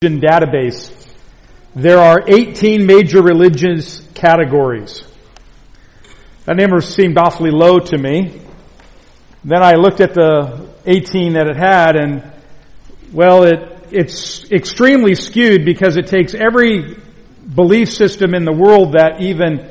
database, 0.00 0.94
there 1.74 1.98
are 1.98 2.22
18 2.24 2.86
major 2.86 3.20
religious 3.20 4.00
categories. 4.14 5.02
That 6.44 6.56
number 6.56 6.80
seemed 6.80 7.18
awfully 7.18 7.50
low 7.50 7.80
to 7.80 7.98
me. 7.98 8.40
Then 9.42 9.60
I 9.60 9.72
looked 9.72 10.00
at 10.00 10.14
the 10.14 10.68
18 10.86 11.32
that 11.32 11.48
it 11.48 11.56
had 11.56 11.96
and, 11.96 12.32
well, 13.12 13.42
it, 13.42 13.88
it's 13.90 14.48
extremely 14.52 15.16
skewed 15.16 15.64
because 15.64 15.96
it 15.96 16.06
takes 16.06 16.32
every 16.32 16.96
belief 17.52 17.90
system 17.90 18.36
in 18.36 18.44
the 18.44 18.52
world 18.52 18.92
that 18.92 19.20
even 19.20 19.68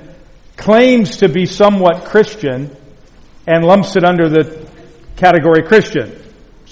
claims 0.57 1.18
to 1.18 1.30
be 1.30 1.46
somewhat 1.46 2.04
Christian 2.04 2.75
and 3.48 3.64
lumps 3.64 3.96
it 3.96 4.04
under 4.04 4.28
the 4.28 4.70
category 5.16 5.64
Christian. 5.64 6.21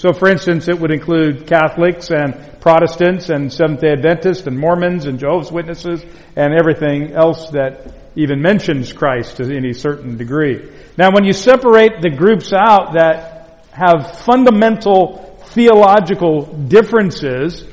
So 0.06 0.12
for 0.12 0.28
instance, 0.28 0.68
it 0.68 0.78
would 0.78 0.92
include 0.92 1.48
Catholics 1.48 2.10
and 2.10 2.60
Protestants 2.60 3.28
and 3.28 3.52
Seventh-day 3.52 3.90
Adventists 3.90 4.46
and 4.46 4.56
Mormons 4.56 5.04
and 5.04 5.18
Jehovah's 5.18 5.50
Witnesses 5.50 6.00
and 6.36 6.54
everything 6.54 7.10
else 7.10 7.50
that 7.50 7.92
even 8.14 8.40
mentions 8.40 8.92
Christ 8.92 9.38
to 9.38 9.52
any 9.52 9.72
certain 9.72 10.16
degree. 10.16 10.70
Now 10.96 11.10
when 11.10 11.24
you 11.24 11.32
separate 11.32 12.02
the 12.02 12.10
groups 12.10 12.52
out 12.52 12.92
that 12.92 13.64
have 13.72 14.20
fundamental 14.20 15.40
theological 15.46 16.44
differences, 16.54 17.66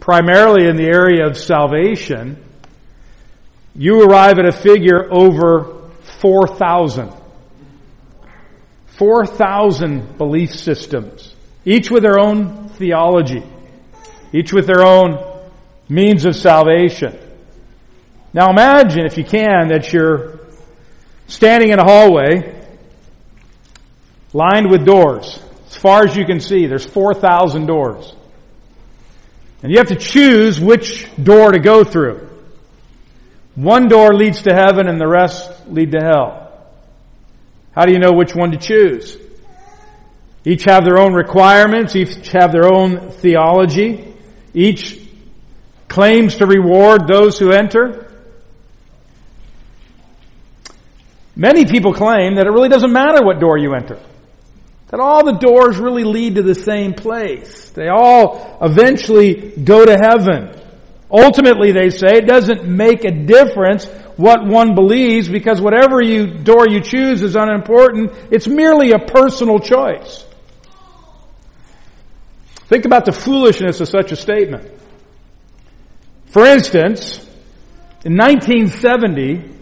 primarily 0.00 0.70
in 0.70 0.76
the 0.76 0.86
area 0.86 1.26
of 1.26 1.36
salvation, 1.36 2.42
you 3.74 4.00
arrive 4.00 4.38
at 4.38 4.46
a 4.46 4.52
figure 4.52 5.12
over 5.12 5.90
4,000. 6.20 7.12
4,000 8.96 10.16
belief 10.16 10.54
systems 10.54 11.35
each 11.66 11.90
with 11.90 12.02
their 12.02 12.18
own 12.18 12.68
theology, 12.70 13.42
each 14.32 14.52
with 14.52 14.66
their 14.66 14.82
own 14.82 15.18
means 15.88 16.24
of 16.24 16.36
salvation. 16.36 17.18
Now 18.32 18.50
imagine, 18.50 19.04
if 19.04 19.18
you 19.18 19.24
can, 19.24 19.68
that 19.68 19.92
you're 19.92 20.40
standing 21.26 21.70
in 21.70 21.78
a 21.78 21.84
hallway 21.84 22.54
lined 24.32 24.70
with 24.70 24.84
doors. 24.84 25.40
As 25.66 25.76
far 25.76 26.04
as 26.04 26.16
you 26.16 26.24
can 26.24 26.40
see, 26.40 26.66
there's 26.66 26.86
4,000 26.86 27.66
doors. 27.66 28.14
And 29.62 29.72
you 29.72 29.78
have 29.78 29.88
to 29.88 29.96
choose 29.96 30.60
which 30.60 31.08
door 31.20 31.50
to 31.50 31.58
go 31.58 31.82
through. 31.82 32.28
One 33.56 33.88
door 33.88 34.14
leads 34.14 34.42
to 34.42 34.54
heaven 34.54 34.86
and 34.86 35.00
the 35.00 35.08
rest 35.08 35.66
lead 35.66 35.92
to 35.92 35.98
hell. 35.98 36.68
How 37.74 37.86
do 37.86 37.92
you 37.92 37.98
know 37.98 38.12
which 38.12 38.34
one 38.34 38.52
to 38.52 38.58
choose? 38.58 39.18
Each 40.46 40.62
have 40.62 40.84
their 40.84 41.00
own 41.00 41.12
requirements, 41.12 41.96
each 41.96 42.30
have 42.30 42.52
their 42.52 42.72
own 42.72 43.10
theology, 43.10 44.14
each 44.54 44.96
claims 45.88 46.36
to 46.36 46.46
reward 46.46 47.08
those 47.08 47.36
who 47.36 47.50
enter. 47.50 48.12
Many 51.34 51.64
people 51.64 51.92
claim 51.92 52.36
that 52.36 52.46
it 52.46 52.50
really 52.50 52.68
doesn't 52.68 52.92
matter 52.92 53.24
what 53.24 53.40
door 53.40 53.58
you 53.58 53.74
enter. 53.74 53.98
That 54.86 55.00
all 55.00 55.24
the 55.24 55.32
doors 55.32 55.78
really 55.78 56.04
lead 56.04 56.36
to 56.36 56.42
the 56.42 56.54
same 56.54 56.94
place. 56.94 57.70
They 57.70 57.88
all 57.88 58.56
eventually 58.62 59.50
go 59.50 59.84
to 59.84 59.96
heaven. 59.96 60.62
Ultimately, 61.10 61.72
they 61.72 61.90
say, 61.90 62.18
it 62.18 62.28
doesn't 62.28 62.64
make 62.68 63.04
a 63.04 63.10
difference 63.10 63.86
what 64.16 64.46
one 64.46 64.76
believes 64.76 65.28
because 65.28 65.60
whatever 65.60 66.00
you, 66.00 66.38
door 66.38 66.68
you 66.68 66.80
choose 66.80 67.20
is 67.22 67.34
unimportant. 67.34 68.12
It's 68.30 68.46
merely 68.46 68.92
a 68.92 69.00
personal 69.00 69.58
choice. 69.58 70.22
Think 72.68 72.84
about 72.84 73.04
the 73.04 73.12
foolishness 73.12 73.80
of 73.80 73.88
such 73.88 74.12
a 74.12 74.16
statement. 74.16 74.70
For 76.26 76.44
instance, 76.44 77.18
in 78.04 78.16
1970, 78.16 79.54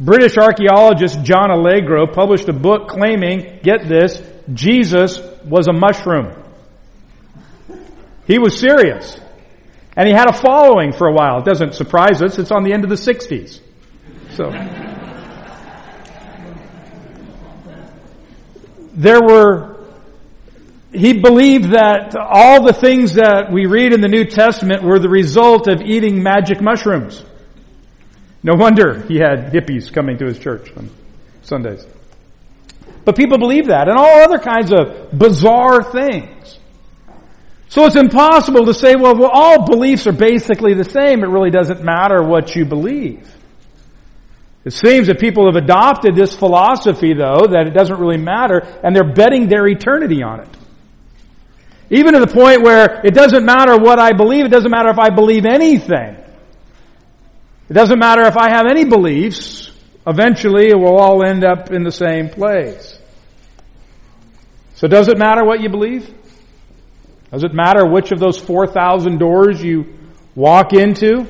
British 0.00 0.38
archaeologist 0.38 1.22
John 1.22 1.50
Allegro 1.50 2.06
published 2.06 2.48
a 2.48 2.52
book 2.52 2.88
claiming, 2.88 3.60
get 3.62 3.88
this, 3.88 4.22
Jesus 4.52 5.18
was 5.44 5.68
a 5.68 5.72
mushroom. 5.72 6.42
He 8.26 8.38
was 8.38 8.58
serious. 8.58 9.18
And 9.96 10.08
he 10.08 10.14
had 10.14 10.28
a 10.28 10.32
following 10.32 10.92
for 10.92 11.08
a 11.08 11.12
while. 11.12 11.38
It 11.38 11.44
doesn't 11.44 11.74
surprise 11.74 12.22
us. 12.22 12.38
It's 12.38 12.50
on 12.50 12.64
the 12.64 12.72
end 12.72 12.84
of 12.84 12.90
the 12.90 12.96
60s. 12.96 13.60
So. 14.30 14.50
there 18.94 19.20
were 19.22 19.75
he 20.96 21.20
believed 21.20 21.72
that 21.72 22.16
all 22.16 22.64
the 22.64 22.72
things 22.72 23.14
that 23.14 23.52
we 23.52 23.66
read 23.66 23.92
in 23.92 24.00
the 24.00 24.08
New 24.08 24.24
Testament 24.24 24.82
were 24.82 24.98
the 24.98 25.08
result 25.08 25.68
of 25.68 25.80
eating 25.82 26.22
magic 26.22 26.60
mushrooms. 26.60 27.24
No 28.42 28.54
wonder 28.54 29.00
he 29.02 29.16
had 29.16 29.52
hippies 29.52 29.92
coming 29.92 30.18
to 30.18 30.26
his 30.26 30.38
church 30.38 30.70
on 30.76 30.90
Sundays. 31.42 31.84
But 33.04 33.16
people 33.16 33.38
believe 33.38 33.66
that 33.68 33.88
and 33.88 33.98
all 33.98 34.22
other 34.22 34.38
kinds 34.38 34.72
of 34.72 35.16
bizarre 35.16 35.82
things. 35.82 36.58
So 37.68 37.84
it's 37.84 37.96
impossible 37.96 38.66
to 38.66 38.74
say, 38.74 38.94
well, 38.94 39.16
well, 39.16 39.30
all 39.32 39.66
beliefs 39.66 40.06
are 40.06 40.12
basically 40.12 40.74
the 40.74 40.84
same. 40.84 41.24
It 41.24 41.28
really 41.28 41.50
doesn't 41.50 41.82
matter 41.82 42.22
what 42.22 42.54
you 42.54 42.64
believe. 42.64 43.28
It 44.64 44.72
seems 44.72 45.06
that 45.06 45.20
people 45.20 45.46
have 45.46 45.56
adopted 45.56 46.16
this 46.16 46.34
philosophy, 46.34 47.14
though, 47.14 47.46
that 47.48 47.66
it 47.68 47.74
doesn't 47.74 47.98
really 48.00 48.18
matter, 48.18 48.58
and 48.82 48.94
they're 48.94 49.12
betting 49.12 49.48
their 49.48 49.66
eternity 49.68 50.22
on 50.22 50.40
it. 50.40 50.48
Even 51.90 52.14
to 52.14 52.20
the 52.20 52.26
point 52.26 52.62
where 52.62 53.00
it 53.04 53.14
doesn't 53.14 53.44
matter 53.44 53.76
what 53.76 54.00
I 54.00 54.12
believe, 54.12 54.44
it 54.44 54.50
doesn't 54.50 54.70
matter 54.70 54.90
if 54.90 54.98
I 54.98 55.10
believe 55.10 55.46
anything. 55.46 56.16
It 57.68 57.72
doesn't 57.72 57.98
matter 57.98 58.22
if 58.22 58.36
I 58.36 58.50
have 58.50 58.66
any 58.66 58.84
beliefs, 58.84 59.70
eventually 60.06 60.68
it 60.68 60.78
will 60.78 60.98
all 60.98 61.24
end 61.24 61.44
up 61.44 61.70
in 61.70 61.82
the 61.82 61.92
same 61.92 62.28
place. 62.28 62.98
So 64.74 64.88
does 64.88 65.08
it 65.08 65.18
matter 65.18 65.44
what 65.44 65.60
you 65.60 65.68
believe? 65.68 66.12
Does 67.32 67.44
it 67.44 67.52
matter 67.52 67.84
which 67.84 68.12
of 68.12 68.20
those 68.20 68.38
4,000 68.38 69.18
doors 69.18 69.62
you 69.62 69.94
walk 70.34 70.72
into? 70.72 71.26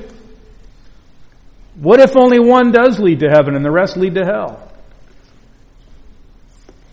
What 1.75 1.99
if 1.99 2.15
only 2.15 2.39
one 2.39 2.71
does 2.71 2.99
lead 2.99 3.19
to 3.19 3.29
heaven 3.29 3.55
and 3.55 3.63
the 3.63 3.71
rest 3.71 3.97
lead 3.97 4.15
to 4.15 4.25
hell? 4.25 4.71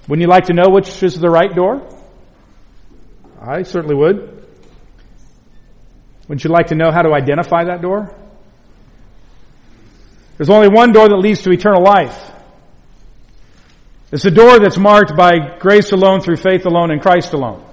Wouldn't 0.09 0.23
you 0.23 0.29
like 0.29 0.45
to 0.45 0.55
know 0.55 0.69
which 0.69 1.03
is 1.03 1.19
the 1.19 1.31
right 1.31 1.55
door? 1.55 1.83
I 3.47 3.63
certainly 3.63 3.95
would. 3.95 4.47
Wouldn't 6.29 6.45
you 6.45 6.51
like 6.51 6.69
to 6.69 6.75
know 6.75 6.91
how 6.91 7.03
to 7.03 7.13
identify 7.13 7.65
that 7.65 7.83
door? 7.83 8.15
There's 10.37 10.51
only 10.51 10.69
one 10.69 10.93
door 10.93 11.09
that 11.09 11.17
leads 11.17 11.43
to 11.43 11.53
eternal 11.53 11.83
life. 11.83 12.19
It's 14.11 14.25
a 14.25 14.31
door 14.31 14.59
that's 14.59 14.79
marked 14.79 15.17
by 15.17 15.59
grace 15.59 15.93
alone, 15.93 16.21
through 16.21 16.37
faith 16.37 16.65
alone, 16.65 16.91
in 16.91 17.01
Christ 17.01 17.33
alone. 17.35 17.65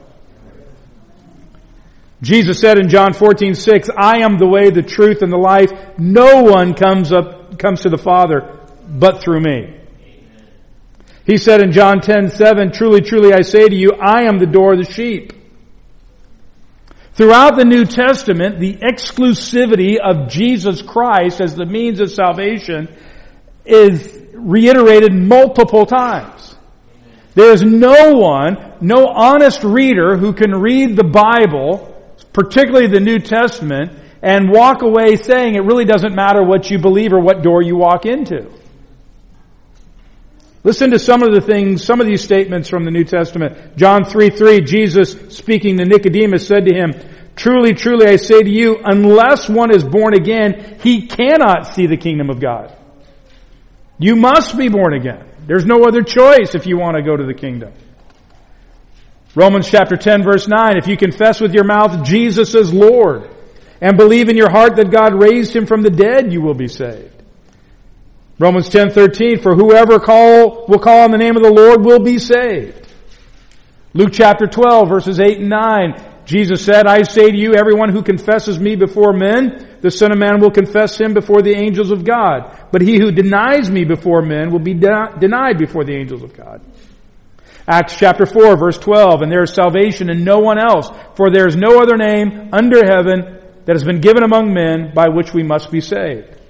Jesus 2.22 2.60
said 2.60 2.78
in 2.78 2.90
John 2.90 3.14
14, 3.14 3.56
6, 3.56 3.90
I 3.98 4.20
am 4.20 4.38
the 4.38 4.48
way, 4.48 4.70
the 4.70 4.84
truth, 4.84 5.22
and 5.22 5.32
the 5.32 5.38
life. 5.38 5.72
No 5.98 6.44
one 6.44 6.74
comes 6.74 7.12
up, 7.12 7.58
comes 7.58 7.82
to 7.82 7.90
the 7.90 7.98
Father 7.98 8.60
but 8.88 9.22
through 9.22 9.40
me. 9.40 9.78
He 11.26 11.38
said 11.38 11.62
in 11.62 11.72
John 11.72 12.02
10, 12.02 12.30
7, 12.30 12.72
Truly, 12.72 13.02
truly 13.02 13.34
I 13.34 13.42
say 13.42 13.70
to 13.70 13.76
you, 13.76 13.94
I 13.94 14.24
am 14.24 14.38
the 14.38 14.46
door 14.46 14.74
of 14.74 14.80
the 14.80 14.92
sheep. 14.92 15.34
Throughout 17.14 17.58
the 17.58 17.66
New 17.66 17.86
Testament, 17.86 18.60
the 18.60 18.76
exclusivity 18.76 19.98
of 19.98 20.30
Jesus 20.30 20.82
Christ 20.82 21.42
as 21.42 21.56
the 21.56 21.66
means 21.66 22.00
of 22.00 22.10
salvation 22.10 22.88
is 23.66 24.20
reiterated 24.34 25.14
multiple 25.14 25.86
times. 25.86 26.56
There 27.36 27.52
is 27.52 27.64
no 27.64 28.14
one, 28.14 28.74
no 28.82 29.08
honest 29.08 29.64
reader 29.64 30.18
who 30.18 30.34
can 30.34 30.52
read 30.52 30.96
the 30.96 31.04
Bible, 31.04 31.96
particularly 32.34 32.88
the 32.88 33.00
New 33.00 33.20
Testament, 33.20 33.92
and 34.22 34.50
walk 34.50 34.82
away 34.82 35.16
saying 35.16 35.56
it 35.56 35.64
really 35.64 35.86
doesn't 35.86 36.16
matter 36.16 36.44
what 36.44 36.70
you 36.70 36.80
believe 36.80 37.12
or 37.12 37.20
what 37.20 37.42
door 37.42 37.62
you 37.62 37.76
walk 37.76 38.06
into. 38.06 38.50
Listen 40.64 40.92
to 40.92 41.00
some 41.00 41.24
of 41.24 41.34
the 41.34 41.42
things, 41.42 41.84
some 41.84 42.00
of 42.00 42.08
these 42.08 42.24
statements 42.24 42.70
from 42.70 42.86
the 42.86 42.92
New 42.92 43.04
Testament. 43.04 43.78
John 43.78 44.06
3, 44.06 44.30
3, 44.30 44.62
Jesus 44.62 45.36
speaking 45.36 45.78
to 45.78 45.86
Nicodemus 45.86 46.46
said 46.46 46.66
to 46.66 46.74
him, 46.74 46.94
Truly, 47.36 47.74
truly, 47.74 48.08
I 48.08 48.18
say 48.18 48.44
to 48.44 48.50
you, 48.50 48.80
unless 48.84 49.50
one 49.50 49.74
is 49.74 49.84
born 49.84 50.14
again, 50.14 50.78
he 50.84 51.08
cannot 51.08 51.74
see 51.74 51.88
the 51.88 51.98
kingdom 51.98 52.30
of 52.30 52.40
God. 52.40 52.78
You 53.98 54.16
must 54.16 54.58
be 54.58 54.70
born 54.70 54.94
again. 54.94 55.28
There's 55.48 55.66
no 55.66 55.84
other 55.84 56.04
choice 56.04 56.54
if 56.54 56.68
you 56.68 56.78
want 56.78 56.98
to 56.98 57.04
go 57.04 57.18
to 57.18 57.26
the 57.26 57.34
kingdom. 57.34 57.74
Romans 59.34 59.70
chapter 59.70 59.96
10 59.96 60.24
verse 60.24 60.48
9, 60.48 60.78
if 60.78 60.88
you 60.88 60.98
confess 60.98 61.40
with 61.40 61.54
your 61.54 61.64
mouth 61.64 62.04
Jesus 62.06 62.54
is 62.54 62.74
Lord 62.74 63.30
and 63.80 63.98
believe 63.98 64.28
in 64.28 64.36
your 64.36 64.52
heart 64.52 64.76
that 64.76 64.92
God 64.92 65.20
raised 65.20 65.56
him 65.56 65.66
from 65.66 65.82
the 65.82 65.90
dead, 65.90 66.34
you 66.34 66.42
will 66.42 66.54
be 66.54 66.68
saved. 66.68 67.21
Romans 68.42 68.70
10:13 68.70 69.44
for 69.44 69.54
whoever 69.54 70.00
call 70.00 70.66
will 70.68 70.80
call 70.80 71.02
on 71.02 71.12
the 71.12 71.18
name 71.20 71.38
of 71.38 71.44
the 71.44 71.52
Lord 71.52 71.86
will 71.86 72.00
be 72.00 72.18
saved. 72.18 72.88
Luke 73.94 74.10
chapter 74.12 74.48
12 74.48 74.90
verses 74.90 75.20
8 75.20 75.38
and 75.38 75.50
9 75.50 76.12
Jesus 76.26 76.64
said, 76.64 76.88
I 76.88 77.04
say 77.04 77.30
to 77.30 77.38
you, 77.38 77.56
everyone 77.56 77.90
who 77.90 78.02
confesses 78.02 78.58
me 78.60 78.76
before 78.76 79.12
men, 79.12 79.78
the 79.82 79.92
Son 79.92 80.12
of 80.12 80.18
Man 80.18 80.40
will 80.40 80.52
confess 80.52 81.00
him 81.00 81.14
before 81.14 81.42
the 81.42 81.54
angels 81.54 81.92
of 81.92 82.06
God. 82.06 82.58
But 82.72 82.82
he 82.82 83.00
who 83.00 83.12
denies 83.12 83.70
me 83.70 83.84
before 83.84 84.22
men 84.22 84.52
will 84.52 84.60
be 84.60 84.74
de- 84.74 85.16
denied 85.20 85.58
before 85.58 85.84
the 85.84 85.96
angels 85.96 86.24
of 86.24 86.36
God. 86.36 86.62
Acts 87.68 87.98
chapter 87.98 88.26
4 88.26 88.56
verse 88.56 88.78
12, 88.78 89.22
and 89.22 89.32
there 89.32 89.44
is 89.44 89.54
salvation 89.54 90.10
in 90.10 90.24
no 90.24 90.40
one 90.40 90.58
else, 90.58 90.90
for 91.16 91.30
there 91.30 91.48
is 91.48 91.56
no 91.56 91.80
other 91.80 91.98
name 91.98 92.50
under 92.54 92.86
heaven 92.86 93.40
that 93.66 93.76
has 93.76 93.84
been 93.84 94.00
given 94.00 94.24
among 94.24 94.54
men 94.54 94.94
by 94.96 95.10
which 95.10 95.34
we 95.34 95.44
must 95.44 95.70
be 95.70 95.82
saved. 95.82 96.41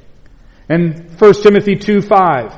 And 0.71 1.19
1 1.19 1.33
Timothy 1.44 1.75
2 1.75 2.01
5, 2.01 2.57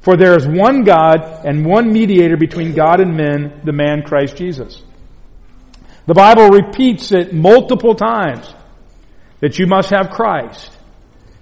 for 0.00 0.16
there 0.16 0.36
is 0.36 0.46
one 0.46 0.84
God 0.84 1.44
and 1.44 1.66
one 1.66 1.92
mediator 1.92 2.36
between 2.36 2.72
God 2.72 3.00
and 3.00 3.16
men, 3.16 3.62
the 3.64 3.72
man 3.72 4.02
Christ 4.02 4.36
Jesus. 4.36 4.80
The 6.06 6.14
Bible 6.14 6.50
repeats 6.50 7.10
it 7.10 7.34
multiple 7.34 7.96
times 7.96 8.54
that 9.40 9.58
you 9.58 9.66
must 9.66 9.90
have 9.90 10.10
Christ. 10.10 10.70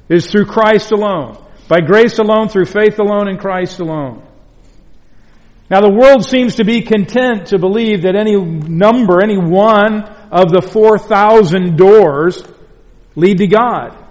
It 0.08 0.16
is 0.16 0.30
through 0.30 0.46
Christ 0.46 0.90
alone. 0.90 1.36
By 1.68 1.80
grace 1.80 2.18
alone, 2.18 2.48
through 2.48 2.64
faith 2.64 2.98
alone, 2.98 3.28
in 3.28 3.36
Christ 3.36 3.80
alone. 3.80 4.26
Now 5.70 5.82
the 5.82 5.92
world 5.92 6.24
seems 6.24 6.56
to 6.56 6.64
be 6.64 6.80
content 6.80 7.48
to 7.48 7.58
believe 7.58 8.02
that 8.02 8.16
any 8.16 8.36
number, 8.36 9.22
any 9.22 9.36
one 9.36 10.02
of 10.32 10.50
the 10.50 10.62
4,000 10.62 11.76
doors 11.76 12.42
lead 13.16 13.36
to 13.36 13.46
God. 13.48 14.05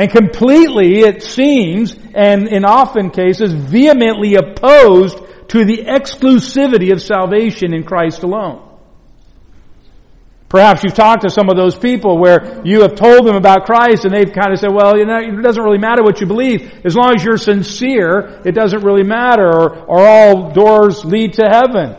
And 0.00 0.10
completely, 0.10 1.00
it 1.00 1.22
seems, 1.22 1.94
and 2.14 2.48
in 2.48 2.64
often 2.64 3.10
cases, 3.10 3.52
vehemently 3.52 4.34
opposed 4.36 5.18
to 5.48 5.66
the 5.66 5.84
exclusivity 5.84 6.90
of 6.90 7.02
salvation 7.02 7.74
in 7.74 7.84
Christ 7.84 8.22
alone. 8.22 8.66
Perhaps 10.48 10.84
you've 10.84 10.94
talked 10.94 11.24
to 11.24 11.28
some 11.28 11.50
of 11.50 11.56
those 11.58 11.76
people 11.76 12.16
where 12.16 12.62
you 12.64 12.80
have 12.80 12.94
told 12.94 13.26
them 13.26 13.36
about 13.36 13.66
Christ 13.66 14.06
and 14.06 14.14
they've 14.14 14.32
kind 14.32 14.54
of 14.54 14.58
said, 14.58 14.72
well, 14.72 14.96
you 14.96 15.04
know, 15.04 15.18
it 15.18 15.42
doesn't 15.42 15.62
really 15.62 15.76
matter 15.76 16.02
what 16.02 16.18
you 16.22 16.26
believe. 16.26 16.80
As 16.82 16.96
long 16.96 17.14
as 17.14 17.22
you're 17.22 17.36
sincere, 17.36 18.40
it 18.46 18.52
doesn't 18.52 18.82
really 18.82 19.04
matter 19.04 19.46
or, 19.46 19.84
or 19.84 20.00
all 20.00 20.50
doors 20.50 21.04
lead 21.04 21.34
to 21.34 21.44
heaven. 21.44 21.94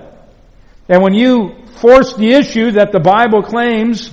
And 0.90 1.04
when 1.04 1.14
you 1.14 1.68
force 1.76 2.16
the 2.16 2.32
issue 2.32 2.72
that 2.72 2.92
the 2.92 3.00
Bible 3.00 3.44
claims 3.44 4.10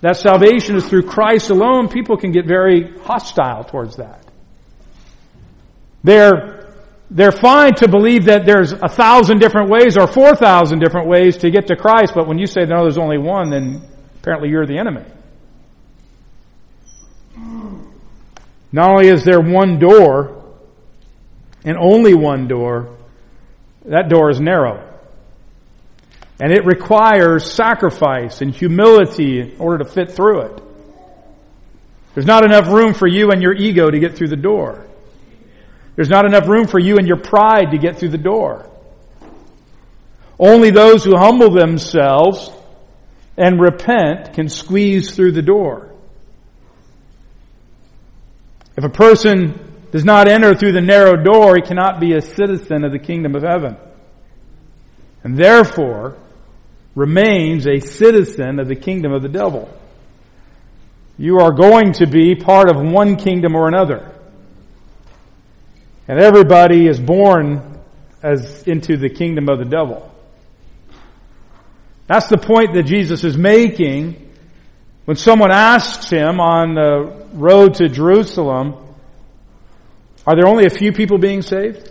that 0.00 0.16
salvation 0.16 0.76
is 0.76 0.88
through 0.88 1.02
Christ 1.02 1.50
alone, 1.50 1.88
people 1.88 2.16
can 2.16 2.32
get 2.32 2.46
very 2.46 2.96
hostile 3.00 3.64
towards 3.64 3.96
that. 3.96 4.24
They're 6.02 6.56
they're 7.10 7.32
fine 7.32 7.74
to 7.74 7.88
believe 7.88 8.26
that 8.26 8.46
there's 8.46 8.72
a 8.72 8.88
thousand 8.88 9.40
different 9.40 9.68
ways 9.68 9.96
or 9.96 10.06
four 10.06 10.36
thousand 10.36 10.78
different 10.78 11.08
ways 11.08 11.38
to 11.38 11.50
get 11.50 11.66
to 11.66 11.76
Christ, 11.76 12.12
but 12.14 12.28
when 12.28 12.38
you 12.38 12.46
say 12.46 12.64
no, 12.64 12.82
there's 12.82 12.98
only 12.98 13.18
one, 13.18 13.50
then 13.50 13.82
apparently 14.20 14.48
you're 14.48 14.66
the 14.66 14.78
enemy. 14.78 15.04
Not 18.72 18.90
only 18.90 19.08
is 19.08 19.24
there 19.24 19.40
one 19.40 19.80
door, 19.80 20.40
and 21.64 21.76
only 21.76 22.14
one 22.14 22.46
door, 22.46 22.96
that 23.84 24.08
door 24.08 24.30
is 24.30 24.40
narrow. 24.40 24.89
And 26.40 26.52
it 26.52 26.64
requires 26.64 27.52
sacrifice 27.52 28.40
and 28.40 28.54
humility 28.54 29.40
in 29.40 29.56
order 29.58 29.84
to 29.84 29.90
fit 29.90 30.12
through 30.12 30.40
it. 30.42 30.62
There's 32.14 32.26
not 32.26 32.44
enough 32.44 32.68
room 32.68 32.94
for 32.94 33.06
you 33.06 33.30
and 33.30 33.42
your 33.42 33.54
ego 33.54 33.90
to 33.90 33.98
get 33.98 34.16
through 34.16 34.28
the 34.28 34.36
door. 34.36 34.86
There's 35.96 36.08
not 36.08 36.24
enough 36.24 36.48
room 36.48 36.66
for 36.66 36.80
you 36.80 36.96
and 36.96 37.06
your 37.06 37.18
pride 37.18 37.72
to 37.72 37.78
get 37.78 37.98
through 37.98 38.08
the 38.08 38.18
door. 38.18 38.68
Only 40.38 40.70
those 40.70 41.04
who 41.04 41.16
humble 41.16 41.50
themselves 41.50 42.50
and 43.36 43.60
repent 43.60 44.32
can 44.32 44.48
squeeze 44.48 45.14
through 45.14 45.32
the 45.32 45.42
door. 45.42 45.94
If 48.76 48.84
a 48.84 48.88
person 48.88 49.58
does 49.92 50.04
not 50.04 50.28
enter 50.28 50.54
through 50.54 50.72
the 50.72 50.80
narrow 50.80 51.16
door, 51.16 51.56
he 51.56 51.62
cannot 51.62 52.00
be 52.00 52.14
a 52.14 52.22
citizen 52.22 52.84
of 52.84 52.92
the 52.92 52.98
kingdom 52.98 53.34
of 53.34 53.42
heaven. 53.42 53.76
And 55.22 55.36
therefore, 55.36 56.16
remains 56.94 57.66
a 57.66 57.80
citizen 57.80 58.58
of 58.58 58.68
the 58.68 58.76
kingdom 58.76 59.12
of 59.12 59.22
the 59.22 59.28
devil. 59.28 59.68
You 61.18 61.40
are 61.40 61.52
going 61.52 61.92
to 61.94 62.06
be 62.06 62.34
part 62.34 62.68
of 62.68 62.80
one 62.80 63.16
kingdom 63.16 63.54
or 63.54 63.68
another. 63.68 64.10
And 66.08 66.18
everybody 66.18 66.86
is 66.86 66.98
born 66.98 67.78
as 68.22 68.62
into 68.64 68.96
the 68.96 69.08
kingdom 69.08 69.48
of 69.48 69.58
the 69.58 69.64
devil. 69.64 70.10
That's 72.06 72.26
the 72.28 72.38
point 72.38 72.74
that 72.74 72.84
Jesus 72.84 73.22
is 73.22 73.36
making 73.36 74.30
when 75.04 75.16
someone 75.16 75.50
asks 75.50 76.10
him 76.10 76.40
on 76.40 76.74
the 76.74 77.26
road 77.32 77.74
to 77.74 77.88
Jerusalem, 77.88 78.76
are 80.26 80.36
there 80.36 80.46
only 80.46 80.66
a 80.66 80.70
few 80.70 80.92
people 80.92 81.18
being 81.18 81.42
saved? 81.42 81.90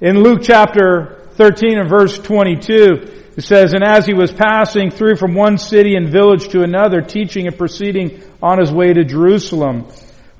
In 0.00 0.22
Luke 0.22 0.40
chapter 0.42 1.21
13 1.36 1.78
and 1.78 1.88
verse 1.88 2.18
22, 2.18 3.32
it 3.36 3.42
says, 3.42 3.72
And 3.72 3.84
as 3.84 4.06
he 4.06 4.14
was 4.14 4.32
passing 4.32 4.90
through 4.90 5.16
from 5.16 5.34
one 5.34 5.58
city 5.58 5.94
and 5.96 6.08
village 6.08 6.48
to 6.48 6.62
another, 6.62 7.00
teaching 7.00 7.46
and 7.46 7.56
proceeding 7.56 8.22
on 8.42 8.58
his 8.58 8.70
way 8.70 8.92
to 8.92 9.04
Jerusalem, 9.04 9.86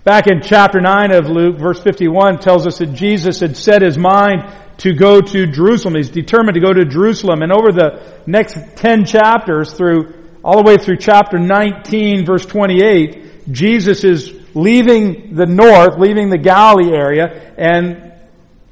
Back 0.04 0.26
in 0.26 0.40
chapter 0.42 0.80
9 0.80 1.12
of 1.12 1.28
Luke, 1.28 1.58
verse 1.58 1.80
51 1.80 2.40
tells 2.40 2.66
us 2.66 2.78
that 2.78 2.92
Jesus 2.92 3.38
had 3.38 3.56
set 3.56 3.82
his 3.82 3.96
mind 3.96 4.52
to 4.78 4.94
go 4.94 5.20
to 5.20 5.46
Jerusalem. 5.46 5.94
He's 5.94 6.10
determined 6.10 6.56
to 6.56 6.60
go 6.60 6.72
to 6.72 6.84
Jerusalem. 6.84 7.42
And 7.42 7.52
over 7.52 7.70
the 7.70 8.20
next 8.26 8.56
10 8.78 9.04
chapters 9.04 9.72
through, 9.72 10.12
all 10.42 10.56
the 10.56 10.68
way 10.68 10.76
through 10.76 10.96
chapter 10.96 11.38
19 11.38 12.26
verse 12.26 12.44
28, 12.44 13.52
Jesus 13.52 14.02
is 14.02 14.34
leaving 14.54 15.36
the 15.36 15.46
north, 15.46 15.96
leaving 15.98 16.30
the 16.30 16.38
Galilee 16.38 16.92
area, 16.92 17.54
and, 17.56 18.12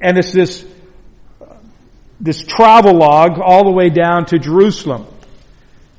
and 0.01 0.17
it's 0.17 0.33
this, 0.33 0.65
this 2.21 2.43
travel 2.43 2.93
log 2.93 3.39
all 3.39 3.63
the 3.63 3.71
way 3.71 3.89
down 3.89 4.25
to 4.27 4.37
Jerusalem. 4.37 5.07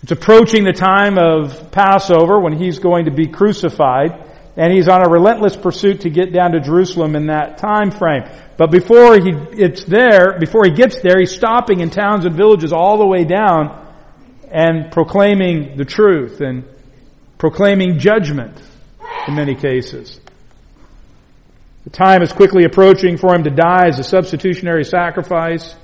It's 0.03 0.13
approaching 0.13 0.65
the 0.65 0.73
time 0.73 1.19
of 1.19 1.73
Passover 1.73 2.41
when 2.41 2.57
he's 2.57 2.79
going 2.79 3.07
to 3.07 3.11
be 3.11 3.27
crucified 3.27 4.31
and 4.57 4.73
he's 4.73 4.89
on 4.89 5.05
a 5.05 5.09
relentless 5.09 5.57
pursuit 5.57 6.03
to 6.03 6.11
get 6.11 6.33
down 6.33 6.53
to 6.53 6.61
Jerusalem 6.61 7.17
in 7.17 7.27
that 7.27 7.59
time 7.59 7.91
frame. 7.91 8.23
But 8.57 8.71
before 8.71 9.15
he 9.19 9.31
it's 9.53 9.85
there, 9.85 10.39
before 10.39 10.65
he 10.65 10.73
gets 10.73 11.01
there, 11.01 11.19
he's 11.19 11.35
stopping 11.35 11.81
in 11.81 11.91
towns 11.91 12.25
and 12.25 12.35
villages 12.35 12.73
all 12.73 12.99
the 12.99 13.07
way 13.07 13.25
down 13.25 13.79
and 14.51 14.93
proclaiming 14.93 15.77
the 15.77 15.85
truth 15.85 16.41
and 16.41 16.65
proclaiming 17.39 17.99
judgment 17.99 18.57
in 19.27 19.35
many 19.35 19.55
cases. 19.55 20.21
The 21.85 21.91
time 21.91 22.23
is 22.23 22.33
quickly 22.33 22.65
approaching 22.65 23.17
for 23.17 23.35
him 23.35 23.45
to 23.45 23.51
die 23.51 23.89
as 23.89 23.99
a 23.99 24.05
substitutionary 24.05 24.85
sacrifice. 24.85 25.75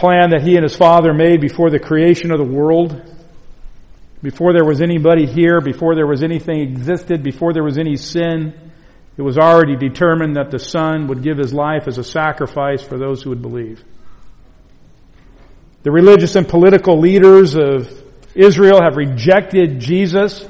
Plan 0.00 0.30
that 0.30 0.40
he 0.40 0.54
and 0.54 0.62
his 0.62 0.74
father 0.74 1.12
made 1.12 1.42
before 1.42 1.68
the 1.68 1.78
creation 1.78 2.32
of 2.32 2.38
the 2.38 2.44
world. 2.44 2.98
Before 4.22 4.54
there 4.54 4.64
was 4.64 4.80
anybody 4.80 5.26
here, 5.26 5.60
before 5.60 5.94
there 5.94 6.06
was 6.06 6.22
anything 6.22 6.60
existed, 6.60 7.22
before 7.22 7.52
there 7.52 7.62
was 7.62 7.76
any 7.76 7.96
sin, 7.96 8.54
it 9.18 9.20
was 9.20 9.36
already 9.36 9.76
determined 9.76 10.36
that 10.36 10.50
the 10.50 10.58
Son 10.58 11.08
would 11.08 11.22
give 11.22 11.36
His 11.36 11.52
life 11.52 11.86
as 11.86 11.98
a 11.98 12.02
sacrifice 12.02 12.82
for 12.82 12.96
those 12.96 13.22
who 13.22 13.28
would 13.28 13.42
believe. 13.42 13.84
The 15.82 15.90
religious 15.90 16.34
and 16.34 16.48
political 16.48 16.98
leaders 16.98 17.54
of 17.54 17.92
Israel 18.34 18.80
have 18.82 18.96
rejected 18.96 19.80
Jesus. 19.80 20.48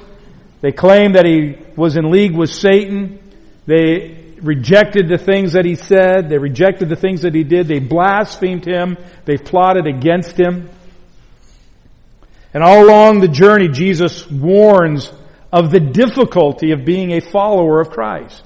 They 0.61 0.71
claim 0.71 1.15
that 1.15 1.27
He 1.27 1.57
was 1.75 1.97
in 1.97 2.13
league 2.13 2.37
with 2.37 2.51
Satan. 2.51 3.19
They 3.67 4.20
rejected 4.43 5.09
the 5.09 5.19
things 5.19 5.53
that 5.53 5.65
He 5.65 5.75
said. 5.75 6.29
They 6.29 6.39
rejected 6.39 6.89
the 6.89 6.97
things 6.97 7.23
that 7.23 7.35
He 7.35 7.45
did. 7.45 7.69
They 7.69 7.79
blasphemed 7.79 8.65
Him. 8.65 8.97
They 9.25 9.37
plotted 9.37 9.87
against 9.87 10.39
Him. 10.39 10.69
And 12.53 12.63
all 12.63 12.85
along 12.85 13.21
the 13.21 13.29
journey, 13.29 13.69
Jesus 13.69 14.29
warns 14.29 15.13
of 15.53 15.71
the 15.71 15.81
difficulty 15.81 16.73
of 16.73 16.85
being 16.85 17.13
a 17.13 17.21
follower 17.21 17.81
of 17.81 17.91
Christ. 17.91 18.43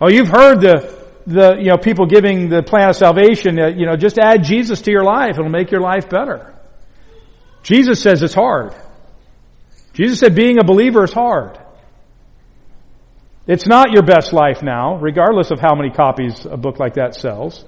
Oh, 0.00 0.08
you've 0.08 0.28
heard 0.28 0.60
the, 0.60 1.06
the, 1.26 1.56
you 1.58 1.70
know, 1.70 1.78
people 1.78 2.06
giving 2.06 2.48
the 2.48 2.62
plan 2.62 2.90
of 2.90 2.96
salvation, 2.96 3.56
you 3.56 3.86
know, 3.86 3.96
just 3.96 4.18
add 4.18 4.44
Jesus 4.44 4.82
to 4.82 4.90
your 4.90 5.04
life. 5.04 5.38
It'll 5.38 5.48
make 5.48 5.70
your 5.70 5.80
life 5.80 6.08
better. 6.08 6.54
Jesus 7.62 8.02
says 8.02 8.22
it's 8.22 8.34
hard. 8.34 8.74
Jesus 9.94 10.20
said 10.20 10.34
being 10.34 10.58
a 10.58 10.64
believer 10.64 11.04
is 11.04 11.12
hard. 11.12 11.58
It's 13.46 13.66
not 13.66 13.92
your 13.92 14.02
best 14.02 14.32
life 14.32 14.62
now, 14.62 14.96
regardless 14.96 15.50
of 15.50 15.60
how 15.60 15.74
many 15.74 15.90
copies 15.90 16.46
a 16.46 16.56
book 16.56 16.78
like 16.78 16.94
that 16.94 17.14
sells. 17.14 17.64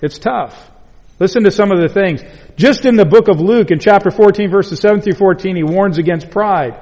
It's 0.00 0.18
tough. 0.18 0.70
Listen 1.18 1.44
to 1.44 1.50
some 1.50 1.72
of 1.72 1.80
the 1.80 1.88
things. 1.88 2.22
Just 2.56 2.84
in 2.84 2.96
the 2.96 3.04
book 3.04 3.28
of 3.28 3.40
Luke, 3.40 3.70
in 3.70 3.80
chapter 3.80 4.10
14, 4.10 4.50
verses 4.50 4.80
7 4.80 5.00
through 5.00 5.14
14, 5.14 5.56
he 5.56 5.62
warns 5.64 5.98
against 5.98 6.30
pride. 6.30 6.78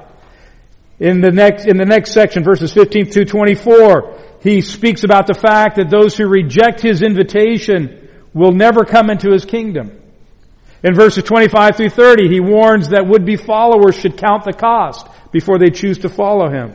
In 0.99 1.21
the 1.21 1.31
next, 1.31 1.67
in 1.67 1.79
the 1.79 1.85
next 1.85 2.13
section, 2.13 2.45
verses 2.45 2.73
15 2.73 3.11
through 3.11 3.25
24, 3.25 4.19
he 4.43 4.61
speaks 4.61 5.05
about 5.05 5.27
the 5.27 5.35
fact 5.35 5.77
that 5.77 5.91
those 5.91 6.17
who 6.17 6.27
reject 6.27 6.81
his 6.81 7.03
invitation 7.03 8.09
will 8.35 8.53
never 8.53 8.85
come 8.85 9.09
into 9.11 9.31
his 9.31 9.45
kingdom. 9.45 9.99
In 10.85 10.95
verses 10.95 11.25
25 11.25 11.77
through 11.77 11.91
30, 11.91 12.29
he 12.29 12.41
warns 12.41 12.89
that 12.89 13.07
would-be 13.07 13.37
followers 13.37 13.95
should 13.95 14.17
count 14.19 14.45
the 14.45 14.53
cost 14.53 15.07
before 15.31 15.59
they 15.59 15.71
choose 15.71 15.99
to 15.99 16.09
follow 16.09 16.51
him. 16.51 16.75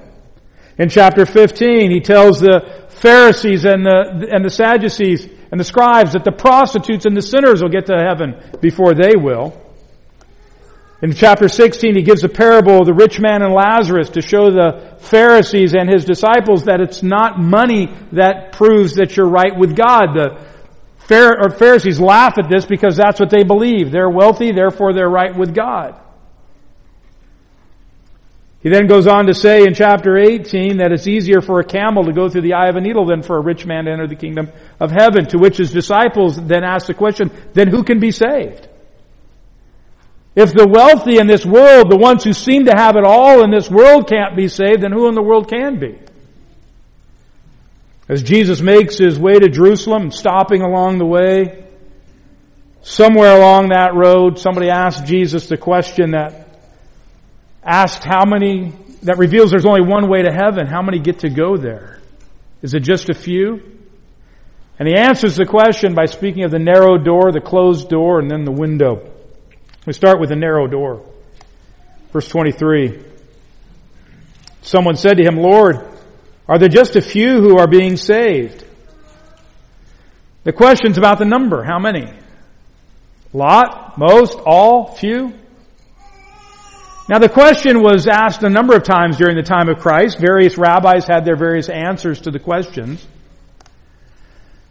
In 0.79 0.89
chapter 0.89 1.25
15, 1.25 1.89
he 1.89 2.01
tells 2.01 2.39
the 2.39 2.85
Pharisees 2.89 3.65
and 3.65 3.85
the, 3.85 4.27
and 4.31 4.45
the 4.45 4.49
Sadducees 4.49 5.27
and 5.51 5.59
the 5.59 5.63
scribes 5.63 6.13
that 6.13 6.23
the 6.23 6.31
prostitutes 6.31 7.05
and 7.05 7.15
the 7.15 7.21
sinners 7.21 7.61
will 7.61 7.69
get 7.69 7.87
to 7.87 7.97
heaven 7.97 8.35
before 8.61 8.93
they 8.93 9.15
will. 9.15 9.59
In 11.01 11.13
chapter 11.13 11.47
16, 11.47 11.95
he 11.95 12.01
gives 12.01 12.23
a 12.23 12.29
parable 12.29 12.79
of 12.79 12.87
the 12.87 12.93
rich 12.93 13.19
man 13.19 13.43
and 13.43 13.53
Lazarus 13.53 14.09
to 14.11 14.21
show 14.21 14.51
the 14.51 14.97
Pharisees 14.99 15.75
and 15.75 15.87
his 15.89 16.05
disciples 16.05 16.65
that 16.65 16.81
it's 16.81 17.03
not 17.03 17.39
money 17.39 17.93
that 18.13 18.51
proves 18.53 18.95
that 18.95 19.15
you're 19.15 19.29
right 19.29 19.55
with 19.55 19.75
God. 19.75 20.15
The 20.15 21.49
Pharisees 21.57 21.99
laugh 21.99 22.37
at 22.39 22.49
this 22.49 22.65
because 22.65 22.97
that's 22.97 23.19
what 23.19 23.29
they 23.29 23.43
believe. 23.43 23.91
They're 23.91 24.09
wealthy, 24.09 24.51
therefore 24.51 24.93
they're 24.93 25.09
right 25.09 25.37
with 25.37 25.53
God. 25.53 26.01
He 28.61 28.69
then 28.69 28.87
goes 28.87 29.07
on 29.07 29.27
to 29.27 29.33
say 29.33 29.63
in 29.63 29.75
chapter 29.75 30.17
18 30.17 30.77
that 30.77 30.91
it's 30.91 31.07
easier 31.07 31.41
for 31.41 31.59
a 31.59 31.63
camel 31.63 32.05
to 32.05 32.11
go 32.11 32.27
through 32.27 32.41
the 32.41 32.53
eye 32.53 32.69
of 32.69 32.75
a 32.75 32.81
needle 32.81 33.05
than 33.05 33.21
for 33.21 33.37
a 33.37 33.41
rich 33.41 33.65
man 33.65 33.85
to 33.85 33.91
enter 33.91 34.07
the 34.07 34.15
kingdom 34.15 34.49
of 34.79 34.91
heaven, 34.91 35.27
to 35.27 35.37
which 35.37 35.57
his 35.57 35.71
disciples 35.71 36.35
then 36.35 36.63
ask 36.63 36.87
the 36.87 36.93
question, 36.93 37.31
then 37.53 37.67
who 37.67 37.83
can 37.83 37.99
be 37.99 38.11
saved? 38.11 38.67
If 40.35 40.53
the 40.53 40.67
wealthy 40.67 41.19
in 41.19 41.27
this 41.27 41.45
world, 41.45 41.89
the 41.89 41.97
ones 41.97 42.23
who 42.23 42.33
seem 42.33 42.65
to 42.65 42.73
have 42.75 42.95
it 42.95 43.03
all 43.03 43.43
in 43.43 43.51
this 43.51 43.69
world 43.69 44.07
can't 44.07 44.35
be 44.35 44.47
saved, 44.47 44.81
then 44.81 44.91
who 44.91 45.07
in 45.07 45.15
the 45.15 45.21
world 45.21 45.49
can 45.49 45.79
be? 45.79 45.97
As 48.09 48.23
Jesus 48.23 48.61
makes 48.61 48.97
his 48.97 49.19
way 49.19 49.37
to 49.39 49.49
Jerusalem, 49.49 50.11
stopping 50.11 50.61
along 50.61 50.97
the 50.97 51.05
way, 51.05 51.65
somewhere 52.81 53.35
along 53.35 53.69
that 53.69 53.95
road, 53.95 54.39
somebody 54.39 54.69
asked 54.69 55.05
Jesus 55.05 55.47
the 55.47 55.57
question 55.57 56.11
that 56.11 56.46
asked 57.67 58.05
how 58.05 58.23
many, 58.25 58.71
that 59.03 59.17
reveals 59.17 59.51
there's 59.51 59.65
only 59.65 59.81
one 59.81 60.09
way 60.09 60.23
to 60.23 60.31
heaven. 60.31 60.65
How 60.65 60.81
many 60.81 60.99
get 60.99 61.19
to 61.19 61.29
go 61.29 61.57
there? 61.57 61.99
Is 62.61 62.73
it 62.73 62.79
just 62.79 63.09
a 63.09 63.13
few? 63.13 63.61
And 64.79 64.87
he 64.87 64.95
answers 64.95 65.35
the 65.35 65.45
question 65.45 65.93
by 65.93 66.05
speaking 66.05 66.43
of 66.43 66.51
the 66.51 66.59
narrow 66.59 66.97
door, 66.97 67.31
the 67.31 67.41
closed 67.41 67.89
door, 67.89 68.19
and 68.19 68.31
then 68.31 68.45
the 68.45 68.51
window. 68.51 69.11
We 69.85 69.93
start 69.93 70.19
with 70.19 70.29
the 70.29 70.35
narrow 70.35 70.67
door. 70.67 71.05
Verse 72.13 72.27
23. 72.29 73.03
Someone 74.61 74.95
said 74.95 75.17
to 75.17 75.23
him, 75.23 75.37
Lord, 75.37 75.87
are 76.47 76.57
there 76.57 76.69
just 76.69 76.95
a 76.95 77.01
few 77.01 77.41
who 77.41 77.57
are 77.57 77.67
being 77.67 77.97
saved? 77.97 78.65
The 80.43 80.53
question's 80.53 80.97
about 80.97 81.19
the 81.19 81.25
number. 81.25 81.63
How 81.63 81.79
many? 81.79 82.13
Lot? 83.33 83.97
Most? 83.97 84.37
All? 84.45 84.95
Few? 84.95 85.33
Now 87.09 87.19
the 87.19 87.29
question 87.29 87.81
was 87.81 88.05
asked 88.07 88.43
a 88.43 88.49
number 88.49 88.75
of 88.75 88.83
times 88.83 89.17
during 89.17 89.37
the 89.37 89.43
time 89.43 89.69
of 89.69 89.79
Christ. 89.79 90.19
Various 90.19 90.57
rabbis 90.57 91.07
had 91.07 91.23
their 91.23 91.37
various 91.37 91.69
answers 91.69 92.21
to 92.21 92.31
the 92.31 92.39
questions. 92.39 93.05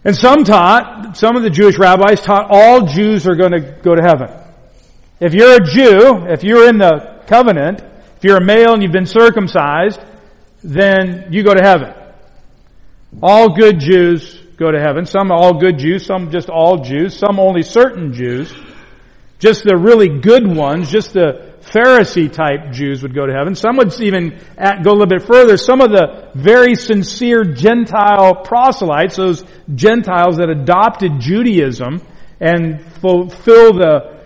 And 0.05 0.15
some 0.15 0.45
taught, 0.45 1.17
some 1.17 1.37
of 1.37 1.43
the 1.43 1.51
Jewish 1.51 1.79
rabbis 1.79 2.21
taught 2.21 2.49
all 2.51 2.87
Jews 2.87 3.27
are 3.27 3.35
going 3.35 3.53
to 3.53 3.61
go 3.83 3.95
to 3.95 4.03
heaven. 4.03 4.29
If 5.19 5.33
you're 5.33 5.55
a 5.55 5.65
Jew, 5.65 6.27
if 6.29 6.45
you're 6.45 6.69
in 6.69 6.77
the 6.77 7.23
covenant, 7.27 7.81
if 8.19 8.25
you're 8.25 8.37
a 8.37 8.45
male 8.45 8.75
and 8.75 8.83
you've 8.83 8.93
been 8.93 9.07
circumcised, 9.07 9.99
then 10.63 11.33
you 11.33 11.43
go 11.43 11.55
to 11.55 11.63
heaven. 11.63 11.95
All 13.23 13.57
good 13.57 13.81
Jews 13.81 14.39
go 14.59 14.71
to 14.71 14.79
heaven. 14.79 15.07
Some 15.07 15.33
all 15.33 15.59
good 15.59 15.79
Jews, 15.79 16.05
some 16.05 16.31
just 16.31 16.51
all 16.51 16.85
Jews, 16.85 17.17
some 17.17 17.41
only 17.41 17.63
certain 17.63 18.13
Jews. 18.13 18.53
Just 19.39 19.65
the 19.65 19.77
really 19.77 20.21
good 20.21 20.47
ones, 20.47 20.91
just 20.91 21.15
the 21.15 21.56
Pharisee 21.67 22.33
type 22.33 22.73
Jews 22.73 23.03
would 23.03 23.15
go 23.15 23.27
to 23.27 23.33
heaven. 23.33 23.55
Some 23.55 23.77
would 23.77 23.93
even 24.01 24.31
go 24.31 24.91
a 24.91 24.97
little 24.97 25.07
bit 25.07 25.23
further. 25.23 25.57
Some 25.57 25.81
of 25.81 25.91
the 25.91 26.31
very 26.35 26.75
sincere 26.75 27.45
Gentile 27.45 28.37
proselytes, 28.37 29.17
those 29.17 29.45
Gentiles 29.75 30.37
that 30.37 30.49
adopted 30.49 31.19
Judaism 31.19 32.01
and 32.41 32.83
fulfill 33.01 33.73
the, 33.73 34.23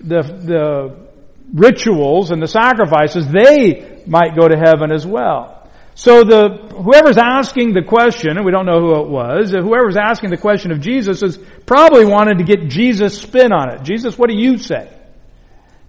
the, 0.00 0.22
the 0.22 0.96
rituals 1.52 2.30
and 2.30 2.40
the 2.40 2.46
sacrifices, 2.46 3.26
they 3.28 4.02
might 4.06 4.36
go 4.36 4.46
to 4.46 4.56
heaven 4.56 4.92
as 4.92 5.06
well. 5.06 5.68
So 5.96 6.24
the, 6.24 6.74
whoever's 6.74 7.18
asking 7.18 7.72
the 7.72 7.82
question, 7.82 8.36
and 8.36 8.44
we 8.44 8.50
don't 8.50 8.66
know 8.66 8.80
who 8.80 9.00
it 9.00 9.08
was, 9.08 9.54
uh, 9.54 9.60
whoever's 9.60 9.96
asking 9.96 10.30
the 10.30 10.36
question 10.36 10.72
of 10.72 10.80
Jesus 10.80 11.22
is 11.22 11.38
probably 11.66 12.04
wanted 12.04 12.38
to 12.38 12.44
get 12.44 12.68
Jesus' 12.68 13.20
spin 13.20 13.52
on 13.52 13.72
it. 13.72 13.82
Jesus, 13.84 14.18
what 14.18 14.28
do 14.28 14.34
you 14.34 14.58
say? 14.58 14.90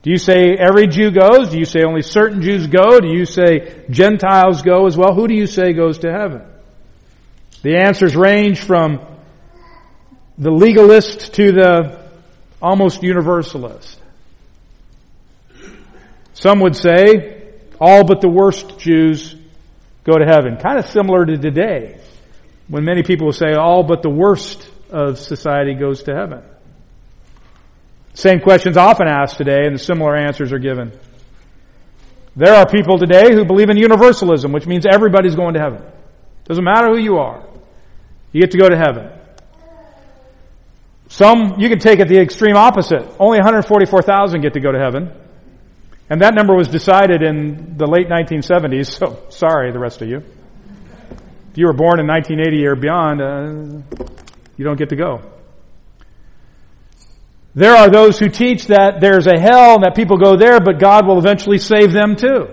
Do 0.05 0.11
you 0.11 0.19
say 0.19 0.51
every 0.51 0.85
Jew 0.85 1.09
goes? 1.09 1.49
Do 1.49 1.57
you 1.57 1.65
say 1.65 1.81
only 1.81 2.03
certain 2.03 2.43
Jews 2.43 2.67
go? 2.67 2.99
Do 2.99 3.07
you 3.07 3.25
say 3.25 3.85
Gentiles 3.89 4.61
go 4.61 4.85
as 4.85 4.95
well? 4.95 5.15
Who 5.15 5.27
do 5.27 5.33
you 5.33 5.47
say 5.47 5.73
goes 5.73 5.97
to 5.99 6.11
heaven? 6.11 6.43
The 7.63 7.77
answers 7.77 8.15
range 8.15 8.59
from 8.59 9.03
the 10.37 10.51
legalist 10.51 11.33
to 11.33 11.51
the 11.51 12.07
almost 12.61 13.01
universalist. 13.01 13.99
Some 16.35 16.59
would 16.59 16.75
say 16.75 17.53
all 17.81 18.05
but 18.05 18.21
the 18.21 18.29
worst 18.29 18.77
Jews 18.77 19.35
go 20.03 20.19
to 20.19 20.25
heaven. 20.25 20.57
Kind 20.57 20.77
of 20.77 20.85
similar 20.85 21.25
to 21.25 21.35
today, 21.35 21.99
when 22.67 22.85
many 22.85 23.01
people 23.01 23.31
say 23.31 23.55
all 23.55 23.81
but 23.81 24.03
the 24.03 24.11
worst 24.11 24.69
of 24.91 25.17
society 25.17 25.73
goes 25.73 26.03
to 26.03 26.13
heaven. 26.13 26.43
Same 28.15 28.39
questions 28.39 28.77
often 28.77 29.07
asked 29.07 29.37
today, 29.37 29.67
and 29.67 29.79
similar 29.79 30.15
answers 30.15 30.53
are 30.53 30.59
given. 30.59 30.97
There 32.33 32.53
are 32.53 32.65
people 32.67 32.97
today 32.97 33.33
who 33.33 33.43
believe 33.43 33.69
in 33.69 33.77
universalism, 33.77 34.53
which 34.53 34.65
means 34.65 34.85
everybody's 34.85 35.35
going 35.35 35.53
to 35.55 35.59
heaven. 35.59 35.83
Doesn't 36.45 36.63
matter 36.63 36.87
who 36.87 36.97
you 36.97 37.17
are. 37.17 37.45
You 38.31 38.39
get 38.41 38.51
to 38.51 38.57
go 38.57 38.69
to 38.69 38.77
heaven. 38.77 39.11
Some, 41.09 41.59
you 41.59 41.67
can 41.67 41.79
take 41.79 41.99
it 41.99 42.07
the 42.07 42.17
extreme 42.19 42.55
opposite. 42.55 43.05
Only 43.19 43.39
144,000 43.39 44.41
get 44.41 44.53
to 44.53 44.61
go 44.61 44.71
to 44.71 44.79
heaven. 44.79 45.11
And 46.09 46.21
that 46.21 46.35
number 46.35 46.55
was 46.55 46.69
decided 46.69 47.21
in 47.21 47.77
the 47.77 47.85
late 47.85 48.07
1970s, 48.07 48.97
so 48.97 49.25
sorry, 49.29 49.73
the 49.73 49.79
rest 49.79 50.01
of 50.01 50.07
you. 50.07 50.17
If 51.51 51.57
you 51.57 51.67
were 51.67 51.73
born 51.73 51.99
in 51.99 52.07
1980 52.07 52.65
or 52.65 52.75
beyond, 52.75 53.21
uh, 53.21 54.05
you 54.55 54.63
don't 54.63 54.77
get 54.77 54.89
to 54.89 54.95
go. 54.95 55.34
There 57.55 57.73
are 57.73 57.89
those 57.89 58.19
who 58.19 58.27
teach 58.27 58.67
that 58.67 58.99
there's 58.99 59.27
a 59.27 59.39
hell 59.39 59.75
and 59.75 59.83
that 59.83 59.95
people 59.95 60.17
go 60.17 60.35
there, 60.35 60.59
but 60.59 60.77
God 60.77 61.07
will 61.07 61.17
eventually 61.17 61.57
save 61.57 61.93
them 61.93 62.17
too. 62.17 62.49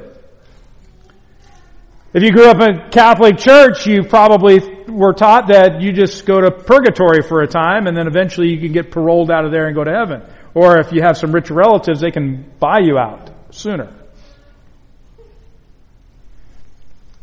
If 2.14 2.22
you 2.22 2.30
grew 2.30 2.46
up 2.46 2.60
in 2.60 2.76
a 2.76 2.90
Catholic 2.90 3.38
church, 3.38 3.86
you 3.86 4.04
probably 4.04 4.60
were 4.86 5.12
taught 5.12 5.48
that 5.48 5.80
you 5.80 5.92
just 5.92 6.24
go 6.24 6.40
to 6.40 6.50
purgatory 6.52 7.22
for 7.22 7.40
a 7.40 7.48
time 7.48 7.86
and 7.86 7.96
then 7.96 8.06
eventually 8.06 8.50
you 8.50 8.60
can 8.60 8.72
get 8.72 8.92
paroled 8.92 9.30
out 9.30 9.44
of 9.44 9.50
there 9.50 9.66
and 9.66 9.74
go 9.74 9.82
to 9.82 9.90
heaven. 9.90 10.22
Or 10.54 10.78
if 10.78 10.92
you 10.92 11.02
have 11.02 11.16
some 11.16 11.32
rich 11.32 11.50
relatives, 11.50 12.00
they 12.00 12.10
can 12.10 12.52
buy 12.60 12.78
you 12.80 12.96
out 12.96 13.30
sooner. 13.50 13.92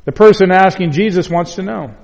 The 0.05 0.11
person 0.11 0.51
asking 0.51 0.91
Jesus 0.91 1.29
wants 1.29 1.55
to 1.55 1.61
know. 1.61 1.95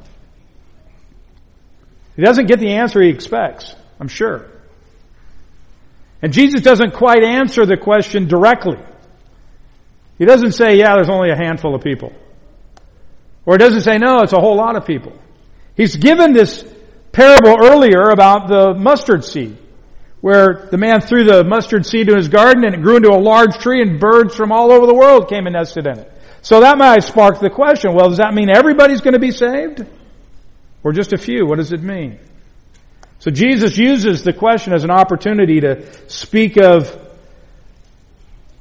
He 2.16 2.22
doesn't 2.22 2.46
get 2.46 2.60
the 2.60 2.74
answer 2.74 3.02
he 3.02 3.10
expects, 3.10 3.76
I'm 4.00 4.08
sure. 4.08 4.55
And 6.22 6.34
Jesus 6.34 6.62
doesn't 6.62 6.94
quite 6.94 7.24
answer 7.24 7.66
the 7.66 7.78
question 7.78 8.28
directly. 8.28 8.78
He 10.18 10.26
doesn't 10.26 10.54
say, 10.54 10.78
yeah, 10.78 10.96
there's 10.96 11.10
only 11.10 11.30
a 11.30 11.36
handful 11.36 11.76
of 11.76 11.84
people. 11.84 12.14
Or 13.46 13.56
he 13.56 13.58
doesn't 13.58 13.82
say, 13.82 13.98
no, 13.98 14.22
it's 14.22 14.34
a 14.34 14.40
whole 14.40 14.56
lot 14.56 14.76
of 14.76 14.86
people. 14.86 15.14
He's 15.76 15.96
given 15.96 16.34
this 16.34 16.66
parable 17.12 17.58
earlier 17.64 18.10
about 18.10 18.48
the 18.48 18.74
mustard 18.74 19.24
seed 19.24 19.58
where 20.26 20.68
the 20.72 20.78
man 20.78 21.02
threw 21.02 21.24
the 21.24 21.44
mustard 21.44 21.86
seed 21.86 22.10
in 22.10 22.18
his 22.18 22.30
garden 22.30 22.66
and 22.66 22.74
it 22.74 22.82
grew 22.82 22.96
into 22.96 23.12
a 23.12 23.20
large 23.20 23.60
tree 23.60 23.82
and 23.82 24.00
birds 24.00 24.36
from 24.36 24.52
all 24.52 24.72
over 24.72 24.88
the 24.88 24.94
world 24.96 25.30
came 25.30 25.46
and 25.46 25.54
nested 25.54 25.86
in 25.86 26.00
it. 26.00 26.12
So 26.42 26.62
that 26.62 26.80
might 26.80 27.04
spark 27.04 27.40
the 27.40 27.52
question, 27.52 27.94
well, 27.94 28.10
does 28.10 28.18
that 28.18 28.34
mean 28.34 28.50
everybody's 28.50 29.02
going 29.02 29.14
to 29.14 29.20
be 29.20 29.30
saved? 29.30 29.86
Or 30.84 30.94
just 30.94 31.14
a 31.14 31.18
few? 31.18 31.46
What 31.46 31.58
does 31.58 31.74
it 31.74 31.84
mean? 31.84 32.20
So 33.26 33.32
Jesus 33.32 33.76
uses 33.76 34.24
the 34.24 34.34
question 34.34 34.72
as 34.72 34.84
an 34.84 34.92
opportunity 34.92 35.60
to 35.62 35.92
speak 36.08 36.58
of, 36.58 36.96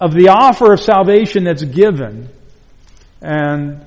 of 0.01 0.15
the 0.15 0.31
offer 0.31 0.73
of 0.73 0.81
salvation 0.81 1.45
that's 1.45 1.63
given 1.63 2.31
and 3.21 3.85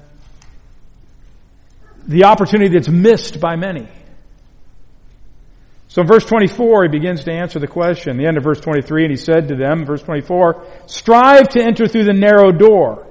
the 2.08 2.26
opportunity 2.26 2.70
that's 2.70 2.90
missed 2.90 3.40
by 3.40 3.56
many. 3.56 3.88
So 5.88 6.02
in 6.02 6.08
verse 6.08 6.26
24, 6.26 6.84
he 6.84 6.90
begins 6.90 7.24
to 7.24 7.32
answer 7.32 7.58
the 7.58 7.66
question. 7.66 8.16
The 8.18 8.28
end 8.28 8.38
of 8.38 8.44
verse 8.44 8.62
23, 8.62 9.06
and 9.06 9.12
he 9.12 9.18
said 9.18 9.48
to 9.48 9.56
them, 9.56 9.84
verse 9.84 10.04
24, 10.04 10.64
strive 10.86 11.50
to 11.50 11.60
enter 11.60 11.88
through 11.88 12.04
the 12.04 12.14
narrow 12.14 12.52
door. 12.52 13.08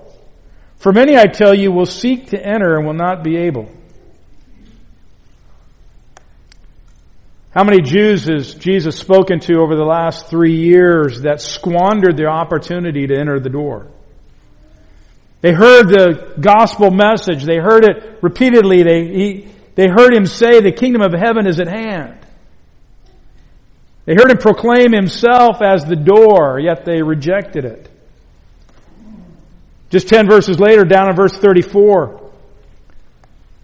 For 0.77 0.93
many, 0.93 1.17
I 1.17 1.27
tell 1.27 1.53
you, 1.53 1.73
will 1.73 1.87
seek 1.87 2.29
to 2.29 2.41
enter 2.41 2.77
and 2.77 2.87
will 2.87 2.95
not 2.95 3.25
be 3.25 3.37
able. 3.39 3.69
How 7.57 7.65
many 7.65 7.81
Jews 7.81 8.27
has 8.27 8.53
Jesus 8.53 8.99
spoken 8.99 9.41
to 9.41 9.61
over 9.61 9.77
the 9.77 9.83
last 9.83 10.27
three 10.27 10.57
years 10.57 11.23
that 11.23 11.41
squandered 11.41 12.19
the 12.19 12.27
opportunity 12.27 13.07
to 13.07 13.19
enter 13.19 13.41
the 13.41 13.49
door? 13.49 13.87
They 15.41 15.55
heard 15.55 15.89
the 15.89 16.35
gospel 16.39 16.91
message. 16.91 17.45
They 17.45 17.57
heard 17.57 17.85
it 17.85 18.19
repeatedly. 18.21 18.83
They, 18.83 19.05
he, 19.07 19.49
they 19.75 19.89
heard 19.89 20.15
him 20.15 20.27
say 20.27 20.61
the 20.61 20.71
kingdom 20.71 21.01
of 21.01 21.15
heaven 21.15 21.47
is 21.47 21.59
at 21.59 21.69
hand. 21.69 22.19
They 24.05 24.13
heard 24.13 24.31
him 24.31 24.37
proclaim 24.37 24.93
himself 24.93 25.63
as 25.63 25.87
the 25.87 25.97
door, 25.97 26.61
yet 26.61 26.85
they 26.85 27.01
rejected 27.01 27.65
it. 27.65 27.89
Just 29.89 30.09
10 30.09 30.29
verses 30.29 30.61
later, 30.61 30.85
down 30.85 31.09
in 31.09 31.17
verse 31.17 31.35
34, 31.39 32.26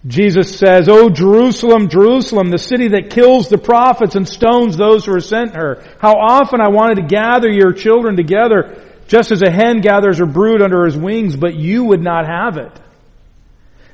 Jesus 0.06 0.58
says, 0.58 0.88
O 0.88 1.08
Jerusalem, 1.10 1.88
Jerusalem, 1.88 2.50
the 2.50 2.58
city 2.58 2.88
that 2.88 3.10
kills 3.10 3.48
the 3.48 3.58
prophets 3.58 4.16
and 4.16 4.28
stones 4.28 4.76
those 4.76 5.06
who 5.06 5.14
are 5.14 5.20
sent 5.20 5.54
her. 5.54 5.84
How 6.00 6.14
often 6.14 6.60
I 6.60 6.68
wanted 6.68 6.96
to 6.96 7.06
gather 7.06 7.48
your 7.48 7.72
children 7.72 8.16
together, 8.16 8.82
just 9.06 9.30
as 9.30 9.42
a 9.42 9.50
hen 9.50 9.80
gathers 9.80 10.18
her 10.18 10.26
brood 10.26 10.60
under 10.60 10.84
his 10.84 10.96
wings, 10.96 11.36
but 11.36 11.54
you 11.54 11.84
would 11.84 12.02
not 12.02 12.26
have 12.26 12.56
it. 12.56 12.72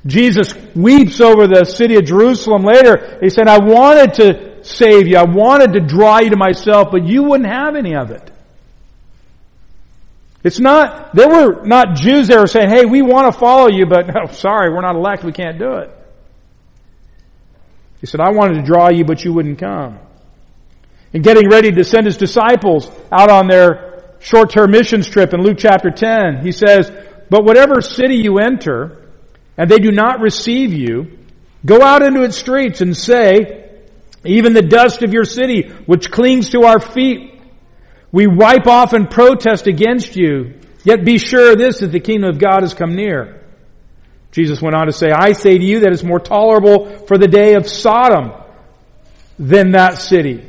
Jesus 0.06 0.54
weeps 0.74 1.20
over 1.20 1.46
the 1.46 1.64
city 1.64 1.96
of 1.96 2.06
Jerusalem 2.06 2.62
later. 2.62 3.18
He 3.20 3.28
said, 3.28 3.46
I 3.46 3.58
wanted 3.58 4.14
to 4.14 4.64
save 4.64 5.08
you. 5.08 5.18
I 5.18 5.24
wanted 5.24 5.74
to 5.74 5.80
draw 5.80 6.20
you 6.20 6.30
to 6.30 6.36
myself, 6.36 6.88
but 6.90 7.06
you 7.06 7.24
wouldn't 7.24 7.50
have 7.50 7.76
any 7.76 7.94
of 7.94 8.10
it. 8.10 8.30
It's 10.42 10.60
not, 10.60 11.14
there 11.14 11.28
were 11.28 11.66
not 11.66 11.96
Jews 11.96 12.28
there 12.28 12.46
saying, 12.46 12.70
hey, 12.70 12.86
we 12.86 13.02
want 13.02 13.30
to 13.30 13.38
follow 13.38 13.68
you, 13.68 13.84
but 13.84 14.08
oh, 14.16 14.32
sorry, 14.32 14.72
we're 14.72 14.80
not 14.80 14.96
elect, 14.96 15.22
we 15.22 15.32
can't 15.32 15.58
do 15.58 15.74
it. 15.74 15.97
He 18.00 18.06
said, 18.06 18.20
I 18.20 18.30
wanted 18.30 18.54
to 18.54 18.62
draw 18.62 18.90
you, 18.90 19.04
but 19.04 19.24
you 19.24 19.32
wouldn't 19.32 19.58
come. 19.58 19.98
And 21.12 21.24
getting 21.24 21.48
ready 21.48 21.72
to 21.72 21.84
send 21.84 22.06
his 22.06 22.16
disciples 22.16 22.90
out 23.10 23.30
on 23.30 23.48
their 23.48 24.14
short-term 24.20 24.70
missions 24.70 25.08
trip 25.08 25.32
in 25.32 25.42
Luke 25.42 25.58
chapter 25.58 25.90
10, 25.90 26.42
he 26.44 26.52
says, 26.52 26.90
But 27.30 27.44
whatever 27.44 27.80
city 27.80 28.16
you 28.16 28.38
enter, 28.38 29.08
and 29.56 29.70
they 29.70 29.78
do 29.78 29.90
not 29.90 30.20
receive 30.20 30.72
you, 30.72 31.18
go 31.64 31.82
out 31.82 32.02
into 32.02 32.22
its 32.22 32.36
streets 32.36 32.80
and 32.80 32.96
say, 32.96 33.68
even 34.24 34.52
the 34.52 34.62
dust 34.62 35.02
of 35.02 35.12
your 35.12 35.24
city, 35.24 35.70
which 35.86 36.10
clings 36.10 36.50
to 36.50 36.62
our 36.64 36.80
feet, 36.80 37.40
we 38.10 38.26
wipe 38.26 38.66
off 38.66 38.92
and 38.92 39.10
protest 39.10 39.66
against 39.66 40.16
you. 40.16 40.54
Yet 40.84 41.04
be 41.04 41.18
sure 41.18 41.54
this, 41.54 41.80
that 41.80 41.92
the 41.92 42.00
kingdom 42.00 42.30
of 42.30 42.38
God 42.38 42.62
has 42.62 42.74
come 42.74 42.94
near. 42.94 43.40
Jesus 44.30 44.61
went 44.61 44.76
on 44.76 44.87
to 44.87 44.92
say, 44.92 45.11
I 45.11 45.32
say 45.32 45.56
to 45.56 45.64
you 45.64 45.80
that 45.80 45.92
it's 45.92 46.04
more 46.04 46.20
tolerable 46.20 47.06
for 47.06 47.16
the 47.16 47.28
day 47.28 47.54
of 47.54 47.66
Sodom 47.68 48.32
than 49.38 49.73
that 49.73 49.99
city. 49.99 50.44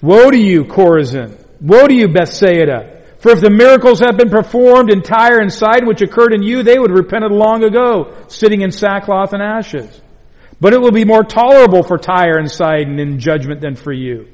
Woe 0.00 0.30
to 0.30 0.38
you, 0.38 0.64
Chorazin! 0.64 1.38
Woe 1.60 1.86
to 1.86 1.94
you, 1.94 2.08
Bethsaida! 2.08 3.02
For 3.18 3.32
if 3.32 3.40
the 3.40 3.50
miracles 3.50 3.98
had 3.98 4.16
been 4.16 4.30
performed 4.30 4.92
in 4.92 5.02
Tyre 5.02 5.40
and 5.40 5.52
Sidon 5.52 5.88
which 5.88 6.02
occurred 6.02 6.34
in 6.34 6.42
you, 6.42 6.62
they 6.62 6.78
would 6.78 6.90
have 6.90 6.98
repented 6.98 7.32
long 7.32 7.64
ago, 7.64 8.14
sitting 8.28 8.60
in 8.60 8.70
sackcloth 8.70 9.32
and 9.32 9.42
ashes. 9.42 10.00
But 10.60 10.74
it 10.74 10.80
will 10.80 10.92
be 10.92 11.04
more 11.04 11.24
tolerable 11.24 11.82
for 11.82 11.98
Tyre 11.98 12.38
and 12.38 12.50
Sidon 12.50 12.98
in 12.98 13.18
judgment 13.18 13.60
than 13.60 13.74
for 13.74 13.92
you. 13.92 14.28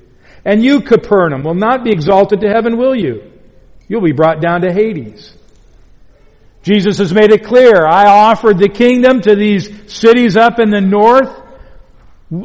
And 0.44 0.62
you, 0.62 0.80
Capernaum, 0.80 1.42
will 1.42 1.54
not 1.54 1.84
be 1.84 1.92
exalted 1.92 2.40
to 2.40 2.48
heaven, 2.48 2.76
will 2.76 2.94
you? 2.94 3.32
You'll 3.88 4.02
be 4.02 4.12
brought 4.12 4.40
down 4.40 4.60
to 4.62 4.72
Hades. 4.72 5.32
Jesus 6.62 6.98
has 6.98 7.12
made 7.12 7.32
it 7.32 7.44
clear. 7.44 7.86
I 7.86 8.06
offered 8.06 8.58
the 8.58 8.68
kingdom 8.68 9.20
to 9.22 9.34
these 9.34 9.92
cities 9.92 10.36
up 10.36 10.60
in 10.60 10.70
the 10.70 10.80
north. 10.80 11.40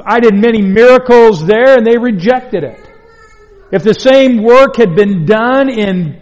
I 0.04 0.20
did 0.20 0.34
many 0.34 0.62
miracles 0.62 1.46
there 1.46 1.78
and 1.78 1.86
they 1.86 1.98
rejected 1.98 2.64
it. 2.64 2.80
If 3.72 3.84
the 3.84 3.94
same 3.94 4.42
work 4.42 4.78
had 4.78 4.96
been 4.96 5.26
done 5.26 5.70
in 5.70 6.22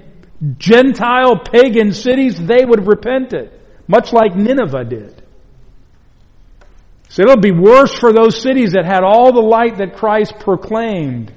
Gentile 0.58 1.40
pagan 1.40 1.94
cities, 1.94 2.38
they 2.38 2.66
would 2.66 2.80
have 2.80 2.88
repented, 2.88 3.52
much 3.88 4.12
like 4.12 4.36
Nineveh 4.36 4.84
did. 4.84 5.22
So 7.08 7.24
it'll 7.24 7.38
be 7.38 7.52
worse 7.52 7.94
for 7.98 8.12
those 8.12 8.42
cities 8.42 8.74
that 8.74 8.84
had 8.84 9.04
all 9.04 9.32
the 9.32 9.42
light 9.42 9.78
that 9.78 9.96
Christ 9.96 10.36
proclaimed 10.40 11.32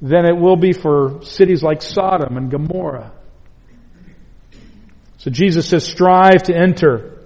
than 0.00 0.24
it 0.24 0.36
will 0.36 0.56
be 0.56 0.72
for 0.72 1.20
cities 1.22 1.62
like 1.62 1.82
Sodom 1.82 2.36
and 2.36 2.50
Gomorrah. 2.50 3.12
So 5.22 5.30
Jesus 5.30 5.68
says, 5.68 5.86
strive 5.86 6.42
to 6.44 6.54
enter 6.54 7.16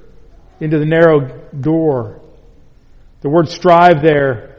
into 0.61 0.79
the 0.79 0.85
narrow 0.85 1.49
door. 1.59 2.21
The 3.23 3.31
word 3.31 3.49
strive 3.49 4.03
there 4.03 4.59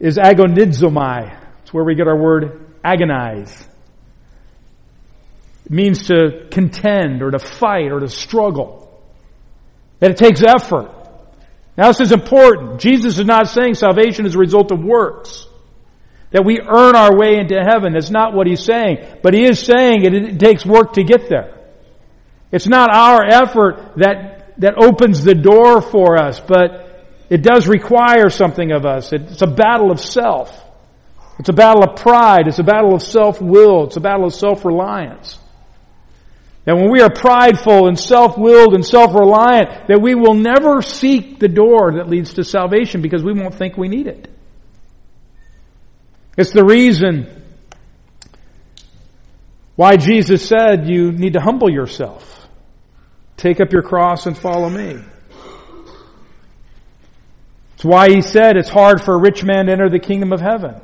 is 0.00 0.16
agonizomai. 0.16 1.38
It's 1.62 1.74
where 1.74 1.84
we 1.84 1.94
get 1.94 2.08
our 2.08 2.16
word 2.16 2.74
agonize. 2.82 3.68
It 5.66 5.72
means 5.72 6.06
to 6.08 6.48
contend 6.50 7.22
or 7.22 7.30
to 7.30 7.38
fight 7.38 7.92
or 7.92 8.00
to 8.00 8.08
struggle. 8.08 9.02
That 10.00 10.10
it 10.10 10.16
takes 10.16 10.42
effort. 10.42 10.90
Now 11.76 11.88
this 11.88 12.00
is 12.00 12.12
important. 12.12 12.80
Jesus 12.80 13.18
is 13.18 13.26
not 13.26 13.48
saying 13.48 13.74
salvation 13.74 14.24
is 14.24 14.34
a 14.34 14.38
result 14.38 14.72
of 14.72 14.82
works. 14.82 15.46
That 16.30 16.46
we 16.46 16.60
earn 16.60 16.96
our 16.96 17.14
way 17.14 17.36
into 17.36 17.62
heaven. 17.62 17.92
That's 17.92 18.10
not 18.10 18.32
what 18.32 18.46
he's 18.46 18.64
saying. 18.64 19.18
But 19.22 19.34
he 19.34 19.44
is 19.44 19.60
saying 19.60 20.06
it, 20.06 20.14
it 20.14 20.40
takes 20.40 20.64
work 20.64 20.94
to 20.94 21.04
get 21.04 21.28
there. 21.28 21.63
It's 22.54 22.68
not 22.68 22.88
our 22.88 23.24
effort 23.24 23.94
that, 23.96 24.54
that 24.58 24.74
opens 24.78 25.24
the 25.24 25.34
door 25.34 25.82
for 25.82 26.16
us, 26.16 26.38
but 26.38 27.04
it 27.28 27.42
does 27.42 27.66
require 27.66 28.30
something 28.30 28.70
of 28.70 28.86
us. 28.86 29.12
It's 29.12 29.42
a 29.42 29.48
battle 29.48 29.90
of 29.90 29.98
self. 29.98 30.56
It's 31.40 31.48
a 31.48 31.52
battle 31.52 31.82
of 31.82 31.96
pride. 31.96 32.46
It's 32.46 32.60
a 32.60 32.62
battle 32.62 32.94
of 32.94 33.02
self-will. 33.02 33.86
It's 33.86 33.96
a 33.96 34.00
battle 34.00 34.26
of 34.26 34.34
self-reliance. 34.34 35.36
And 36.64 36.76
when 36.76 36.92
we 36.92 37.00
are 37.00 37.10
prideful 37.12 37.88
and 37.88 37.98
self-willed 37.98 38.74
and 38.74 38.86
self-reliant, 38.86 39.88
that 39.88 40.00
we 40.00 40.14
will 40.14 40.34
never 40.34 40.80
seek 40.80 41.40
the 41.40 41.48
door 41.48 41.94
that 41.94 42.08
leads 42.08 42.34
to 42.34 42.44
salvation 42.44 43.02
because 43.02 43.24
we 43.24 43.32
won't 43.32 43.56
think 43.56 43.76
we 43.76 43.88
need 43.88 44.06
it. 44.06 44.30
It's 46.38 46.52
the 46.52 46.64
reason 46.64 47.42
why 49.74 49.96
Jesus 49.96 50.46
said 50.46 50.88
you 50.88 51.10
need 51.10 51.32
to 51.32 51.40
humble 51.40 51.68
yourself. 51.68 52.30
Take 53.36 53.60
up 53.60 53.72
your 53.72 53.82
cross 53.82 54.26
and 54.26 54.36
follow 54.36 54.70
me. 54.70 55.02
It's 57.74 57.84
why 57.84 58.08
he 58.10 58.22
said 58.22 58.56
it's 58.56 58.70
hard 58.70 59.02
for 59.02 59.14
a 59.14 59.18
rich 59.18 59.44
man 59.44 59.66
to 59.66 59.72
enter 59.72 59.88
the 59.90 59.98
kingdom 59.98 60.32
of 60.32 60.40
heaven. 60.40 60.80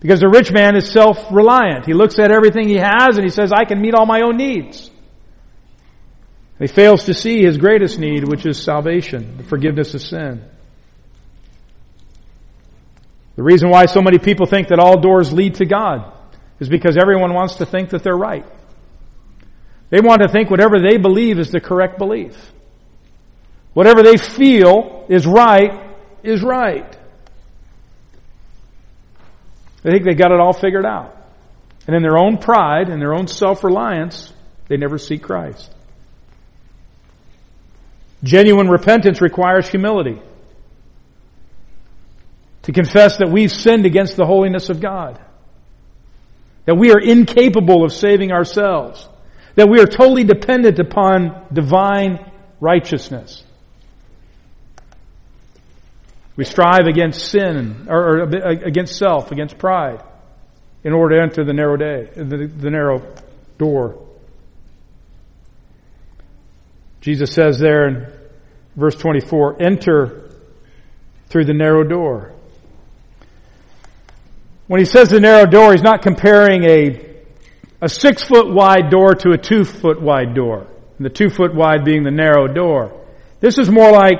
Because 0.00 0.22
a 0.22 0.28
rich 0.28 0.52
man 0.52 0.76
is 0.76 0.90
self-reliant. 0.90 1.86
He 1.86 1.94
looks 1.94 2.18
at 2.18 2.30
everything 2.30 2.68
he 2.68 2.76
has 2.76 3.16
and 3.16 3.24
he 3.24 3.30
says, 3.30 3.52
I 3.52 3.64
can 3.64 3.80
meet 3.80 3.94
all 3.94 4.06
my 4.06 4.22
own 4.22 4.36
needs. 4.36 4.90
He 6.58 6.66
fails 6.66 7.04
to 7.04 7.14
see 7.14 7.42
his 7.42 7.56
greatest 7.56 7.98
need, 7.98 8.28
which 8.28 8.46
is 8.46 8.62
salvation, 8.62 9.38
the 9.38 9.44
forgiveness 9.44 9.94
of 9.94 10.02
sin. 10.02 10.44
The 13.36 13.42
reason 13.42 13.70
why 13.70 13.86
so 13.86 14.00
many 14.00 14.18
people 14.18 14.46
think 14.46 14.68
that 14.68 14.78
all 14.78 15.00
doors 15.00 15.32
lead 15.32 15.56
to 15.56 15.66
God 15.66 16.12
is 16.60 16.68
because 16.68 16.96
everyone 16.96 17.34
wants 17.34 17.56
to 17.56 17.66
think 17.66 17.90
that 17.90 18.02
they're 18.02 18.16
right. 18.16 18.46
They 19.94 20.00
want 20.00 20.22
to 20.22 20.28
think 20.28 20.50
whatever 20.50 20.80
they 20.80 20.96
believe 20.96 21.38
is 21.38 21.52
the 21.52 21.60
correct 21.60 21.98
belief. 21.98 22.36
Whatever 23.74 24.02
they 24.02 24.16
feel 24.16 25.06
is 25.08 25.24
right 25.24 25.94
is 26.24 26.42
right. 26.42 26.98
They 29.84 29.92
think 29.92 30.04
they 30.04 30.14
got 30.14 30.32
it 30.32 30.40
all 30.40 30.52
figured 30.52 30.84
out. 30.84 31.16
And 31.86 31.94
in 31.94 32.02
their 32.02 32.18
own 32.18 32.38
pride 32.38 32.88
and 32.88 33.00
their 33.00 33.14
own 33.14 33.28
self-reliance, 33.28 34.32
they 34.66 34.76
never 34.76 34.98
seek 34.98 35.22
Christ. 35.22 35.72
Genuine 38.24 38.68
repentance 38.68 39.20
requires 39.20 39.68
humility. 39.68 40.20
To 42.62 42.72
confess 42.72 43.18
that 43.18 43.30
we've 43.30 43.52
sinned 43.52 43.86
against 43.86 44.16
the 44.16 44.26
holiness 44.26 44.70
of 44.70 44.80
God. 44.80 45.20
That 46.64 46.74
we 46.74 46.90
are 46.90 47.00
incapable 47.00 47.84
of 47.84 47.92
saving 47.92 48.32
ourselves. 48.32 49.08
That 49.54 49.68
we 49.68 49.80
are 49.80 49.86
totally 49.86 50.24
dependent 50.24 50.78
upon 50.78 51.46
divine 51.52 52.30
righteousness. 52.60 53.44
We 56.36 56.44
strive 56.44 56.86
against 56.86 57.30
sin, 57.30 57.86
or, 57.88 58.18
or 58.18 58.22
against 58.22 58.96
self, 58.96 59.30
against 59.30 59.56
pride, 59.56 60.02
in 60.82 60.92
order 60.92 61.16
to 61.16 61.22
enter 61.22 61.44
the 61.44 61.52
narrow 61.52 61.76
day, 61.76 62.10
the, 62.16 62.46
the 62.48 62.70
narrow 62.70 63.02
door. 63.56 64.04
Jesus 67.00 67.32
says 67.32 67.58
there 67.58 67.86
in 67.86 68.12
verse 68.74 68.96
24, 68.96 69.62
enter 69.62 70.30
through 71.28 71.44
the 71.44 71.54
narrow 71.54 71.84
door. 71.84 72.32
When 74.66 74.80
he 74.80 74.86
says 74.86 75.10
the 75.10 75.20
narrow 75.20 75.46
door, 75.46 75.72
he's 75.72 75.82
not 75.82 76.02
comparing 76.02 76.64
a 76.64 77.13
a 77.84 77.88
six 77.88 78.24
foot 78.24 78.50
wide 78.50 78.88
door 78.88 79.14
to 79.14 79.32
a 79.32 79.38
two 79.38 79.62
foot 79.62 80.00
wide 80.00 80.34
door. 80.34 80.66
And 80.96 81.04
the 81.04 81.10
two 81.10 81.28
foot 81.28 81.54
wide 81.54 81.84
being 81.84 82.02
the 82.02 82.10
narrow 82.10 82.48
door. 82.48 82.98
This 83.40 83.58
is 83.58 83.70
more 83.70 83.92
like 83.92 84.16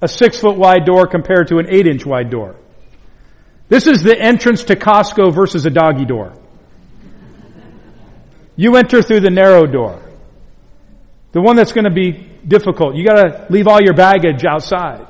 a 0.00 0.08
six 0.08 0.40
foot 0.40 0.56
wide 0.56 0.86
door 0.86 1.06
compared 1.06 1.48
to 1.48 1.58
an 1.58 1.66
eight 1.68 1.86
inch 1.86 2.06
wide 2.06 2.30
door. 2.30 2.56
This 3.68 3.86
is 3.86 4.02
the 4.02 4.18
entrance 4.18 4.64
to 4.64 4.76
Costco 4.76 5.34
versus 5.34 5.66
a 5.66 5.70
doggy 5.70 6.06
door. 6.06 6.32
You 8.56 8.76
enter 8.76 9.02
through 9.02 9.20
the 9.20 9.30
narrow 9.30 9.66
door. 9.66 10.02
The 11.32 11.42
one 11.42 11.56
that's 11.56 11.72
going 11.72 11.84
to 11.84 11.94
be 11.94 12.12
difficult. 12.46 12.96
You 12.96 13.04
gotta 13.04 13.48
leave 13.50 13.68
all 13.68 13.82
your 13.82 13.94
baggage 13.94 14.44
outside. 14.46 15.06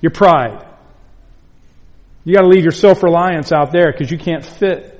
Your 0.00 0.10
pride. 0.10 0.66
You 2.24 2.34
gotta 2.34 2.48
leave 2.48 2.64
your 2.64 2.72
self-reliance 2.72 3.52
out 3.52 3.70
there 3.70 3.92
because 3.92 4.10
you 4.10 4.18
can't 4.18 4.44
fit 4.44 4.90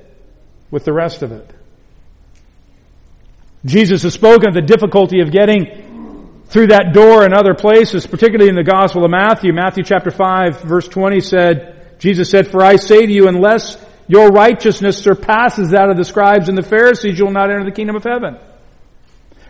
with 0.71 0.85
the 0.85 0.93
rest 0.93 1.21
of 1.21 1.33
it. 1.33 1.54
Jesus 3.65 4.03
has 4.03 4.13
spoken 4.13 4.49
of 4.49 4.53
the 4.53 4.61
difficulty 4.61 5.21
of 5.21 5.31
getting 5.31 6.43
through 6.45 6.67
that 6.67 6.93
door 6.93 7.25
in 7.25 7.33
other 7.33 7.55
places, 7.55 8.05
particularly 8.05 8.49
in 8.49 8.55
the 8.55 8.63
Gospel 8.63 9.03
of 9.03 9.11
Matthew. 9.11 9.51
Matthew 9.53 9.83
chapter 9.83 10.11
5 10.11 10.61
verse 10.61 10.87
20 10.87 11.19
said, 11.19 11.97
Jesus 11.99 12.29
said, 12.29 12.47
For 12.47 12.63
I 12.63 12.75
say 12.75 13.05
to 13.05 13.11
you, 13.11 13.27
unless 13.27 13.83
your 14.07 14.27
righteousness 14.29 14.99
surpasses 14.99 15.71
that 15.71 15.89
of 15.89 15.97
the 15.97 16.03
scribes 16.03 16.47
and 16.47 16.57
the 16.57 16.63
Pharisees, 16.63 17.17
you 17.17 17.25
will 17.25 17.31
not 17.31 17.49
enter 17.49 17.65
the 17.65 17.71
kingdom 17.71 17.95
of 17.95 18.03
heaven. 18.03 18.37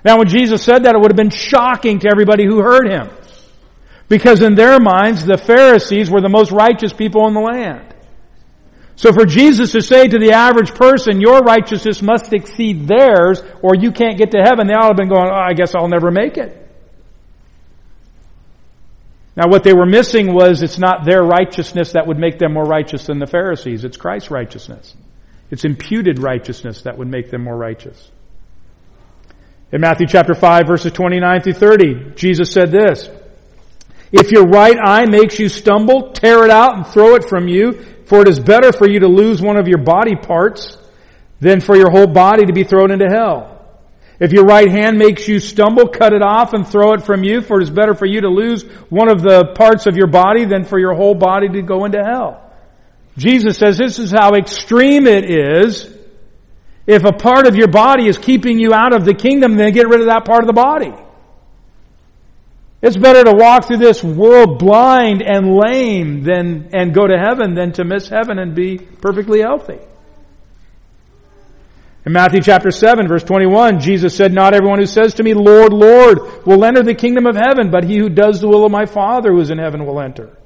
Now 0.05 0.17
when 0.17 0.27
Jesus 0.27 0.63
said 0.63 0.83
that, 0.83 0.95
it 0.95 1.01
would 1.01 1.11
have 1.11 1.17
been 1.17 1.29
shocking 1.29 1.99
to 1.99 2.09
everybody 2.09 2.45
who 2.45 2.59
heard 2.61 2.87
him. 2.87 3.09
Because 4.07 4.41
in 4.41 4.55
their 4.55 4.79
minds, 4.79 5.25
the 5.25 5.37
Pharisees 5.37 6.09
were 6.09 6.21
the 6.21 6.29
most 6.29 6.51
righteous 6.51 6.93
people 6.93 7.27
in 7.27 7.33
the 7.33 7.41
land. 7.41 7.94
So 8.97 9.11
for 9.11 9.25
Jesus 9.25 9.73
to 9.73 9.81
say 9.81 10.07
to 10.07 10.17
the 10.17 10.31
average 10.31 10.73
person, 10.73 11.19
your 11.19 11.39
righteousness 11.39 12.01
must 12.01 12.31
exceed 12.31 12.87
theirs 12.87 13.41
or 13.61 13.75
you 13.75 13.91
can't 13.91 14.17
get 14.17 14.31
to 14.31 14.37
heaven, 14.37 14.67
they 14.67 14.73
to 14.73 14.79
have 14.79 14.95
been 14.95 15.09
going, 15.09 15.29
oh, 15.29 15.35
I 15.35 15.53
guess 15.53 15.75
I'll 15.75 15.89
never 15.89 16.11
make 16.11 16.37
it. 16.37 16.61
Now 19.35 19.49
what 19.49 19.63
they 19.63 19.73
were 19.73 19.85
missing 19.85 20.33
was 20.33 20.63
it's 20.63 20.79
not 20.79 21.05
their 21.05 21.21
righteousness 21.21 21.91
that 21.91 22.07
would 22.07 22.17
make 22.17 22.39
them 22.39 22.53
more 22.53 22.63
righteous 22.63 23.07
than 23.07 23.19
the 23.19 23.27
Pharisees. 23.27 23.83
It's 23.83 23.97
Christ's 23.97 24.31
righteousness. 24.31 24.95
It's 25.51 25.65
imputed 25.65 26.19
righteousness 26.19 26.83
that 26.83 26.97
would 26.97 27.09
make 27.09 27.31
them 27.31 27.43
more 27.43 27.57
righteous. 27.57 28.11
In 29.73 29.81
Matthew 29.81 30.07
chapter 30.07 30.33
5 30.33 30.67
verses 30.67 30.93
29 30.93 31.41
through 31.41 31.53
30, 31.53 32.13
Jesus 32.15 32.49
said 32.49 32.71
this, 32.71 33.09
If 34.13 34.31
your 34.31 34.45
right 34.45 34.77
eye 34.81 35.05
makes 35.05 35.37
you 35.37 35.49
stumble, 35.49 36.13
tear 36.13 36.45
it 36.45 36.49
out 36.49 36.77
and 36.77 36.87
throw 36.87 37.15
it 37.15 37.25
from 37.27 37.49
you, 37.49 37.83
for 38.05 38.21
it 38.21 38.27
is 38.27 38.39
better 38.39 38.71
for 38.71 38.87
you 38.87 38.99
to 38.99 39.07
lose 39.07 39.41
one 39.41 39.57
of 39.57 39.67
your 39.67 39.79
body 39.79 40.15
parts 40.15 40.77
than 41.39 41.61
for 41.61 41.75
your 41.75 41.91
whole 41.91 42.07
body 42.07 42.45
to 42.45 42.53
be 42.53 42.63
thrown 42.63 42.91
into 42.91 43.07
hell. 43.07 43.51
If 44.19 44.31
your 44.31 44.45
right 44.45 44.69
hand 44.69 44.97
makes 44.97 45.27
you 45.27 45.39
stumble, 45.39 45.89
cut 45.89 46.13
it 46.13 46.21
off 46.21 46.53
and 46.53 46.65
throw 46.65 46.93
it 46.93 47.03
from 47.03 47.23
you, 47.23 47.41
for 47.41 47.59
it 47.59 47.63
is 47.63 47.69
better 47.69 47.93
for 47.93 48.05
you 48.05 48.21
to 48.21 48.29
lose 48.29 48.63
one 48.89 49.09
of 49.09 49.21
the 49.21 49.53
parts 49.55 49.87
of 49.87 49.97
your 49.97 50.07
body 50.07 50.45
than 50.45 50.63
for 50.63 50.79
your 50.79 50.93
whole 50.93 51.15
body 51.15 51.49
to 51.49 51.61
go 51.61 51.83
into 51.83 52.01
hell. 52.01 52.41
Jesus 53.17 53.57
says 53.57 53.77
this 53.77 53.99
is 53.99 54.11
how 54.11 54.35
extreme 54.35 55.07
it 55.07 55.29
is. 55.29 55.93
If 56.87 57.03
a 57.03 57.11
part 57.11 57.47
of 57.47 57.55
your 57.55 57.67
body 57.67 58.07
is 58.07 58.17
keeping 58.17 58.59
you 58.59 58.73
out 58.73 58.93
of 58.95 59.05
the 59.05 59.13
kingdom, 59.13 59.55
then 59.55 59.73
get 59.73 59.89
rid 59.89 60.01
of 60.01 60.07
that 60.07 60.23
part 60.25 60.43
of 60.43 60.47
the 60.47 60.53
body. 60.53 60.93
It's 62.81 62.97
better 62.97 63.23
to 63.23 63.35
walk 63.35 63.65
through 63.65 63.77
this 63.77 64.03
world 64.03 64.59
blind 64.59 65.21
and 65.21 65.55
lame 65.55 66.23
than, 66.23 66.69
and 66.73 66.93
go 66.93 67.07
to 67.07 67.17
heaven 67.17 67.55
than 67.55 67.71
to 67.73 67.83
miss 67.83 68.09
heaven 68.09 68.37
and 68.37 68.53
be 68.53 68.77
perfectly 68.77 69.41
healthy. 69.41 69.79
In 72.05 72.13
Matthew 72.13 72.41
chapter 72.41 72.69
7 72.69 73.07
verse 73.07 73.23
21, 73.23 73.79
Jesus 73.79 74.15
said, 74.15 74.31
Not 74.31 74.53
everyone 74.53 74.77
who 74.79 74.85
says 74.85 75.15
to 75.15 75.23
me, 75.23 75.33
Lord, 75.33 75.73
Lord, 75.73 76.45
will 76.45 76.63
enter 76.63 76.83
the 76.83 76.93
kingdom 76.93 77.25
of 77.25 77.35
heaven, 77.35 77.71
but 77.71 77.83
he 77.83 77.97
who 77.97 78.09
does 78.09 78.39
the 78.39 78.47
will 78.47 78.65
of 78.65 78.71
my 78.71 78.85
Father 78.85 79.31
who 79.31 79.39
is 79.39 79.49
in 79.49 79.57
heaven 79.57 79.85
will 79.85 79.99
enter. 79.99 80.37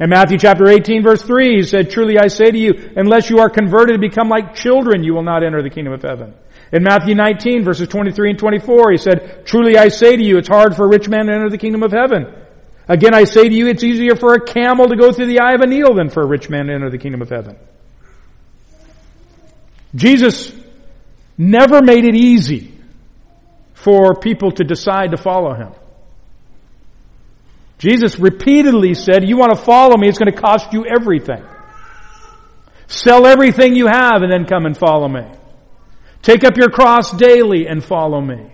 In 0.00 0.10
Matthew 0.10 0.38
chapter 0.38 0.66
18 0.68 1.04
verse 1.04 1.22
3, 1.22 1.58
he 1.58 1.62
said, 1.62 1.90
Truly 1.90 2.18
I 2.18 2.26
say 2.26 2.50
to 2.50 2.58
you, 2.58 2.92
unless 2.96 3.30
you 3.30 3.38
are 3.38 3.48
converted 3.48 3.94
and 3.94 4.00
become 4.00 4.28
like 4.28 4.56
children, 4.56 5.04
you 5.04 5.14
will 5.14 5.22
not 5.22 5.44
enter 5.44 5.62
the 5.62 5.70
kingdom 5.70 5.92
of 5.92 6.02
heaven. 6.02 6.34
In 6.72 6.82
Matthew 6.82 7.14
19 7.14 7.64
verses 7.64 7.86
23 7.88 8.30
and 8.30 8.38
24, 8.38 8.92
he 8.92 8.96
said, 8.96 9.44
Truly 9.44 9.76
I 9.76 9.88
say 9.88 10.16
to 10.16 10.22
you, 10.22 10.38
it's 10.38 10.48
hard 10.48 10.74
for 10.74 10.86
a 10.86 10.88
rich 10.88 11.08
man 11.08 11.26
to 11.26 11.32
enter 11.32 11.50
the 11.50 11.58
kingdom 11.58 11.82
of 11.82 11.92
heaven. 11.92 12.34
Again 12.88 13.14
I 13.14 13.24
say 13.24 13.48
to 13.48 13.54
you, 13.54 13.68
it's 13.68 13.84
easier 13.84 14.16
for 14.16 14.34
a 14.34 14.40
camel 14.40 14.88
to 14.88 14.96
go 14.96 15.12
through 15.12 15.26
the 15.26 15.40
eye 15.40 15.52
of 15.52 15.60
a 15.60 15.66
needle 15.66 15.94
than 15.94 16.08
for 16.08 16.22
a 16.22 16.26
rich 16.26 16.48
man 16.48 16.66
to 16.66 16.72
enter 16.72 16.90
the 16.90 16.98
kingdom 16.98 17.20
of 17.20 17.28
heaven. 17.28 17.56
Jesus 19.94 20.50
never 21.36 21.82
made 21.82 22.06
it 22.06 22.16
easy 22.16 22.78
for 23.74 24.14
people 24.14 24.52
to 24.52 24.64
decide 24.64 25.10
to 25.10 25.18
follow 25.18 25.54
him. 25.54 25.72
Jesus 27.76 28.18
repeatedly 28.18 28.94
said, 28.94 29.28
you 29.28 29.36
want 29.36 29.54
to 29.54 29.62
follow 29.62 29.96
me, 29.96 30.08
it's 30.08 30.18
going 30.18 30.32
to 30.32 30.40
cost 30.40 30.72
you 30.72 30.86
everything. 30.86 31.44
Sell 32.86 33.26
everything 33.26 33.74
you 33.74 33.86
have 33.86 34.22
and 34.22 34.30
then 34.30 34.46
come 34.46 34.64
and 34.66 34.76
follow 34.76 35.08
me. 35.08 35.26
Take 36.22 36.44
up 36.44 36.56
your 36.56 36.70
cross 36.70 37.10
daily 37.10 37.66
and 37.66 37.84
follow 37.84 38.20
me. 38.20 38.50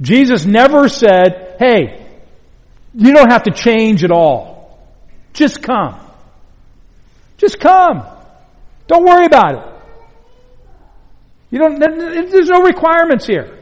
Jesus 0.00 0.44
never 0.44 0.88
said, 0.88 1.56
hey, 1.58 2.06
you 2.94 3.12
don't 3.12 3.30
have 3.30 3.44
to 3.44 3.50
change 3.50 4.04
at 4.04 4.10
all. 4.10 4.78
Just 5.32 5.62
come. 5.62 5.98
Just 7.38 7.58
come. 7.60 8.06
Don't 8.86 9.04
worry 9.04 9.26
about 9.26 9.54
it. 9.54 9.74
You 11.50 11.58
don't, 11.58 11.78
there's 11.78 12.48
no 12.48 12.62
requirements 12.62 13.26
here. 13.26 13.58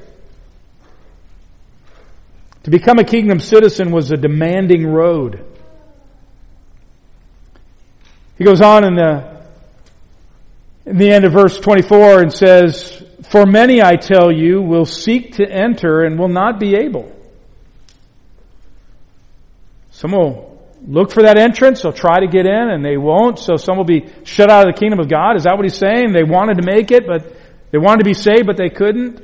To 2.64 2.70
become 2.70 2.98
a 2.98 3.04
kingdom 3.04 3.40
citizen 3.40 3.92
was 3.92 4.11
a 4.11 4.16
demanding 4.16 4.87
road. 4.87 5.44
He 8.37 8.44
goes 8.44 8.61
on 8.61 8.85
in 8.85 8.94
the, 8.94 9.38
in 10.88 10.96
the 10.96 11.11
end 11.11 11.27
of 11.27 11.33
verse 11.33 11.59
24 11.61 12.22
and 12.22 12.33
says, 12.33 13.03
For 13.31 13.44
many, 13.44 13.83
I 13.83 13.96
tell 13.96 14.33
you, 14.33 14.62
will 14.62 14.87
seek 14.87 15.35
to 15.35 15.44
enter 15.46 16.03
and 16.03 16.18
will 16.18 16.29
not 16.29 16.59
be 16.59 16.77
able. 16.77 17.14
Some 19.90 20.12
will 20.12 20.66
look 20.87 21.12
for 21.12 21.24
that 21.24 21.37
entrance. 21.37 21.83
They'll 21.83 21.92
try 21.92 22.20
to 22.20 22.27
get 22.27 22.46
in 22.46 22.70
and 22.70 22.83
they 22.83 22.96
won't. 22.96 23.38
So 23.38 23.57
some 23.57 23.77
will 23.77 23.85
be 23.85 24.07
shut 24.24 24.51
out 24.51 24.66
of 24.66 24.74
the 24.74 24.81
kingdom 24.81 24.98
of 24.98 25.11
God. 25.11 25.37
Is 25.37 25.44
that 25.44 25.57
what 25.57 25.64
he's 25.64 25.77
saying? 25.77 26.12
They 26.12 26.24
wanted 26.24 26.57
to 26.57 26.62
make 26.64 26.90
it, 26.90 27.07
but 27.07 27.37
they 27.70 27.79
wanted 27.79 27.98
to 27.98 28.05
be 28.05 28.14
saved, 28.14 28.46
but 28.46 28.57
they 28.57 28.70
couldn't. 28.70 29.20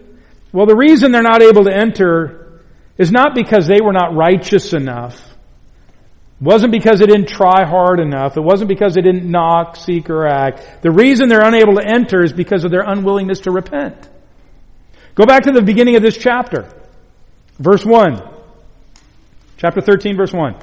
Well, 0.53 0.67
the 0.67 0.77
reason 0.77 1.13
they're 1.13 1.23
not 1.23 1.43
able 1.43 1.65
to 1.65 1.75
enter 1.75 2.61
is 2.99 3.11
not 3.11 3.35
because 3.35 3.67
they 3.67 3.81
were 3.81 3.93
not 3.93 4.15
righteous 4.15 4.75
enough. 4.75 5.34
It 6.41 6.45
wasn't 6.45 6.73
because 6.73 6.99
they 6.99 7.07
didn't 7.07 7.29
try 7.29 7.65
hard 7.65 8.01
enough. 8.01 8.37
It 8.37 8.43
wasn't 8.43 8.69
because 8.69 8.95
they 8.95 9.03
didn't 9.03 9.31
knock, 9.31 9.77
seek, 9.77 10.11
or 10.11 10.27
act. 10.27 10.83
The 10.83 10.91
reason 10.91 11.29
they're 11.29 11.47
unable 11.47 11.75
to 11.75 11.87
enter 11.87 12.23
is 12.23 12.33
because 12.33 12.65
of 12.65 12.71
their 12.71 12.83
unwillingness 12.83 13.41
to 13.41 13.51
repent. 13.51 14.09
Go 15.15 15.27
back 15.27 15.45
to 15.45 15.53
the 15.53 15.63
beginning 15.63 15.97
of 15.97 16.03
this 16.03 16.17
chapter. 16.17 16.69
Verse 17.59 17.85
1. 17.85 18.21
Chapter 19.59 19.81
13, 19.81 20.17
verse 20.17 20.33
1. 20.33 20.57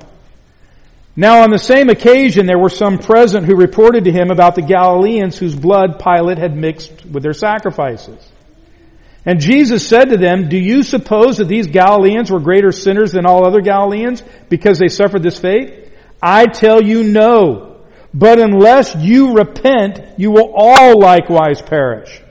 Now 1.15 1.43
on 1.43 1.51
the 1.51 1.59
same 1.59 1.89
occasion 1.89 2.45
there 2.45 2.59
were 2.59 2.69
some 2.69 2.97
present 2.97 3.45
who 3.45 3.55
reported 3.55 4.05
to 4.05 4.11
him 4.11 4.31
about 4.31 4.55
the 4.55 4.61
Galileans 4.61 5.37
whose 5.37 5.55
blood 5.55 5.99
Pilate 5.99 6.37
had 6.37 6.55
mixed 6.55 7.05
with 7.05 7.23
their 7.23 7.33
sacrifices. 7.33 8.29
And 9.25 9.39
Jesus 9.39 9.87
said 9.87 10.09
to 10.09 10.17
them, 10.17 10.49
Do 10.49 10.57
you 10.57 10.81
suppose 10.83 11.37
that 11.37 11.47
these 11.47 11.67
Galileans 11.67 12.31
were 12.31 12.39
greater 12.39 12.71
sinners 12.71 13.11
than 13.11 13.25
all 13.25 13.45
other 13.45 13.61
Galileans 13.61 14.23
because 14.49 14.79
they 14.79 14.87
suffered 14.87 15.21
this 15.21 15.39
fate? 15.39 15.91
I 16.21 16.45
tell 16.47 16.81
you 16.81 17.03
no. 17.03 17.81
But 18.13 18.39
unless 18.39 18.95
you 18.95 19.33
repent, 19.33 20.19
you 20.19 20.31
will 20.31 20.51
all 20.53 20.99
likewise 20.99 21.61
perish. 21.61 22.21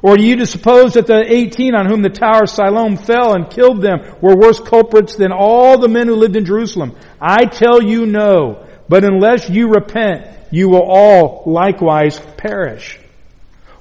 Or 0.00 0.16
do 0.16 0.24
you 0.24 0.44
suppose 0.46 0.94
that 0.94 1.06
the 1.06 1.22
18 1.26 1.74
on 1.74 1.86
whom 1.86 2.02
the 2.02 2.08
tower 2.08 2.42
of 2.42 2.50
Siloam 2.50 2.96
fell 2.96 3.34
and 3.34 3.50
killed 3.50 3.82
them 3.82 4.00
were 4.20 4.36
worse 4.36 4.58
culprits 4.58 5.14
than 5.14 5.30
all 5.32 5.78
the 5.78 5.88
men 5.88 6.08
who 6.08 6.16
lived 6.16 6.34
in 6.34 6.44
Jerusalem? 6.44 6.96
I 7.20 7.44
tell 7.44 7.80
you 7.82 8.06
no. 8.06 8.66
But 8.88 9.04
unless 9.04 9.48
you 9.48 9.68
repent, 9.68 10.26
you 10.50 10.68
will 10.68 10.82
all 10.82 11.44
likewise 11.46 12.18
perish. 12.36 12.98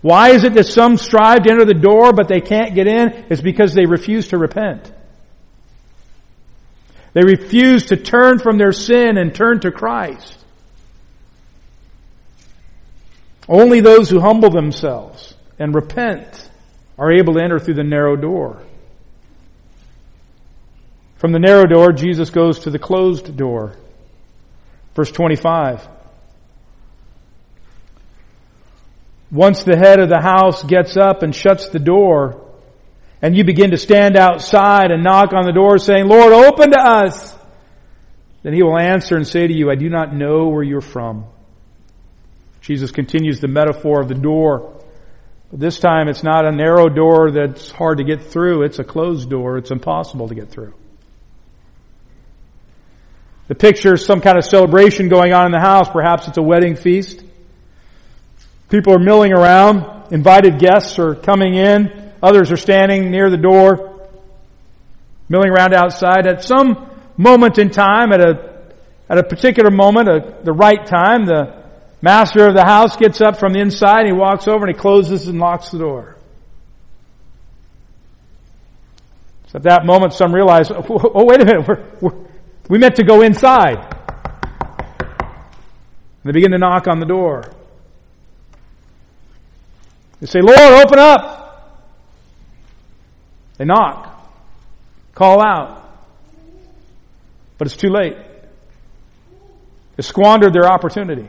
Why 0.01 0.29
is 0.29 0.43
it 0.43 0.55
that 0.55 0.65
some 0.65 0.97
strive 0.97 1.43
to 1.43 1.51
enter 1.51 1.65
the 1.65 1.73
door 1.73 2.11
but 2.11 2.27
they 2.27 2.41
can't 2.41 2.73
get 2.73 2.87
in? 2.87 3.25
It's 3.29 3.41
because 3.41 3.73
they 3.73 3.85
refuse 3.85 4.29
to 4.29 4.37
repent. 4.37 4.91
They 7.13 7.23
refuse 7.23 7.87
to 7.87 7.97
turn 7.97 8.39
from 8.39 8.57
their 8.57 8.71
sin 8.71 9.17
and 9.17 9.35
turn 9.35 9.59
to 9.61 9.71
Christ. 9.71 10.37
Only 13.47 13.81
those 13.81 14.09
who 14.09 14.19
humble 14.19 14.49
themselves 14.49 15.35
and 15.59 15.75
repent 15.75 16.49
are 16.97 17.11
able 17.11 17.33
to 17.33 17.41
enter 17.41 17.59
through 17.59 17.73
the 17.75 17.83
narrow 17.83 18.15
door. 18.15 18.63
From 21.17 21.33
the 21.33 21.39
narrow 21.39 21.65
door, 21.65 21.91
Jesus 21.91 22.29
goes 22.29 22.59
to 22.59 22.71
the 22.71 22.79
closed 22.79 23.35
door. 23.35 23.75
Verse 24.95 25.11
25. 25.11 25.87
Once 29.31 29.63
the 29.63 29.77
head 29.77 29.99
of 29.99 30.09
the 30.09 30.19
house 30.21 30.63
gets 30.63 30.97
up 30.97 31.23
and 31.23 31.33
shuts 31.33 31.69
the 31.69 31.79
door, 31.79 32.45
and 33.21 33.37
you 33.37 33.43
begin 33.43 33.71
to 33.71 33.77
stand 33.77 34.17
outside 34.17 34.91
and 34.91 35.03
knock 35.03 35.31
on 35.33 35.45
the 35.45 35.53
door 35.53 35.77
saying, 35.77 36.07
Lord, 36.07 36.33
open 36.33 36.71
to 36.71 36.79
us. 36.79 37.33
Then 38.43 38.53
he 38.53 38.63
will 38.63 38.77
answer 38.77 39.15
and 39.15 39.27
say 39.27 39.47
to 39.47 39.53
you, 39.53 39.69
I 39.69 39.75
do 39.75 39.89
not 39.89 40.13
know 40.13 40.47
where 40.47 40.63
you're 40.63 40.81
from. 40.81 41.25
Jesus 42.61 42.91
continues 42.91 43.39
the 43.39 43.47
metaphor 43.47 44.01
of 44.01 44.07
the 44.07 44.15
door. 44.15 44.81
This 45.53 45.79
time 45.79 46.07
it's 46.07 46.23
not 46.23 46.45
a 46.45 46.51
narrow 46.51 46.89
door 46.89 47.31
that's 47.31 47.71
hard 47.71 47.99
to 47.99 48.03
get 48.03 48.23
through. 48.23 48.63
It's 48.63 48.79
a 48.79 48.83
closed 48.83 49.29
door. 49.29 49.57
It's 49.57 49.71
impossible 49.71 50.29
to 50.29 50.35
get 50.35 50.49
through. 50.49 50.73
The 53.47 53.55
picture 53.55 53.95
is 53.95 54.05
some 54.05 54.21
kind 54.21 54.37
of 54.37 54.45
celebration 54.45 55.09
going 55.09 55.33
on 55.33 55.45
in 55.45 55.51
the 55.51 55.59
house. 55.59 55.89
Perhaps 55.89 56.27
it's 56.27 56.37
a 56.37 56.41
wedding 56.41 56.75
feast. 56.75 57.21
People 58.71 58.93
are 58.93 58.99
milling 58.99 59.33
around. 59.33 60.13
Invited 60.13 60.57
guests 60.57 60.97
are 60.97 61.13
coming 61.13 61.55
in. 61.55 62.13
Others 62.23 62.51
are 62.51 62.57
standing 62.57 63.11
near 63.11 63.29
the 63.29 63.37
door, 63.37 64.07
milling 65.27 65.49
around 65.49 65.73
outside. 65.73 66.25
At 66.25 66.43
some 66.43 66.89
moment 67.17 67.57
in 67.57 67.69
time, 67.69 68.13
at 68.13 68.21
a, 68.21 68.63
at 69.09 69.17
a 69.17 69.23
particular 69.23 69.71
moment, 69.71 70.07
at 70.07 70.45
the 70.45 70.53
right 70.53 70.85
time, 70.85 71.25
the 71.25 71.63
master 72.01 72.47
of 72.47 72.53
the 72.53 72.63
house 72.63 72.95
gets 72.95 73.19
up 73.19 73.37
from 73.37 73.51
the 73.51 73.59
inside, 73.59 74.05
he 74.05 74.13
walks 74.13 74.47
over 74.47 74.65
and 74.65 74.73
he 74.73 74.79
closes 74.79 75.27
and 75.27 75.37
locks 75.37 75.71
the 75.71 75.79
door. 75.79 76.17
So 79.47 79.57
at 79.57 79.63
that 79.63 79.85
moment, 79.85 80.13
some 80.13 80.33
realize, 80.33 80.71
oh, 80.71 80.85
oh 80.87 81.25
wait 81.25 81.41
a 81.41 81.45
minute, 81.45 81.67
we're, 81.67 81.85
we're, 81.99 82.25
we 82.69 82.77
meant 82.77 82.95
to 82.95 83.03
go 83.03 83.21
inside. 83.21 83.97
And 84.99 86.23
they 86.23 86.31
begin 86.31 86.51
to 86.51 86.57
knock 86.57 86.87
on 86.87 86.99
the 86.99 87.05
door. 87.05 87.51
They 90.21 90.27
say, 90.27 90.39
Lord, 90.41 90.85
open 90.85 90.99
up. 90.99 91.39
They 93.57 93.65
knock, 93.65 94.31
call 95.13 95.43
out. 95.43 95.79
But 97.57 97.67
it's 97.67 97.75
too 97.75 97.89
late. 97.89 98.15
They 99.95 100.03
squandered 100.03 100.53
their 100.53 100.65
opportunity. 100.65 101.27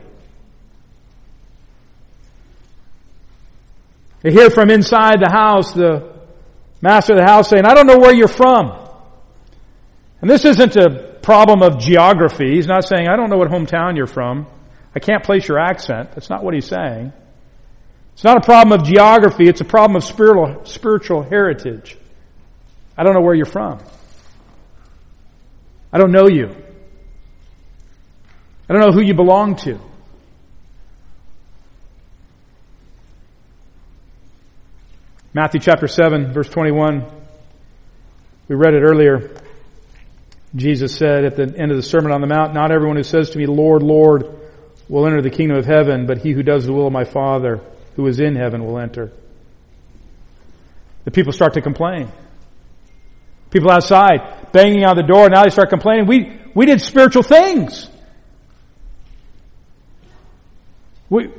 They 4.21 4.31
hear 4.31 4.49
from 4.49 4.69
inside 4.69 5.19
the 5.19 5.29
house 5.29 5.73
the 5.73 6.13
master 6.81 7.13
of 7.13 7.19
the 7.19 7.25
house 7.25 7.49
saying, 7.49 7.65
I 7.65 7.73
don't 7.73 7.87
know 7.87 7.97
where 7.97 8.15
you're 8.15 8.27
from. 8.27 8.79
And 10.21 10.29
this 10.29 10.45
isn't 10.45 10.75
a 10.77 11.19
problem 11.21 11.61
of 11.61 11.79
geography. 11.79 12.55
He's 12.55 12.67
not 12.67 12.87
saying, 12.87 13.07
I 13.07 13.15
don't 13.15 13.29
know 13.29 13.37
what 13.37 13.49
hometown 13.49 13.97
you're 13.97 14.07
from. 14.07 14.47
I 14.95 14.99
can't 14.99 15.23
place 15.23 15.47
your 15.47 15.59
accent. 15.59 16.13
That's 16.13 16.29
not 16.29 16.43
what 16.43 16.53
he's 16.53 16.67
saying. 16.67 17.11
It's 18.13 18.23
not 18.23 18.37
a 18.37 18.41
problem 18.41 18.79
of 18.79 18.85
geography. 18.85 19.47
It's 19.47 19.61
a 19.61 19.65
problem 19.65 19.95
of 19.95 20.03
spiritual, 20.03 20.65
spiritual 20.65 21.23
heritage. 21.23 21.97
I 22.97 23.03
don't 23.03 23.13
know 23.13 23.21
where 23.21 23.33
you're 23.33 23.45
from. 23.45 23.79
I 25.91 25.97
don't 25.97 26.11
know 26.11 26.27
you. 26.27 26.55
I 28.69 28.73
don't 28.73 28.81
know 28.81 28.91
who 28.91 29.01
you 29.01 29.13
belong 29.13 29.55
to. 29.57 29.79
Matthew 35.33 35.59
chapter 35.59 35.87
7 35.87 36.31
verse 36.31 36.49
21. 36.49 37.05
We 38.47 38.55
read 38.55 38.75
it 38.75 38.83
earlier. 38.83 39.35
Jesus 40.55 40.95
said 40.95 41.25
at 41.25 41.35
the 41.35 41.43
end 41.57 41.71
of 41.71 41.77
the 41.77 41.83
Sermon 41.83 42.11
on 42.11 42.21
the 42.21 42.27
Mount, 42.27 42.53
Not 42.53 42.71
everyone 42.71 42.97
who 42.97 43.03
says 43.03 43.31
to 43.31 43.39
me, 43.39 43.47
Lord, 43.47 43.81
Lord, 43.81 44.27
will 44.87 45.07
enter 45.07 45.23
the 45.23 45.31
kingdom 45.31 45.57
of 45.57 45.65
heaven, 45.65 46.05
but 46.05 46.19
he 46.19 46.31
who 46.31 46.43
does 46.43 46.65
the 46.65 46.73
will 46.73 46.85
of 46.85 46.93
my 46.93 47.05
Father 47.05 47.61
who 47.95 48.07
is 48.07 48.19
in 48.19 48.35
heaven 48.35 48.65
will 48.65 48.79
enter. 48.79 49.11
The 51.05 51.11
people 51.11 51.33
start 51.33 51.53
to 51.53 51.61
complain. 51.61 52.09
People 53.49 53.71
outside 53.71 54.51
banging 54.51 54.83
on 54.85 54.95
the 54.95 55.03
door. 55.03 55.29
Now 55.29 55.43
they 55.43 55.49
start 55.49 55.69
complaining. 55.69 56.07
We, 56.07 56.39
we 56.55 56.65
did 56.65 56.81
spiritual 56.81 57.23
things. 57.23 57.89
We, 61.09 61.29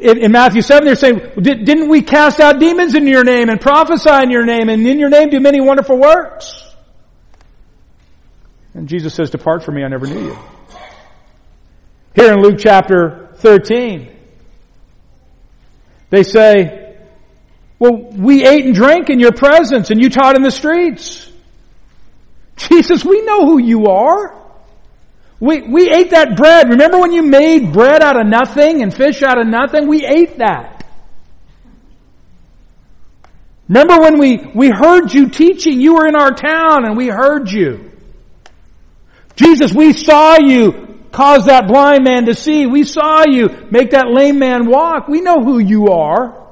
in, 0.00 0.18
in 0.18 0.32
Matthew 0.32 0.62
7, 0.62 0.84
they're 0.84 0.94
saying, 0.94 1.20
didn't 1.40 1.88
we 1.88 2.02
cast 2.02 2.38
out 2.40 2.60
demons 2.60 2.94
in 2.94 3.06
your 3.06 3.24
name 3.24 3.48
and 3.48 3.60
prophesy 3.60 4.22
in 4.22 4.30
your 4.30 4.44
name 4.44 4.68
and 4.68 4.86
in 4.86 4.98
your 4.98 5.08
name 5.08 5.30
do 5.30 5.40
many 5.40 5.60
wonderful 5.60 5.98
works? 5.98 6.60
And 8.74 8.88
Jesus 8.88 9.14
says, 9.14 9.30
depart 9.30 9.64
from 9.64 9.76
me, 9.76 9.84
I 9.84 9.88
never 9.88 10.06
knew 10.06 10.26
you. 10.26 10.38
Here 12.14 12.32
in 12.32 12.40
Luke 12.40 12.56
chapter 12.58 13.30
13, 13.36 14.13
they 16.14 16.22
say, 16.22 16.96
well, 17.78 17.96
we 17.96 18.46
ate 18.46 18.64
and 18.64 18.74
drank 18.74 19.10
in 19.10 19.18
your 19.18 19.32
presence 19.32 19.90
and 19.90 20.00
you 20.00 20.08
taught 20.08 20.36
in 20.36 20.42
the 20.42 20.50
streets. 20.50 21.30
Jesus, 22.56 23.04
we 23.04 23.22
know 23.22 23.46
who 23.46 23.58
you 23.58 23.86
are. 23.86 24.40
We, 25.40 25.62
we 25.62 25.90
ate 25.90 26.10
that 26.10 26.36
bread. 26.36 26.70
Remember 26.70 27.00
when 27.00 27.12
you 27.12 27.22
made 27.22 27.72
bread 27.72 28.02
out 28.02 28.18
of 28.18 28.26
nothing 28.26 28.82
and 28.82 28.94
fish 28.94 29.22
out 29.22 29.38
of 29.38 29.46
nothing? 29.46 29.88
We 29.88 30.06
ate 30.06 30.38
that. 30.38 30.86
Remember 33.68 33.98
when 33.98 34.18
we, 34.18 34.36
we 34.54 34.68
heard 34.68 35.12
you 35.12 35.28
teaching? 35.30 35.80
You 35.80 35.96
were 35.96 36.06
in 36.06 36.14
our 36.14 36.32
town 36.32 36.84
and 36.84 36.96
we 36.96 37.08
heard 37.08 37.50
you. 37.50 37.90
Jesus, 39.36 39.74
we 39.74 39.92
saw 39.92 40.38
you 40.38 40.93
cause 41.14 41.46
that 41.46 41.68
blind 41.68 42.02
man 42.02 42.26
to 42.26 42.34
see. 42.34 42.66
We 42.66 42.82
saw 42.82 43.24
you 43.24 43.68
make 43.70 43.92
that 43.92 44.08
lame 44.10 44.40
man 44.40 44.66
walk. 44.66 45.06
We 45.06 45.20
know 45.20 45.42
who 45.42 45.60
you 45.60 45.88
are. 45.88 46.44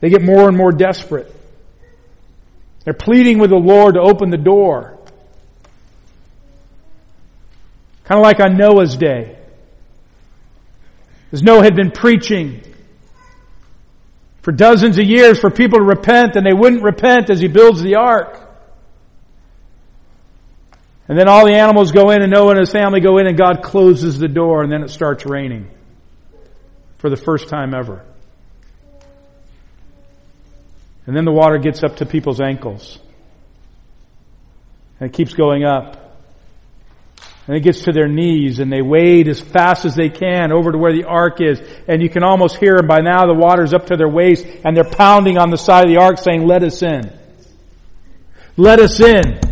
They 0.00 0.08
get 0.08 0.22
more 0.22 0.48
and 0.48 0.56
more 0.56 0.72
desperate. 0.72 1.32
They're 2.84 2.94
pleading 2.94 3.38
with 3.38 3.50
the 3.50 3.56
Lord 3.56 3.94
to 3.94 4.00
open 4.00 4.30
the 4.30 4.38
door. 4.38 4.98
Kind 8.04 8.18
of 8.18 8.22
like 8.24 8.40
on 8.40 8.56
Noah's 8.56 8.96
day. 8.96 9.38
As 11.32 11.42
Noah 11.42 11.62
had 11.62 11.76
been 11.76 11.90
preaching 11.92 12.62
for 14.40 14.52
dozens 14.52 14.98
of 14.98 15.04
years 15.04 15.38
for 15.38 15.50
people 15.50 15.78
to 15.78 15.84
repent 15.84 16.34
and 16.34 16.44
they 16.44 16.52
wouldn't 16.52 16.82
repent 16.82 17.30
as 17.30 17.40
he 17.40 17.46
builds 17.46 17.80
the 17.82 17.96
ark. 17.96 18.51
And 21.08 21.18
then 21.18 21.28
all 21.28 21.46
the 21.46 21.54
animals 21.54 21.92
go 21.92 22.10
in 22.10 22.22
and 22.22 22.30
Noah 22.30 22.50
and 22.50 22.60
his 22.60 22.70
family 22.70 23.00
go 23.00 23.18
in 23.18 23.26
and 23.26 23.36
God 23.36 23.62
closes 23.62 24.18
the 24.18 24.28
door 24.28 24.62
and 24.62 24.70
then 24.70 24.82
it 24.82 24.90
starts 24.90 25.26
raining 25.26 25.68
for 26.96 27.10
the 27.10 27.16
first 27.16 27.48
time 27.48 27.74
ever. 27.74 28.04
And 31.06 31.16
then 31.16 31.24
the 31.24 31.32
water 31.32 31.58
gets 31.58 31.82
up 31.82 31.96
to 31.96 32.06
people's 32.06 32.40
ankles. 32.40 32.98
And 35.00 35.10
it 35.10 35.12
keeps 35.12 35.34
going 35.34 35.64
up. 35.64 35.98
And 37.48 37.56
it 37.56 37.60
gets 37.60 37.82
to 37.82 37.92
their 37.92 38.06
knees 38.06 38.60
and 38.60 38.72
they 38.72 38.82
wade 38.82 39.26
as 39.26 39.40
fast 39.40 39.84
as 39.84 39.96
they 39.96 40.08
can 40.08 40.52
over 40.52 40.70
to 40.70 40.78
where 40.78 40.92
the 40.92 41.04
ark 41.04 41.40
is. 41.40 41.60
And 41.88 42.00
you 42.00 42.08
can 42.08 42.22
almost 42.22 42.56
hear 42.58 42.76
them 42.76 42.86
by 42.86 43.00
now 43.00 43.26
the 43.26 43.34
water's 43.34 43.74
up 43.74 43.86
to 43.86 43.96
their 43.96 44.08
waist 44.08 44.46
and 44.64 44.76
they're 44.76 44.84
pounding 44.84 45.38
on 45.38 45.50
the 45.50 45.58
side 45.58 45.84
of 45.84 45.90
the 45.90 45.96
ark 45.96 46.18
saying, 46.18 46.46
let 46.46 46.62
us 46.62 46.80
in. 46.82 47.12
Let 48.56 48.78
us 48.78 49.00
in. 49.00 49.51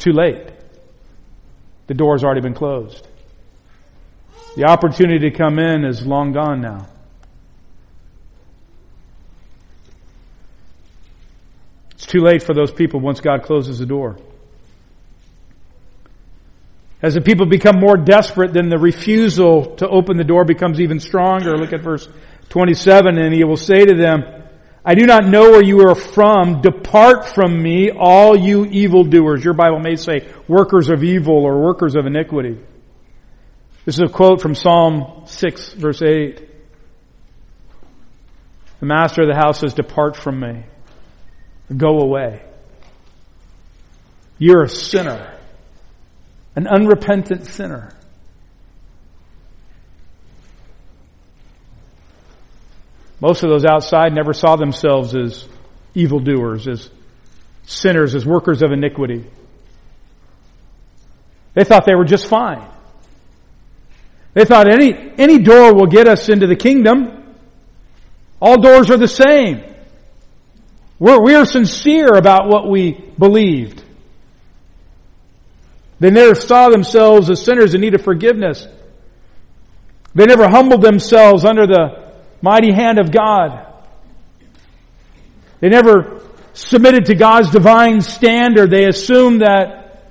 Too 0.00 0.12
late. 0.12 0.48
The 1.86 1.94
door's 1.94 2.24
already 2.24 2.40
been 2.40 2.54
closed. 2.54 3.06
The 4.56 4.64
opportunity 4.64 5.30
to 5.30 5.36
come 5.36 5.58
in 5.58 5.84
is 5.84 6.04
long 6.04 6.32
gone 6.32 6.62
now. 6.62 6.86
It's 11.92 12.06
too 12.06 12.20
late 12.20 12.42
for 12.42 12.54
those 12.54 12.72
people 12.72 13.00
once 13.00 13.20
God 13.20 13.42
closes 13.42 13.78
the 13.78 13.86
door. 13.86 14.16
As 17.02 17.12
the 17.14 17.20
people 17.20 17.44
become 17.46 17.78
more 17.78 17.98
desperate, 17.98 18.54
then 18.54 18.70
the 18.70 18.78
refusal 18.78 19.76
to 19.76 19.88
open 19.88 20.16
the 20.16 20.24
door 20.24 20.46
becomes 20.46 20.80
even 20.80 20.98
stronger. 20.98 21.58
Look 21.58 21.74
at 21.74 21.82
verse 21.82 22.08
27, 22.48 23.18
and 23.18 23.34
he 23.34 23.44
will 23.44 23.56
say 23.56 23.84
to 23.84 23.94
them, 23.94 24.39
I 24.84 24.94
do 24.94 25.04
not 25.04 25.26
know 25.26 25.50
where 25.50 25.62
you 25.62 25.88
are 25.88 25.94
from. 25.94 26.62
Depart 26.62 27.28
from 27.28 27.62
me, 27.62 27.90
all 27.90 28.36
you 28.36 28.64
evildoers. 28.64 29.44
Your 29.44 29.54
Bible 29.54 29.78
may 29.78 29.96
say 29.96 30.26
workers 30.48 30.88
of 30.88 31.04
evil 31.04 31.44
or 31.44 31.62
workers 31.62 31.96
of 31.96 32.06
iniquity. 32.06 32.58
This 33.84 33.96
is 33.96 34.02
a 34.02 34.12
quote 34.12 34.40
from 34.40 34.54
Psalm 34.54 35.24
6 35.26 35.74
verse 35.74 36.02
8. 36.02 36.48
The 38.80 38.86
master 38.86 39.22
of 39.22 39.28
the 39.28 39.36
house 39.36 39.60
says, 39.60 39.74
depart 39.74 40.16
from 40.16 40.40
me. 40.40 40.64
Go 41.76 42.00
away. 42.00 42.42
You're 44.38 44.64
a 44.64 44.68
sinner. 44.68 45.38
An 46.56 46.66
unrepentant 46.66 47.44
sinner. 47.46 47.92
Most 53.20 53.42
of 53.42 53.50
those 53.50 53.64
outside 53.64 54.14
never 54.14 54.32
saw 54.32 54.56
themselves 54.56 55.14
as 55.14 55.46
evildoers, 55.94 56.66
as 56.66 56.90
sinners, 57.66 58.14
as 58.14 58.24
workers 58.24 58.62
of 58.62 58.72
iniquity. 58.72 59.24
They 61.54 61.64
thought 61.64 61.84
they 61.84 61.94
were 61.94 62.04
just 62.04 62.26
fine. 62.26 62.66
They 64.32 64.44
thought 64.44 64.72
any, 64.72 64.94
any 65.18 65.38
door 65.38 65.74
will 65.74 65.86
get 65.86 66.08
us 66.08 66.28
into 66.28 66.46
the 66.46 66.56
kingdom. 66.56 67.34
All 68.40 68.60
doors 68.60 68.90
are 68.90 68.96
the 68.96 69.08
same. 69.08 69.64
We're, 70.98 71.20
we 71.20 71.34
are 71.34 71.44
sincere 71.44 72.14
about 72.14 72.48
what 72.48 72.68
we 72.68 72.92
believed. 73.18 73.82
They 75.98 76.10
never 76.10 76.34
saw 76.34 76.68
themselves 76.68 77.28
as 77.28 77.44
sinners 77.44 77.74
in 77.74 77.80
need 77.82 77.94
of 77.94 78.02
forgiveness. 78.02 78.66
They 80.14 80.24
never 80.24 80.48
humbled 80.48 80.82
themselves 80.82 81.44
under 81.44 81.66
the 81.66 82.09
mighty 82.42 82.72
hand 82.72 82.98
of 82.98 83.10
God. 83.10 83.66
They 85.60 85.68
never 85.68 86.22
submitted 86.52 87.06
to 87.06 87.14
God's 87.14 87.50
divine 87.50 88.00
standard. 88.00 88.70
They 88.70 88.86
assumed 88.86 89.42
that 89.42 90.02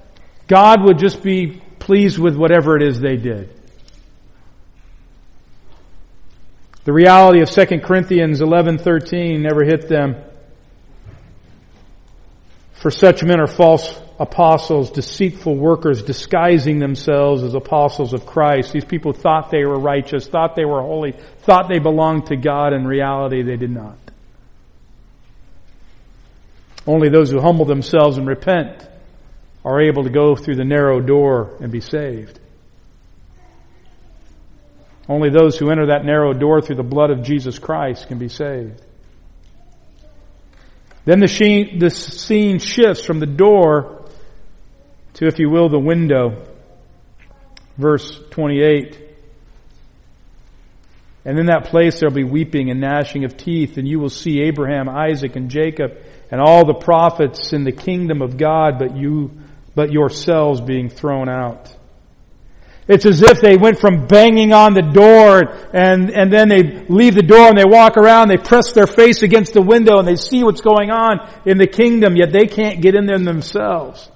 God 0.48 0.84
would 0.84 1.00
just 1.00 1.24
be 1.24 1.62
pleased 1.80 2.20
with 2.20 2.36
whatever 2.36 2.76
it 2.76 2.84
is 2.84 3.00
they 3.00 3.18
did. 3.18 3.56
The 6.86 6.94
reality 6.94 7.42
of 7.42 7.50
2 7.50 7.82
Corinthians 7.84 8.42
11:13 8.42 9.42
never 9.42 9.64
hit 9.64 9.88
them. 9.88 10.16
For 12.74 12.90
such 12.90 13.24
men 13.24 13.40
are 13.40 13.48
false 13.48 14.02
apostles, 14.20 14.92
deceitful 14.92 15.56
workers, 15.56 16.04
disguising 16.04 16.80
themselves 16.80 17.42
as 17.42 17.54
apostles 17.54 18.14
of 18.14 18.26
Christ. 18.26 18.74
These 18.74 18.86
people 18.86 19.14
thought 19.14 19.50
they 19.50 19.64
were 19.64 19.80
righteous, 19.80 20.28
thought 20.28 20.56
they 20.56 20.66
were 20.66 20.82
holy, 20.82 21.14
thought 21.40 21.70
they 21.70 21.80
belonged 21.80 22.28
to 22.28 22.36
God. 22.36 22.74
In 22.74 22.86
reality, 22.86 23.44
they 23.44 23.56
did 23.56 23.72
not. 23.72 23.98
Only 26.86 27.10
those 27.10 27.32
who 27.32 27.40
humble 27.40 27.66
themselves 27.66 28.18
and 28.18 28.28
repent 28.28 28.88
are 29.64 29.82
able 29.82 30.04
to 30.04 30.10
go 30.10 30.36
through 30.36 30.56
the 30.56 30.66
narrow 30.66 31.00
door 31.00 31.56
and 31.62 31.72
be 31.72 31.82
saved. 31.82 32.40
Only 35.08 35.30
those 35.30 35.58
who 35.58 35.72
enter 35.72 35.88
that 35.88 36.06
narrow 36.06 36.34
door 36.34 36.62
through 36.62 36.76
the 36.76 36.84
blood 36.84 37.10
of 37.10 37.24
Jesus 37.24 37.58
Christ 37.58 38.08
can 38.08 38.20
be 38.20 38.30
saved. 38.30 38.82
Then 41.06 41.20
the, 41.20 41.90
scene 41.90 42.60
shifts 42.60 43.04
from 43.04 43.20
the 43.20 43.26
door 43.26 43.99
to, 45.16 45.28
if 45.28 45.40
you 45.40 45.50
will, 45.50 45.70
the 45.70 45.80
window. 45.80 46.46
Verse 47.78 48.20
28. 48.32 49.10
And 51.26 51.38
in 51.38 51.48
that 51.48 51.66
place 51.66 52.00
there'll 52.00 52.16
be 52.16 52.24
weeping 52.24 52.70
and 52.70 52.80
gnashing 52.80 53.26
of 53.26 53.38
teeth, 53.38 53.78
and 53.78 53.88
you 53.88 54.00
will 54.00 54.10
see 54.10 54.42
Abraham, 54.42 54.90
Isaac, 54.90 55.36
and 55.36 55.50
Jacob, 55.50 55.98
and 56.32 56.40
all 56.42 56.66
the 56.66 56.74
prophets 56.74 57.54
in 57.54 57.64
the 57.64 57.72
kingdom 57.72 58.22
of 58.22 58.38
God, 58.38 58.80
but 58.80 58.96
you, 58.96 59.32
but 59.76 59.92
yourselves 59.92 60.62
being 60.62 60.90
thrown 60.90 61.30
out. 61.30 61.76
It's 62.90 63.06
as 63.06 63.22
if 63.22 63.40
they 63.40 63.56
went 63.56 63.80
from 63.80 64.08
banging 64.08 64.52
on 64.52 64.74
the 64.74 64.82
door 64.82 65.44
and, 65.74 66.10
and 66.10 66.34
then 66.34 66.50
they 66.50 66.88
leave 66.90 67.14
the 67.14 67.22
door 67.22 67.50
and 67.50 67.56
they 67.56 67.64
walk 67.64 67.98
around, 67.98 68.30
they 68.30 68.38
press 68.38 68.74
their 68.74 68.88
face 68.88 69.22
against 69.22 69.54
the 69.54 69.62
window 69.62 70.00
and 70.00 70.08
they 70.08 70.16
see 70.16 70.44
what's 70.44 70.62
going 70.62 70.90
on 70.90 71.30
in 71.46 71.60
the 71.60 71.68
kingdom, 71.68 72.16
yet 72.16 72.32
they 72.34 72.48
can't 72.48 72.82
get 72.82 72.96
in 72.96 73.06
there 73.06 73.20
themselves. 73.20 74.10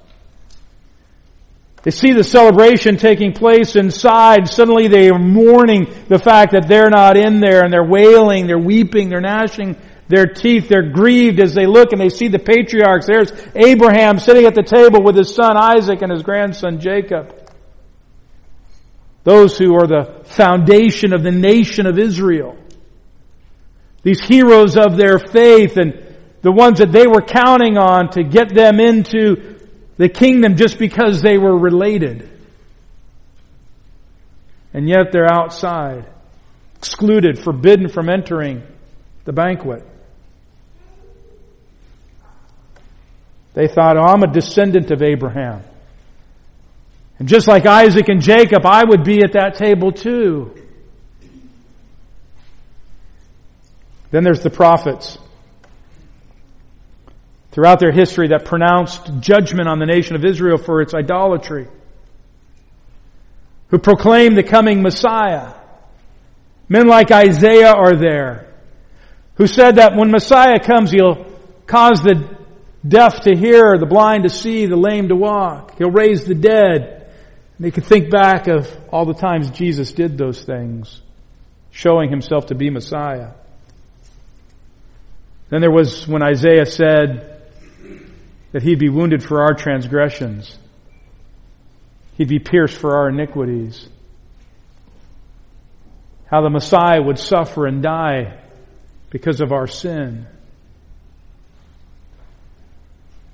They 1.84 1.92
see 1.92 2.14
the 2.14 2.24
celebration 2.24 2.96
taking 2.96 3.34
place 3.34 3.76
inside. 3.76 4.48
Suddenly 4.48 4.88
they 4.88 5.10
are 5.10 5.20
mourning 5.20 5.94
the 6.08 6.18
fact 6.18 6.54
that 6.54 6.68
they're 6.68 6.90
not 6.90 7.18
in 7.18 7.42
there 7.42 7.64
and 7.64 7.72
they're 7.72 7.84
wailing, 7.84 8.48
they're 8.48 8.58
weeping, 8.58 9.10
they're 9.10 9.20
gnashing 9.20 9.76
their 10.08 10.28
teeth. 10.28 10.70
They're 10.70 10.92
grieved 10.92 11.42
as 11.42 11.54
they 11.54 11.66
look 11.66 11.92
and 11.92 12.00
they 12.00 12.10
see 12.10 12.30
the 12.30 12.40
patriarchs. 12.40 13.06
There's 13.06 13.34
Abraham 13.54 14.18
sitting 14.18 14.46
at 14.46 14.56
the 14.56 14.64
table 14.64 15.04
with 15.04 15.18
his 15.18 15.36
son 15.36 15.58
Isaac 15.58 16.02
and 16.02 16.12
his 16.12 16.24
grandson 16.24 16.80
Jacob. 16.80 17.52
Those 19.26 19.58
who 19.58 19.76
are 19.76 19.88
the 19.88 20.22
foundation 20.24 21.14
of 21.14 21.22
the 21.24 21.32
nation 21.32 21.86
of 21.86 22.00
Israel. 22.00 22.58
These 24.04 24.22
heroes 24.22 24.78
of 24.78 24.96
their 24.98 25.20
faith 25.20 25.78
and 25.78 26.16
the 26.42 26.52
ones 26.52 26.80
that 26.80 26.92
they 26.92 27.08
were 27.08 27.22
counting 27.22 27.78
on 27.78 28.10
to 28.12 28.24
get 28.24 28.54
them 28.54 28.80
into 28.80 29.54
the 29.98 30.10
kingdom 30.10 30.56
just 30.56 30.80
because 30.80 31.22
they 31.22 31.38
were 31.38 31.58
related. 31.58 32.30
And 34.74 34.90
yet 34.90 35.12
they're 35.12 35.32
outside, 35.32 36.06
excluded, 36.78 37.38
forbidden 37.38 37.90
from 37.90 38.10
entering 38.10 38.64
the 39.26 39.34
banquet. 39.34 39.86
They 43.54 43.68
thought, 43.68 43.98
oh, 43.98 44.02
I'm 44.04 44.24
a 44.24 44.34
descendant 44.34 44.90
of 44.90 45.04
Abraham. 45.04 45.64
And 47.20 47.28
just 47.28 47.48
like 47.48 47.68
Isaac 47.68 48.10
and 48.10 48.22
Jacob, 48.22 48.66
I 48.66 48.84
would 48.84 49.04
be 49.04 49.22
at 49.24 49.34
that 49.34 49.56
table 49.56 49.92
too. 49.92 50.56
Then 54.10 54.24
there's 54.24 54.42
the 54.42 54.50
prophets. 54.50 55.18
Throughout 57.54 57.80
their 57.80 57.92
history 57.92 58.30
that 58.30 58.46
pronounced 58.46 59.20
judgment 59.20 59.68
on 59.68 59.78
the 59.78 59.86
nation 59.86 60.16
of 60.16 60.26
Israel 60.26 60.58
for 60.58 60.82
its 60.82 60.96
idolatry. 60.96 61.68
Who 63.68 63.78
proclaimed 63.78 64.36
the 64.36 64.44
coming 64.44 64.82
Messiah. 64.82 65.54
Men 66.68 66.88
like 66.88 67.12
Isaiah 67.12 67.72
are 67.72 67.96
there. 67.96 68.52
Who 69.36 69.46
said 69.46 69.76
that 69.76 69.96
when 69.96 70.10
Messiah 70.10 70.60
comes, 70.60 70.90
he'll 70.90 71.28
cause 71.68 72.02
the 72.02 72.38
deaf 72.88 73.22
to 73.22 73.36
hear, 73.36 73.78
the 73.78 73.86
blind 73.86 74.24
to 74.24 74.30
see, 74.30 74.66
the 74.66 74.76
lame 74.76 75.10
to 75.10 75.16
walk. 75.16 75.78
He'll 75.78 75.92
raise 75.92 76.26
the 76.26 76.34
dead. 76.34 77.08
And 77.58 77.66
they 77.66 77.70
could 77.70 77.86
think 77.86 78.10
back 78.10 78.48
of 78.48 78.68
all 78.90 79.06
the 79.06 79.14
times 79.14 79.52
Jesus 79.52 79.94
did 79.94 80.18
those 80.18 80.44
things, 80.44 81.02
showing 81.70 82.10
himself 82.10 82.48
to 82.48 82.56
be 82.56 82.72
Messiah. 82.72 83.34
Then 85.50 85.62
there 85.62 85.72
was 85.72 86.08
when 86.08 86.24
Isaiah 86.24 86.66
said 86.66 87.30
that 88.54 88.64
he'd 88.64 88.80
be 88.80 88.88
wounded 88.88 89.22
for 89.22 89.44
our 89.44 89.54
transgressions. 89.54 90.58
He'd 92.18 92.30
be 92.30 92.40
pierced 92.40 92.78
for 92.78 92.96
our 92.96 93.10
iniquities. 93.10 93.90
How 96.32 96.42
the 96.42 96.50
Messiah 96.50 97.02
would 97.02 97.20
suffer 97.20 97.68
and 97.68 97.84
die 97.84 98.40
because 99.10 99.42
of 99.42 99.52
our 99.52 99.68
sin. 99.68 100.26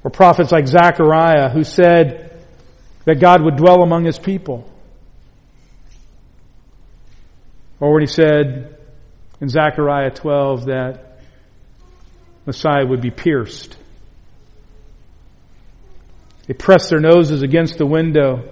Or 0.03 0.09
prophets 0.09 0.51
like 0.51 0.67
Zechariah 0.67 1.49
who 1.49 1.63
said, 1.63 2.29
that 3.09 3.19
God 3.19 3.43
would 3.43 3.57
dwell 3.57 3.81
among 3.81 4.05
his 4.05 4.19
people. 4.19 4.71
Or 7.79 7.91
when 7.91 8.03
he 8.03 8.07
said 8.07 8.77
in 9.41 9.49
Zechariah 9.49 10.11
12 10.11 10.65
that 10.65 11.19
Messiah 12.45 12.85
would 12.85 13.01
be 13.01 13.09
pierced. 13.09 13.78
They 16.49 16.55
press 16.55 16.89
their 16.89 16.99
noses 16.99 17.43
against 17.43 17.77
the 17.77 17.85
window. 17.85 18.49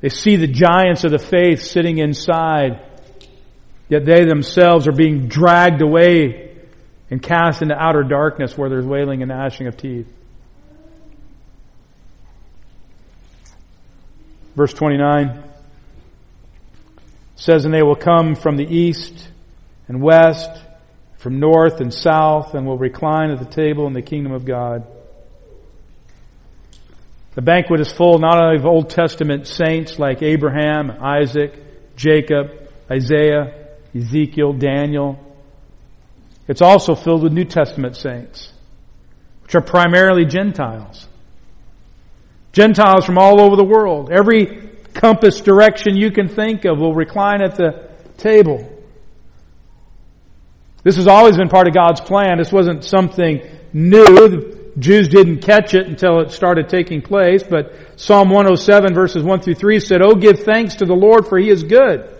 They 0.00 0.08
see 0.08 0.34
the 0.34 0.48
giants 0.48 1.04
of 1.04 1.12
the 1.12 1.20
faith 1.20 1.62
sitting 1.62 1.98
inside, 1.98 2.84
yet 3.88 4.04
they 4.04 4.24
themselves 4.24 4.88
are 4.88 4.92
being 4.92 5.28
dragged 5.28 5.82
away 5.82 6.56
and 7.12 7.22
cast 7.22 7.62
into 7.62 7.76
outer 7.76 8.02
darkness 8.02 8.58
where 8.58 8.68
there's 8.68 8.84
wailing 8.84 9.22
and 9.22 9.28
gnashing 9.28 9.68
of 9.68 9.76
teeth. 9.76 10.08
Verse 14.56 14.74
29 14.74 15.44
says, 17.36 17.64
And 17.64 17.72
they 17.72 17.84
will 17.84 17.94
come 17.94 18.34
from 18.34 18.56
the 18.56 18.66
east 18.66 19.28
and 19.86 20.02
west, 20.02 20.50
from 21.18 21.38
north 21.38 21.80
and 21.80 21.94
south, 21.94 22.56
and 22.56 22.66
will 22.66 22.78
recline 22.78 23.30
at 23.30 23.38
the 23.38 23.44
table 23.44 23.86
in 23.86 23.92
the 23.92 24.02
kingdom 24.02 24.32
of 24.32 24.44
God. 24.44 24.88
The 27.34 27.42
banquet 27.42 27.80
is 27.80 27.92
full 27.92 28.18
not 28.18 28.42
only 28.42 28.58
of 28.58 28.66
Old 28.66 28.90
Testament 28.90 29.46
saints 29.46 29.98
like 29.98 30.22
Abraham, 30.22 30.90
Isaac, 30.90 31.96
Jacob, 31.96 32.70
Isaiah, 32.90 33.70
Ezekiel, 33.94 34.52
Daniel. 34.52 35.18
It's 36.46 36.62
also 36.62 36.94
filled 36.94 37.22
with 37.22 37.32
New 37.32 37.44
Testament 37.44 37.96
saints, 37.96 38.52
which 39.42 39.54
are 39.54 39.62
primarily 39.62 40.26
Gentiles. 40.26 41.08
Gentiles 42.52 43.04
from 43.04 43.18
all 43.18 43.40
over 43.40 43.56
the 43.56 43.64
world. 43.64 44.12
Every 44.12 44.70
compass 44.94 45.40
direction 45.40 45.96
you 45.96 46.12
can 46.12 46.28
think 46.28 46.64
of 46.64 46.78
will 46.78 46.94
recline 46.94 47.42
at 47.42 47.56
the 47.56 47.90
table. 48.16 48.70
This 50.84 50.96
has 50.96 51.08
always 51.08 51.36
been 51.36 51.48
part 51.48 51.66
of 51.66 51.74
God's 51.74 52.00
plan. 52.00 52.38
This 52.38 52.52
wasn't 52.52 52.84
something 52.84 53.40
new. 53.72 54.63
Jews 54.78 55.08
didn't 55.08 55.38
catch 55.38 55.74
it 55.74 55.86
until 55.86 56.20
it 56.20 56.32
started 56.32 56.68
taking 56.68 57.00
place, 57.00 57.42
but 57.42 57.74
Psalm 57.96 58.30
107 58.30 58.92
verses 58.92 59.22
1 59.22 59.40
through 59.40 59.54
3 59.54 59.78
said, 59.80 60.02
Oh, 60.02 60.14
give 60.14 60.40
thanks 60.40 60.76
to 60.76 60.84
the 60.84 60.94
Lord 60.94 61.28
for 61.28 61.38
he 61.38 61.48
is 61.48 61.62
good, 61.62 62.10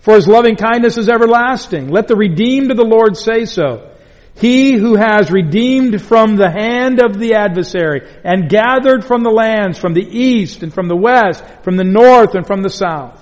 for 0.00 0.14
his 0.14 0.28
loving 0.28 0.54
kindness 0.54 0.96
is 0.96 1.08
everlasting. 1.08 1.88
Let 1.88 2.06
the 2.06 2.16
redeemed 2.16 2.70
of 2.70 2.76
the 2.76 2.84
Lord 2.84 3.16
say 3.16 3.46
so. 3.46 3.90
He 4.36 4.72
who 4.72 4.96
has 4.96 5.30
redeemed 5.30 6.02
from 6.02 6.36
the 6.36 6.50
hand 6.50 7.00
of 7.00 7.18
the 7.18 7.34
adversary 7.34 8.02
and 8.24 8.48
gathered 8.48 9.04
from 9.04 9.22
the 9.22 9.30
lands, 9.30 9.78
from 9.78 9.94
the 9.94 10.06
east 10.06 10.62
and 10.62 10.74
from 10.74 10.88
the 10.88 10.96
west, 10.96 11.44
from 11.62 11.76
the 11.76 11.84
north 11.84 12.34
and 12.34 12.46
from 12.46 12.62
the 12.62 12.70
south. 12.70 13.20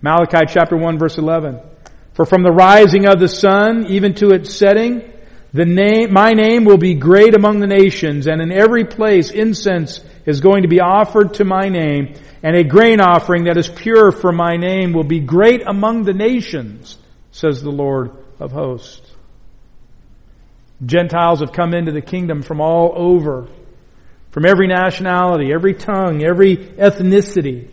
Malachi 0.00 0.46
chapter 0.48 0.76
1 0.76 0.98
verse 0.98 1.18
11. 1.18 1.60
For 2.14 2.26
from 2.26 2.42
the 2.42 2.52
rising 2.52 3.06
of 3.06 3.18
the 3.18 3.28
sun 3.28 3.86
even 3.86 4.14
to 4.14 4.30
its 4.30 4.54
setting, 4.54 5.11
The 5.54 5.66
name, 5.66 6.12
my 6.12 6.32
name 6.32 6.64
will 6.64 6.78
be 6.78 6.94
great 6.94 7.34
among 7.34 7.60
the 7.60 7.66
nations, 7.66 8.26
and 8.26 8.40
in 8.40 8.50
every 8.50 8.86
place 8.86 9.30
incense 9.30 10.02
is 10.24 10.40
going 10.40 10.62
to 10.62 10.68
be 10.68 10.80
offered 10.80 11.34
to 11.34 11.44
my 11.44 11.68
name, 11.68 12.14
and 12.42 12.56
a 12.56 12.64
grain 12.64 13.00
offering 13.00 13.44
that 13.44 13.58
is 13.58 13.68
pure 13.68 14.12
for 14.12 14.32
my 14.32 14.56
name 14.56 14.94
will 14.94 15.04
be 15.04 15.20
great 15.20 15.62
among 15.66 16.04
the 16.04 16.14
nations, 16.14 16.96
says 17.32 17.60
the 17.60 17.70
Lord 17.70 18.12
of 18.40 18.52
hosts. 18.52 19.10
Gentiles 20.84 21.40
have 21.40 21.52
come 21.52 21.74
into 21.74 21.92
the 21.92 22.00
kingdom 22.00 22.42
from 22.42 22.60
all 22.60 22.94
over, 22.96 23.46
from 24.30 24.46
every 24.46 24.66
nationality, 24.66 25.52
every 25.52 25.74
tongue, 25.74 26.24
every 26.24 26.56
ethnicity. 26.56 27.68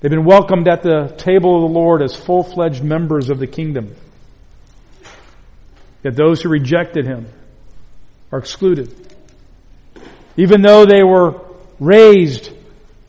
They've 0.00 0.10
been 0.10 0.24
welcomed 0.24 0.68
at 0.68 0.82
the 0.82 1.14
table 1.16 1.54
of 1.54 1.72
the 1.72 1.78
Lord 1.78 2.02
as 2.02 2.16
full-fledged 2.16 2.82
members 2.82 3.30
of 3.30 3.38
the 3.38 3.46
kingdom. 3.46 3.94
Yet 6.04 6.16
those 6.16 6.42
who 6.42 6.50
rejected 6.50 7.06
him 7.06 7.26
are 8.30 8.38
excluded. 8.38 8.94
Even 10.36 10.60
though 10.60 10.84
they 10.84 11.02
were 11.02 11.40
raised 11.80 12.52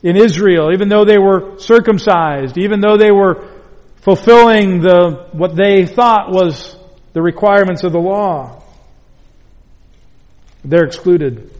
in 0.02 0.16
Israel, 0.16 0.72
even 0.72 0.88
though 0.88 1.04
they 1.04 1.18
were 1.18 1.58
circumcised, 1.58 2.56
even 2.56 2.80
though 2.80 2.96
they 2.96 3.10
were 3.10 3.48
fulfilling 3.96 4.80
the, 4.80 5.28
what 5.32 5.54
they 5.54 5.84
thought 5.84 6.30
was 6.30 6.76
the 7.12 7.20
requirements 7.20 7.84
of 7.84 7.92
the 7.92 7.98
law, 7.98 8.62
they're 10.64 10.84
excluded. 10.84 11.50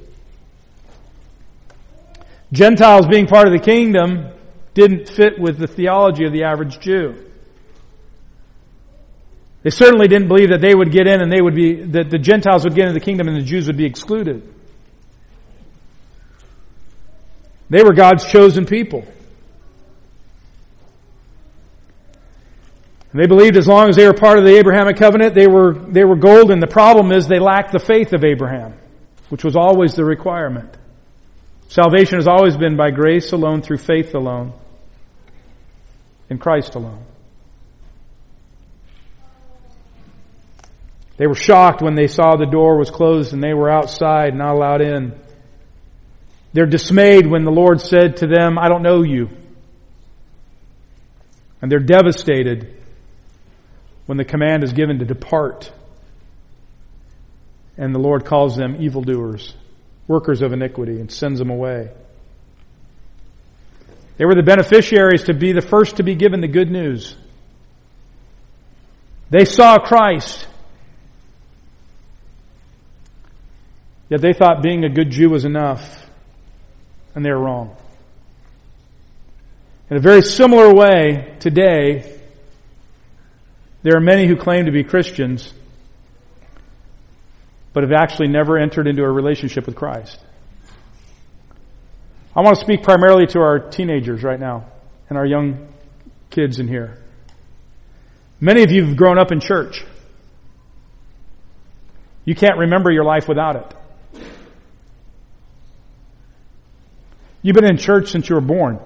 Gentiles 2.53 3.07
being 3.09 3.26
part 3.26 3.47
of 3.47 3.53
the 3.53 3.59
kingdom 3.59 4.30
didn't 4.74 5.09
fit 5.09 5.39
with 5.39 5.59
the 5.59 5.66
theology 5.66 6.24
of 6.24 6.32
the 6.32 6.45
average 6.45 6.78
Jew. 6.80 7.26
They 9.66 9.70
certainly 9.70 10.06
didn't 10.06 10.28
believe 10.28 10.50
that 10.50 10.60
they 10.60 10.72
would 10.72 10.92
get 10.92 11.08
in 11.08 11.20
and 11.20 11.32
they 11.32 11.42
would 11.42 11.56
be, 11.56 11.74
that 11.74 12.08
the 12.08 12.18
Gentiles 12.18 12.62
would 12.62 12.76
get 12.76 12.86
into 12.86 12.94
the 13.00 13.04
kingdom 13.04 13.26
and 13.26 13.36
the 13.36 13.42
Jews 13.42 13.66
would 13.66 13.76
be 13.76 13.84
excluded. 13.84 14.54
They 17.68 17.82
were 17.82 17.92
God's 17.92 18.24
chosen 18.30 18.64
people. 18.64 19.04
And 23.10 23.20
they 23.20 23.26
believed 23.26 23.56
as 23.56 23.66
long 23.66 23.88
as 23.88 23.96
they 23.96 24.06
were 24.06 24.14
part 24.14 24.38
of 24.38 24.44
the 24.44 24.56
Abrahamic 24.56 24.98
covenant, 24.98 25.34
they 25.34 25.48
were, 25.48 25.74
they 25.74 26.04
were 26.04 26.14
golden. 26.14 26.60
The 26.60 26.68
problem 26.68 27.10
is 27.10 27.26
they 27.26 27.40
lacked 27.40 27.72
the 27.72 27.80
faith 27.80 28.12
of 28.12 28.22
Abraham, 28.22 28.74
which 29.30 29.42
was 29.42 29.56
always 29.56 29.96
the 29.96 30.04
requirement. 30.04 30.76
Salvation 31.70 32.18
has 32.18 32.28
always 32.28 32.56
been 32.56 32.76
by 32.76 32.92
grace 32.92 33.32
alone, 33.32 33.62
through 33.62 33.78
faith 33.78 34.14
alone, 34.14 34.52
in 36.30 36.38
Christ 36.38 36.76
alone. 36.76 37.04
They 41.16 41.26
were 41.26 41.34
shocked 41.34 41.82
when 41.82 41.94
they 41.94 42.08
saw 42.08 42.36
the 42.36 42.46
door 42.46 42.76
was 42.78 42.90
closed 42.90 43.32
and 43.32 43.42
they 43.42 43.54
were 43.54 43.70
outside, 43.70 44.34
not 44.34 44.54
allowed 44.54 44.82
in. 44.82 45.18
They're 46.52 46.66
dismayed 46.66 47.26
when 47.26 47.44
the 47.44 47.50
Lord 47.50 47.80
said 47.80 48.18
to 48.18 48.26
them, 48.26 48.58
I 48.58 48.68
don't 48.68 48.82
know 48.82 49.02
you. 49.02 49.30
And 51.62 51.72
they're 51.72 51.78
devastated 51.78 52.76
when 54.06 54.18
the 54.18 54.24
command 54.24 54.62
is 54.62 54.72
given 54.72 54.98
to 54.98 55.04
depart. 55.04 55.72
And 57.78 57.94
the 57.94 57.98
Lord 57.98 58.24
calls 58.24 58.56
them 58.56 58.76
evildoers, 58.80 59.54
workers 60.06 60.42
of 60.42 60.52
iniquity, 60.52 61.00
and 61.00 61.10
sends 61.10 61.38
them 61.38 61.50
away. 61.50 61.90
They 64.16 64.24
were 64.24 64.34
the 64.34 64.42
beneficiaries 64.42 65.24
to 65.24 65.34
be 65.34 65.52
the 65.52 65.60
first 65.60 65.96
to 65.96 66.02
be 66.02 66.14
given 66.14 66.40
the 66.40 66.48
good 66.48 66.70
news. 66.70 67.14
They 69.30 69.44
saw 69.44 69.78
Christ. 69.78 70.46
Yet 74.09 74.20
they 74.20 74.32
thought 74.32 74.62
being 74.62 74.84
a 74.84 74.88
good 74.88 75.11
Jew 75.11 75.30
was 75.30 75.44
enough, 75.44 76.07
and 77.14 77.24
they 77.24 77.30
were 77.30 77.40
wrong. 77.40 77.76
In 79.90 79.96
a 79.96 80.00
very 80.00 80.22
similar 80.22 80.72
way, 80.72 81.36
today, 81.40 82.18
there 83.82 83.96
are 83.96 84.00
many 84.00 84.26
who 84.26 84.36
claim 84.36 84.66
to 84.66 84.72
be 84.72 84.84
Christians, 84.84 85.52
but 87.72 87.82
have 87.82 87.92
actually 87.92 88.28
never 88.28 88.59
entered 88.59 88.86
into 88.86 89.02
a 89.02 89.11
relationship 89.11 89.66
with 89.66 89.76
Christ. 89.76 90.18
I 92.34 92.42
want 92.42 92.57
to 92.57 92.64
speak 92.64 92.82
primarily 92.82 93.26
to 93.28 93.40
our 93.40 93.59
teenagers 93.59 94.22
right 94.22 94.38
now 94.38 94.66
and 95.09 95.16
our 95.16 95.26
young 95.26 95.68
kids 96.30 96.59
in 96.59 96.68
here. 96.68 97.02
Many 98.40 98.62
of 98.62 98.70
you 98.70 98.84
have 98.84 98.96
grown 98.96 99.18
up 99.18 99.32
in 99.32 99.40
church. 99.40 99.84
You 102.24 102.34
can't 102.34 102.59
remember 102.59 102.90
your 102.90 103.04
life 103.04 103.28
without 103.28 103.57
it. 103.57 103.74
You've 107.47 107.55
been 107.55 107.70
in 107.70 107.76
church 107.76 108.11
since 108.11 108.28
you 108.28 108.34
were 108.34 108.40
born. 108.40 108.80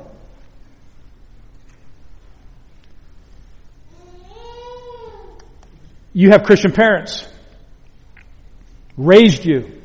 You 6.13 6.29
have 6.29 6.43
Christian 6.43 6.71
parents, 6.71 7.27
raised 8.99 9.47
you, 9.47 9.81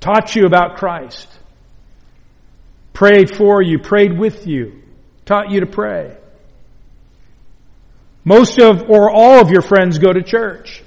taught 0.00 0.34
you 0.34 0.46
about 0.46 0.78
Christ, 0.78 1.28
prayed 2.94 3.36
for 3.36 3.60
you, 3.60 3.78
prayed 3.78 4.18
with 4.18 4.46
you, 4.46 4.80
taught 5.26 5.50
you 5.50 5.60
to 5.60 5.66
pray. 5.66 6.16
Most 8.24 8.58
of 8.58 8.88
or 8.88 9.10
all 9.10 9.42
of 9.42 9.50
your 9.50 9.60
friends 9.60 9.98
go 9.98 10.14
to 10.14 10.22
church. 10.22 10.82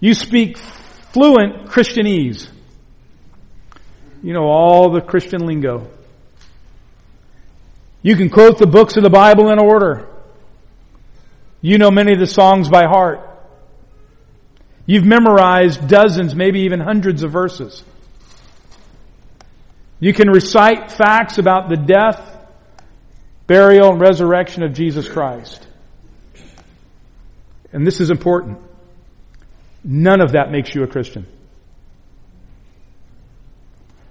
You 0.00 0.12
speak 0.12 0.58
fluent 0.58 1.68
Christianese. 1.68 2.50
You 4.24 4.32
know 4.32 4.44
all 4.44 4.90
the 4.90 5.02
Christian 5.02 5.44
lingo. 5.44 5.86
You 8.00 8.16
can 8.16 8.30
quote 8.30 8.56
the 8.56 8.66
books 8.66 8.96
of 8.96 9.02
the 9.02 9.10
Bible 9.10 9.50
in 9.50 9.58
order. 9.58 10.08
You 11.60 11.76
know 11.76 11.90
many 11.90 12.14
of 12.14 12.18
the 12.18 12.26
songs 12.26 12.70
by 12.70 12.86
heart. 12.86 13.20
You've 14.86 15.04
memorized 15.04 15.86
dozens, 15.88 16.34
maybe 16.34 16.60
even 16.60 16.80
hundreds 16.80 17.22
of 17.22 17.32
verses. 17.32 17.84
You 20.00 20.14
can 20.14 20.30
recite 20.30 20.90
facts 20.90 21.36
about 21.36 21.68
the 21.68 21.76
death, 21.76 22.34
burial, 23.46 23.90
and 23.92 24.00
resurrection 24.00 24.62
of 24.62 24.72
Jesus 24.72 25.06
Christ. 25.06 25.66
And 27.74 27.86
this 27.86 28.00
is 28.00 28.08
important. 28.08 28.58
None 29.84 30.22
of 30.22 30.32
that 30.32 30.50
makes 30.50 30.74
you 30.74 30.82
a 30.82 30.86
Christian. 30.86 31.26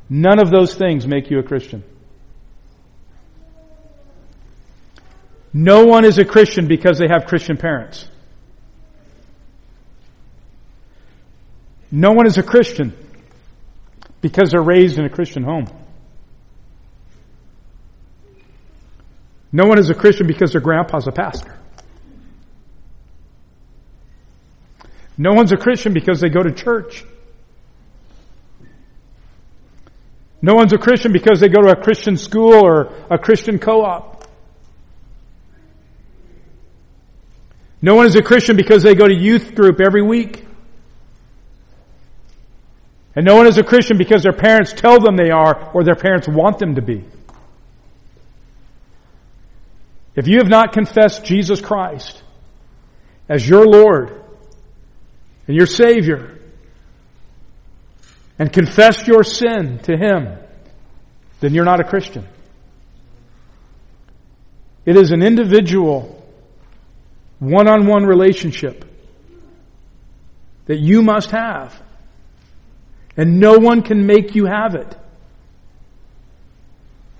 None 0.09 0.39
of 0.39 0.51
those 0.51 0.75
things 0.75 1.07
make 1.07 1.29
you 1.29 1.39
a 1.39 1.43
Christian. 1.43 1.83
No 5.53 5.85
one 5.85 6.03
is 6.03 6.17
a 6.17 6.25
Christian 6.25 6.67
because 6.67 6.97
they 6.97 7.07
have 7.07 7.25
Christian 7.25 7.57
parents. 7.57 8.07
No 11.91 12.11
one 12.11 12.25
is 12.25 12.39
a 12.39 12.43
Christian 12.43 12.91
because 14.19 14.49
they're 14.49 14.63
raised 14.63 14.97
in 14.97 15.05
a 15.05 15.09
Christian 15.09 15.43
home. 15.43 15.67
No 19.51 19.65
one 19.67 19.77
is 19.77 19.91
a 19.91 19.93
Christian 19.93 20.25
because 20.25 20.53
their 20.53 20.61
grandpa's 20.61 21.05
a 21.05 21.11
pastor. 21.11 21.59
No 25.15 25.33
one's 25.33 25.51
a 25.51 25.57
Christian 25.57 25.93
because 25.93 26.19
they 26.19 26.29
go 26.29 26.41
to 26.41 26.51
church. 26.51 27.05
No 30.43 30.55
one's 30.55 30.73
a 30.73 30.77
Christian 30.77 31.13
because 31.13 31.39
they 31.39 31.47
go 31.47 31.61
to 31.61 31.69
a 31.69 31.75
Christian 31.81 32.17
school 32.17 32.53
or 32.53 32.93
a 33.09 33.17
Christian 33.17 33.59
co-op. 33.59 34.27
No 37.81 37.95
one 37.95 38.07
is 38.07 38.15
a 38.17 38.21
Christian 38.21 38.57
because 38.57 38.83
they 38.83 38.93
go 38.93 39.07
to 39.07 39.13
youth 39.13 39.55
group 39.55 39.79
every 39.79 40.01
week. 40.01 40.45
And 43.15 43.25
no 43.25 43.37
one 43.37 43.47
is 43.47 43.57
a 43.57 43.63
Christian 43.63 43.97
because 43.97 44.23
their 44.23 44.33
parents 44.33 44.73
tell 44.73 44.99
them 44.99 45.15
they 45.15 45.29
are 45.29 45.71
or 45.73 45.85
their 45.85 45.95
parents 45.95 46.27
want 46.27 46.59
them 46.59 46.75
to 46.75 46.81
be. 46.81 47.05
If 50.13 50.27
you 50.27 50.39
have 50.39 50.49
not 50.49 50.73
confessed 50.73 51.23
Jesus 51.23 51.61
Christ 51.61 52.21
as 53.29 53.47
your 53.47 53.65
Lord 53.65 54.21
and 55.47 55.55
your 55.55 55.67
Savior, 55.67 56.37
and 58.39 58.51
confess 58.51 59.07
your 59.07 59.23
sin 59.23 59.79
to 59.83 59.97
Him, 59.97 60.37
then 61.39 61.53
you're 61.53 61.65
not 61.65 61.79
a 61.79 61.83
Christian. 61.83 62.27
It 64.85 64.97
is 64.97 65.11
an 65.11 65.21
individual, 65.21 66.25
one-on-one 67.39 68.05
relationship 68.05 68.85
that 70.65 70.79
you 70.79 71.01
must 71.01 71.31
have. 71.31 71.79
And 73.15 73.39
no 73.39 73.59
one 73.59 73.83
can 73.83 74.07
make 74.07 74.35
you 74.35 74.45
have 74.45 74.75
it. 74.75 74.97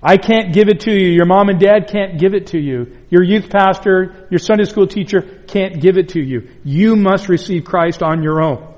I 0.02 0.18
can't 0.18 0.52
give 0.52 0.68
it 0.68 0.80
to 0.80 0.92
you. 0.92 1.08
Your 1.08 1.24
mom 1.24 1.48
and 1.48 1.58
dad 1.58 1.88
can't 1.88 2.18
give 2.18 2.34
it 2.34 2.48
to 2.48 2.58
you. 2.58 2.98
Your 3.08 3.22
youth 3.22 3.48
pastor, 3.48 4.26
your 4.28 4.38
Sunday 4.38 4.64
school 4.64 4.86
teacher 4.86 5.22
can't 5.46 5.80
give 5.80 5.96
it 5.96 6.10
to 6.10 6.20
you. 6.20 6.50
You 6.64 6.96
must 6.96 7.28
receive 7.28 7.64
Christ 7.64 8.02
on 8.02 8.22
your 8.22 8.42
own. 8.42 8.73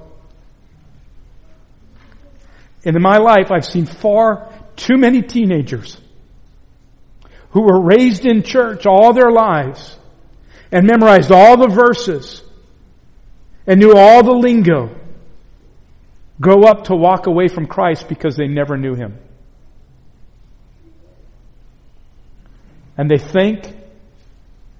And 2.86 2.94
in 2.94 3.02
my 3.02 3.18
life, 3.18 3.50
I've 3.50 3.66
seen 3.66 3.84
far 3.84 4.48
too 4.76 4.96
many 4.96 5.20
teenagers 5.20 6.00
who 7.50 7.62
were 7.62 7.80
raised 7.80 8.24
in 8.24 8.44
church 8.44 8.86
all 8.86 9.12
their 9.12 9.32
lives 9.32 9.98
and 10.70 10.86
memorized 10.86 11.32
all 11.32 11.56
the 11.56 11.66
verses 11.66 12.42
and 13.66 13.80
knew 13.80 13.92
all 13.92 14.22
the 14.22 14.32
lingo 14.32 14.94
grow 16.40 16.62
up 16.62 16.84
to 16.84 16.94
walk 16.94 17.26
away 17.26 17.48
from 17.48 17.66
Christ 17.66 18.08
because 18.08 18.36
they 18.36 18.46
never 18.46 18.76
knew 18.76 18.94
Him. 18.94 19.18
And 22.96 23.10
they 23.10 23.18
think 23.18 23.66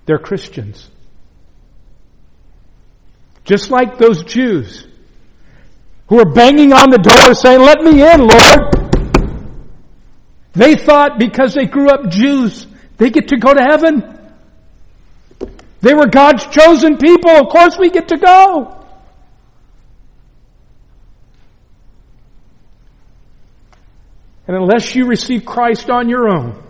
they're 0.05 0.19
Christians. 0.19 0.89
Just 3.45 3.71
like 3.71 3.99
those 3.99 4.23
Jews 4.23 4.87
who 6.09 6.17
were 6.17 6.33
banging 6.33 6.73
on 6.73 6.91
the 6.91 6.99
door 6.99 7.35
saying, 7.35 7.61
let 7.61 7.81
me 7.81 8.03
in, 8.03 8.21
Lord. 8.21 8.77
They 10.53 10.75
thought 10.77 11.19
because 11.19 11.55
they 11.55 11.67
grew 11.67 11.89
up 11.89 12.09
Jews, 12.09 12.67
they 12.97 13.11
get 13.11 13.29
to 13.29 13.37
go 13.37 13.53
to 13.53 13.63
heaven. 13.63 14.13
They 15.81 15.95
were 15.95 16.07
God's 16.07 16.47
chosen 16.47 16.97
people. 16.97 17.31
Of 17.31 17.49
course 17.49 17.77
we 17.79 17.91
get 17.91 18.09
to 18.09 18.17
go. 18.17 18.73
And 24.49 24.57
unless 24.57 24.95
you 24.95 25.07
receive 25.07 25.45
Christ 25.45 25.91
on 25.91 26.09
your 26.09 26.29
own, 26.29 26.63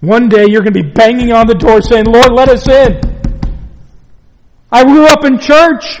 one 0.00 0.28
day 0.28 0.46
you're 0.48 0.62
going 0.62 0.74
to 0.74 0.82
be 0.82 0.90
banging 0.90 1.32
on 1.32 1.46
the 1.46 1.54
door 1.54 1.80
saying, 1.82 2.06
Lord, 2.06 2.32
let 2.32 2.48
us 2.48 2.68
in. 2.68 3.00
I 4.72 4.84
grew 4.84 5.06
up 5.06 5.24
in 5.24 5.38
church. 5.38 6.00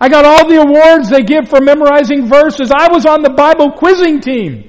I 0.00 0.08
got 0.08 0.24
all 0.24 0.48
the 0.48 0.56
awards 0.56 1.10
they 1.10 1.22
give 1.22 1.48
for 1.48 1.60
memorizing 1.60 2.26
verses. 2.26 2.72
I 2.74 2.88
was 2.90 3.04
on 3.04 3.22
the 3.22 3.30
Bible 3.30 3.72
quizzing 3.72 4.20
team. 4.20 4.66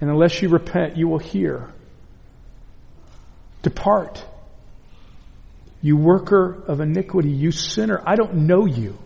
And 0.00 0.08
unless 0.08 0.40
you 0.40 0.48
repent, 0.48 0.96
you 0.96 1.08
will 1.08 1.18
hear. 1.18 1.68
Depart. 3.62 4.24
You 5.80 5.96
worker 5.96 6.62
of 6.68 6.80
iniquity, 6.80 7.30
you 7.30 7.50
sinner, 7.50 8.00
I 8.06 8.14
don't 8.14 8.46
know 8.46 8.66
you. 8.66 8.96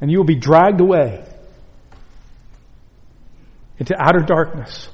And 0.00 0.12
you 0.12 0.18
will 0.18 0.24
be 0.24 0.36
dragged 0.36 0.80
away 0.80 1.24
into 3.78 4.00
outer 4.00 4.20
darkness 4.20 4.88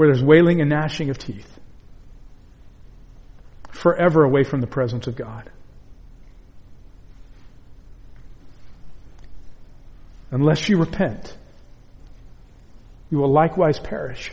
where 0.00 0.08
there's 0.08 0.24
wailing 0.24 0.62
and 0.62 0.70
gnashing 0.70 1.10
of 1.10 1.18
teeth. 1.18 1.60
Forever 3.68 4.24
away 4.24 4.44
from 4.44 4.62
the 4.62 4.66
presence 4.66 5.06
of 5.06 5.14
God. 5.14 5.50
Unless 10.30 10.70
you 10.70 10.78
repent, 10.78 11.36
you 13.10 13.18
will 13.18 13.30
likewise 13.30 13.78
perish. 13.78 14.32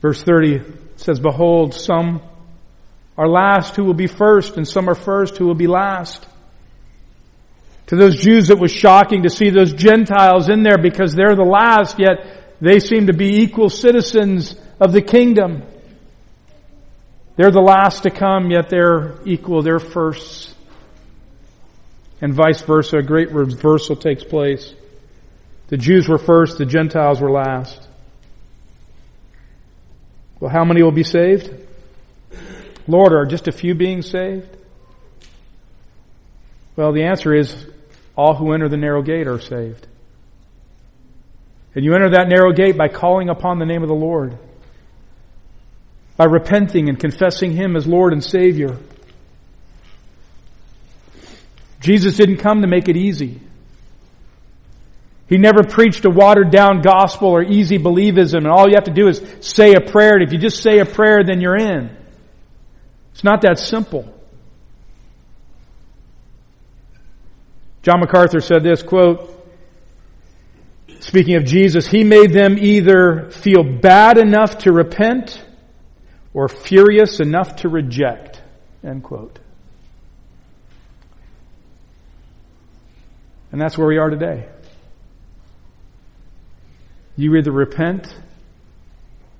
Verse 0.00 0.20
30 0.20 0.62
says, 0.96 1.20
Behold, 1.20 1.74
some 1.74 2.20
are 3.16 3.28
last 3.28 3.76
who 3.76 3.84
will 3.84 3.94
be 3.94 4.08
first, 4.08 4.56
and 4.56 4.66
some 4.66 4.90
are 4.90 4.96
first 4.96 5.36
who 5.36 5.46
will 5.46 5.54
be 5.54 5.68
last. 5.68 6.26
To 7.92 7.98
those 7.98 8.16
Jews, 8.16 8.48
it 8.48 8.58
was 8.58 8.72
shocking 8.72 9.24
to 9.24 9.28
see 9.28 9.50
those 9.50 9.74
Gentiles 9.74 10.48
in 10.48 10.62
there 10.62 10.78
because 10.78 11.12
they're 11.12 11.36
the 11.36 11.44
last, 11.44 11.98
yet 11.98 12.56
they 12.58 12.78
seem 12.78 13.08
to 13.08 13.12
be 13.12 13.42
equal 13.42 13.68
citizens 13.68 14.56
of 14.80 14.94
the 14.94 15.02
kingdom. 15.02 15.62
They're 17.36 17.50
the 17.50 17.60
last 17.60 18.04
to 18.04 18.10
come, 18.10 18.50
yet 18.50 18.70
they're 18.70 19.16
equal, 19.26 19.60
they're 19.60 19.78
first. 19.78 20.54
And 22.22 22.32
vice 22.32 22.62
versa, 22.62 22.96
a 22.96 23.02
great 23.02 23.30
reversal 23.30 23.94
takes 23.94 24.24
place. 24.24 24.72
The 25.68 25.76
Jews 25.76 26.08
were 26.08 26.16
first, 26.16 26.56
the 26.56 26.64
Gentiles 26.64 27.20
were 27.20 27.30
last. 27.30 27.86
Well, 30.40 30.50
how 30.50 30.64
many 30.64 30.82
will 30.82 30.92
be 30.92 31.04
saved? 31.04 31.54
Lord, 32.88 33.12
are 33.12 33.26
just 33.26 33.48
a 33.48 33.52
few 33.52 33.74
being 33.74 34.00
saved? 34.00 34.48
Well, 36.74 36.92
the 36.92 37.02
answer 37.02 37.34
is 37.34 37.66
all 38.16 38.34
who 38.34 38.52
enter 38.52 38.68
the 38.68 38.76
narrow 38.76 39.02
gate 39.02 39.26
are 39.26 39.40
saved. 39.40 39.86
And 41.74 41.84
you 41.84 41.94
enter 41.94 42.10
that 42.10 42.28
narrow 42.28 42.52
gate 42.52 42.76
by 42.76 42.88
calling 42.88 43.28
upon 43.28 43.58
the 43.58 43.64
name 43.64 43.82
of 43.82 43.88
the 43.88 43.94
Lord, 43.94 44.36
by 46.16 46.26
repenting 46.26 46.88
and 46.88 46.98
confessing 46.98 47.52
Him 47.52 47.76
as 47.76 47.86
Lord 47.86 48.12
and 48.12 48.22
Savior. 48.22 48.76
Jesus 51.80 52.16
didn't 52.16 52.36
come 52.36 52.60
to 52.62 52.68
make 52.68 52.88
it 52.88 52.96
easy. 52.96 53.40
He 55.28 55.38
never 55.38 55.62
preached 55.62 56.04
a 56.04 56.10
watered 56.10 56.50
down 56.50 56.82
gospel 56.82 57.28
or 57.28 57.42
easy 57.42 57.78
believism 57.78 58.38
and 58.38 58.48
all 58.48 58.68
you 58.68 58.74
have 58.74 58.84
to 58.84 58.92
do 58.92 59.08
is 59.08 59.22
say 59.40 59.72
a 59.72 59.80
prayer 59.80 60.16
and 60.16 60.22
if 60.22 60.30
you 60.30 60.38
just 60.38 60.62
say 60.62 60.78
a 60.78 60.84
prayer 60.84 61.24
then 61.24 61.40
you're 61.40 61.56
in. 61.56 61.96
It's 63.12 63.24
not 63.24 63.40
that 63.40 63.58
simple. 63.58 64.12
John 67.82 67.98
MacArthur 68.00 68.40
said 68.40 68.62
this 68.62 68.80
quote, 68.82 69.28
speaking 71.00 71.34
of 71.34 71.44
Jesus, 71.44 71.86
he 71.86 72.04
made 72.04 72.32
them 72.32 72.56
either 72.58 73.30
feel 73.30 73.64
bad 73.64 74.18
enough 74.18 74.58
to 74.58 74.72
repent 74.72 75.44
or 76.32 76.48
furious 76.48 77.18
enough 77.18 77.56
to 77.56 77.68
reject. 77.68 78.40
End 78.84 79.02
quote. 79.02 79.38
And 83.50 83.60
that's 83.60 83.76
where 83.76 83.86
we 83.86 83.98
are 83.98 84.08
today. 84.08 84.48
You 87.16 87.34
either 87.36 87.52
repent 87.52 88.14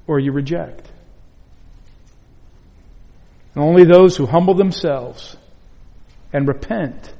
or 0.06 0.18
you 0.18 0.32
reject. 0.32 0.90
And 3.54 3.64
only 3.64 3.84
those 3.84 4.16
who 4.16 4.26
humble 4.26 4.54
themselves 4.54 5.36
and 6.32 6.46
repent 6.48 7.14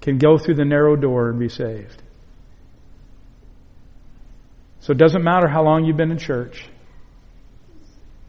can 0.00 0.18
go 0.18 0.38
through 0.38 0.54
the 0.54 0.64
narrow 0.64 0.96
door 0.96 1.28
and 1.28 1.38
be 1.38 1.48
saved. 1.48 2.02
So 4.80 4.92
it 4.92 4.98
doesn't 4.98 5.22
matter 5.22 5.46
how 5.46 5.62
long 5.62 5.84
you've 5.84 5.96
been 5.96 6.10
in 6.10 6.18
church. 6.18 6.66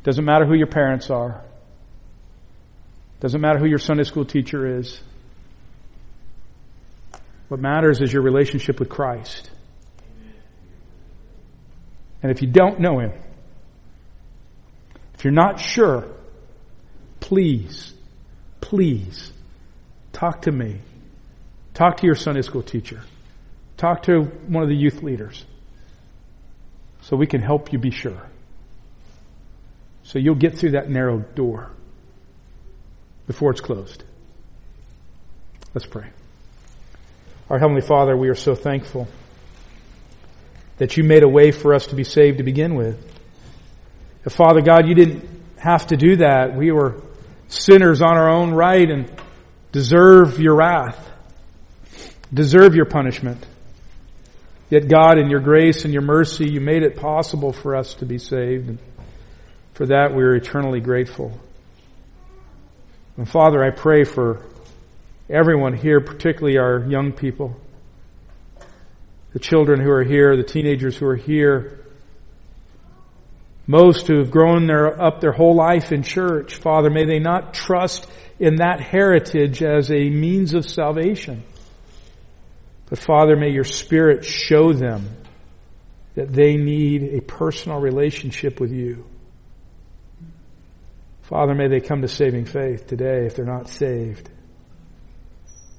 Doesn't 0.04 0.26
matter 0.26 0.46
who 0.46 0.56
your 0.56 0.68
parents 0.68 1.10
are. 1.10 1.44
Doesn't 3.20 3.40
matter 3.40 3.60
who 3.60 3.68
your 3.68 3.78
Sunday 3.78 4.04
school 4.04 4.26
teacher 4.26 4.80
is. 4.80 5.00
What 7.48 7.60
matters 7.60 8.02
is 8.02 8.12
your 8.12 8.24
relationship 8.24 8.80
with 8.80 8.90
Christ. 8.90 9.52
And 12.24 12.32
if 12.32 12.42
you 12.42 12.48
don't 12.48 12.80
know 12.80 13.00
Him, 13.00 13.14
if 15.14 15.24
you're 15.24 15.34
not 15.34 15.60
sure, 15.60 16.08
please, 17.20 17.94
please 18.60 19.32
talk 20.14 20.44
to 20.44 20.52
me. 20.52 20.80
Talk 21.74 21.98
to 21.98 22.06
your 22.06 22.16
Sunday 22.16 22.42
school 22.42 22.64
teacher. 22.64 23.02
Talk 23.78 24.04
to 24.04 24.22
one 24.22 24.64
of 24.64 24.70
the 24.70 24.76
youth 24.76 25.02
leaders 25.02 25.46
so 27.02 27.16
we 27.16 27.28
can 27.28 27.42
help 27.42 27.74
you 27.74 27.80
be 27.80 27.92
sure. 27.92 28.22
So 30.04 30.20
you'll 30.20 30.36
get 30.36 30.58
through 30.58 30.72
that 30.72 30.90
narrow 30.90 31.20
door 31.20 31.72
before 33.28 33.52
it's 33.52 33.62
closed. 33.62 34.04
Let's 35.74 35.88
pray. 35.88 36.08
Our 37.50 37.60
Heavenly 37.60 37.82
Father, 37.82 38.16
we 38.16 38.30
are 38.30 38.36
so 38.36 38.56
thankful 38.56 39.08
that 40.78 40.98
you 40.98 41.04
made 41.04 41.24
a 41.24 41.30
way 41.30 41.52
for 41.52 41.74
us 41.74 41.88
to 41.88 41.96
be 41.96 42.04
saved 42.04 42.40
to 42.40 42.44
begin 42.44 42.76
with. 42.76 42.98
Father 44.28 44.62
God, 44.62 44.88
you 44.88 44.96
didn't 44.96 45.28
have 45.58 45.88
to 45.88 45.98
do 45.98 46.18
that. 46.18 46.56
We 46.56 46.72
were 46.72 47.02
sinners 47.48 48.02
on 48.02 48.18
our 48.18 48.30
own 48.30 48.54
right 48.54 48.90
and 48.90 49.12
deserve 49.72 50.40
your 50.40 50.56
wrath, 50.56 51.11
deserve 52.34 52.76
your 52.76 52.86
punishment. 52.86 53.46
Yet 54.70 54.88
God, 54.88 55.18
in 55.18 55.30
your 55.30 55.42
grace 55.42 55.84
and 55.84 55.94
your 55.94 56.02
mercy, 56.02 56.50
you 56.50 56.62
made 56.62 56.84
it 56.84 56.96
possible 56.96 57.52
for 57.52 57.76
us 57.76 57.96
to 57.96 58.06
be 58.06 58.18
saved. 58.18 58.70
And 58.70 58.80
for 59.74 59.88
that, 59.88 60.16
we 60.16 60.24
are 60.24 60.36
eternally 60.36 60.80
grateful. 60.80 61.38
And 63.18 63.28
Father, 63.28 63.62
I 63.62 63.72
pray 63.72 64.06
for 64.06 64.46
everyone 65.30 65.74
here, 65.76 66.00
particularly 66.00 66.58
our 66.58 66.80
young 66.88 67.12
people. 67.12 67.60
the 69.34 69.40
children 69.40 69.80
who 69.80 69.90
are 69.90 70.04
here, 70.04 70.36
the 70.36 70.44
teenagers 70.44 70.98
who 70.98 71.06
are 71.06 71.16
here, 71.16 71.80
most 73.66 74.08
who 74.08 74.18
have 74.18 74.32
grown 74.32 74.68
their, 74.68 75.02
up 75.02 75.22
their 75.22 75.32
whole 75.32 75.56
life 75.56 75.92
in 75.92 76.04
church, 76.04 76.56
Father, 76.56 76.90
may 76.90 77.06
they 77.06 77.20
not 77.20 77.54
trust 77.54 78.08
in 78.40 78.58
that 78.58 78.82
heritage 78.82 79.64
as 79.64 79.90
a 79.90 80.10
means 80.10 80.54
of 80.54 80.70
salvation. 80.70 81.44
But 82.92 83.00
Father, 83.00 83.38
may 83.38 83.52
your 83.52 83.64
Spirit 83.64 84.26
show 84.26 84.74
them 84.74 85.16
that 86.16 86.34
they 86.34 86.58
need 86.58 87.04
a 87.04 87.22
personal 87.22 87.80
relationship 87.80 88.60
with 88.60 88.74
you. 88.74 89.06
Father, 91.22 91.56
may 91.56 91.70
they 91.70 91.80
come 91.80 92.02
to 92.02 92.10
saving 92.10 92.44
faith 92.44 92.88
today 92.88 93.26
if 93.26 93.38
they're 93.38 93.46
not 93.46 93.70
saved. 93.70 94.30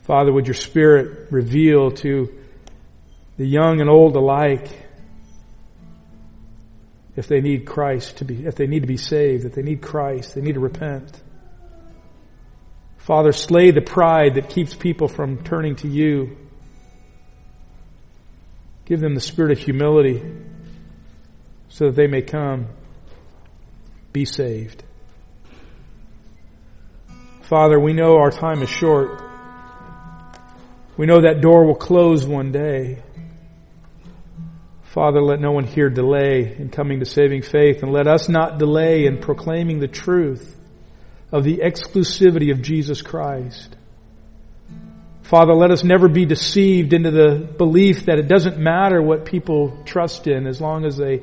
Father, 0.05 0.33
would 0.33 0.47
your 0.47 0.55
Spirit 0.55 1.31
reveal 1.31 1.91
to 1.91 2.33
the 3.37 3.45
young 3.45 3.83
and 3.83 3.91
old 3.91 4.17
alike 4.17 4.71
if 7.15 7.29
they 7.29 7.43
need 7.43 7.67
Christ 7.67 8.17
to 8.17 8.25
be, 8.25 8.47
if 8.47 8.55
they 8.55 8.67
need 8.67 8.81
to 8.81 8.87
be 8.87 8.97
saved, 8.97 9.45
if 9.45 9.53
they 9.53 9.63
need 9.63 9.83
Christ, 9.83 10.35
they 10.35 10.41
need 10.41 10.55
to 10.55 10.61
repent. 10.61 11.21
Father, 12.97 13.33
slay 13.33 13.71
the 13.71 13.83
pride 13.83 14.37
that 14.37 14.49
keeps 14.49 14.75
people 14.75 15.09
from 15.09 15.45
turning 15.45 15.77
to 15.77 15.89
you. 15.89 16.39
Give 18.85 19.01
them 19.01 19.15
the 19.15 19.21
spirit 19.21 19.53
of 19.53 19.59
humility 19.59 20.23
so 21.69 21.87
that 21.87 21.97
they 21.97 22.07
may 22.07 22.23
come, 22.23 22.69
be 24.13 24.25
saved. 24.25 24.85
Father, 27.43 27.79
we 27.79 27.93
know 27.93 28.17
our 28.17 28.31
time 28.31 28.63
is 28.63 28.69
short. 28.69 29.23
We 30.97 31.07
know 31.07 31.23
that 31.23 31.41
door 31.41 31.67
will 31.67 31.75
close 31.75 32.27
one 32.27 32.53
day. 32.53 33.03
Father, 34.85 35.23
let 35.23 35.41
no 35.41 35.53
one 35.53 35.65
here 35.65 35.89
delay 35.89 36.55
in 36.59 36.69
coming 36.69 37.01
to 37.01 37.07
saving 37.07 37.43
faith, 37.43 37.83
and 37.83 37.93
let 37.93 38.07
us 38.07 38.29
not 38.29 38.59
delay 38.59 39.07
in 39.07 39.19
proclaiming 39.19 39.79
the 39.79 39.89
truth 39.89 40.59
of 41.31 41.45
the 41.45 41.63
exclusivity 41.65 42.53
of 42.53 42.61
Jesus 42.61 43.01
Christ. 43.01 43.75
Father, 45.33 45.55
let 45.55 45.71
us 45.71 45.83
never 45.83 46.09
be 46.09 46.27
deceived 46.27 46.93
into 46.93 47.11
the 47.11 47.37
belief 47.57 48.05
that 48.05 48.19
it 48.19 48.29
doesn't 48.29 48.59
matter 48.59 49.01
what 49.01 49.25
people 49.25 49.83
trust 49.87 50.27
in 50.27 50.47
as 50.47 50.61
long 50.61 50.85
as 50.85 50.99
they 50.99 51.23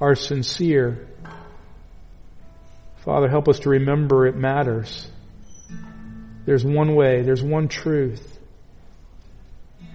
are 0.00 0.14
sincere. 0.14 1.08
Father, 2.98 3.28
help 3.28 3.48
us 3.48 3.58
to 3.58 3.70
remember 3.70 4.28
it 4.28 4.36
matters. 4.36 5.10
There's 6.46 6.64
one 6.64 6.94
way, 6.94 7.22
there's 7.22 7.42
one 7.42 7.66
truth, 7.66 8.38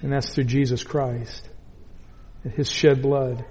and 0.01 0.11
that's 0.11 0.35
through 0.35 0.43
Jesus 0.43 0.83
Christ 0.83 1.47
and 2.43 2.51
his 2.51 2.69
shed 2.69 3.01
blood. 3.01 3.45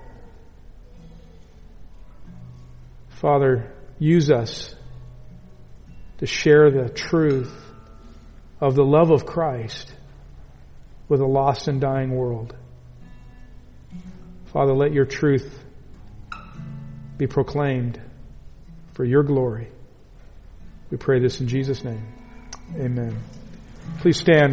Father, 3.09 3.73
use 3.99 4.31
us 4.31 4.75
to 6.19 6.27
share 6.27 6.71
the 6.71 6.91
truth 6.91 7.51
of 8.61 8.75
the 8.75 8.85
love 8.85 9.11
of 9.11 9.25
Christ 9.25 9.91
with 11.09 11.21
a 11.21 11.27
lost 11.27 11.69
and 11.69 11.81
dying 11.81 12.11
world. 12.15 12.55
Father, 14.47 14.73
let 14.73 14.93
your 14.93 15.05
truth 15.05 15.65
be 17.17 17.27
proclaimed 17.27 18.01
for 18.93 19.05
your 19.05 19.23
glory. 19.23 19.69
We 20.91 20.99
pray 20.99 21.21
this 21.21 21.41
in 21.41 21.49
Jesus' 21.49 21.85
name. 21.85 22.07
Amen. 22.77 23.17
Please 24.01 24.19
stand. 24.19 24.51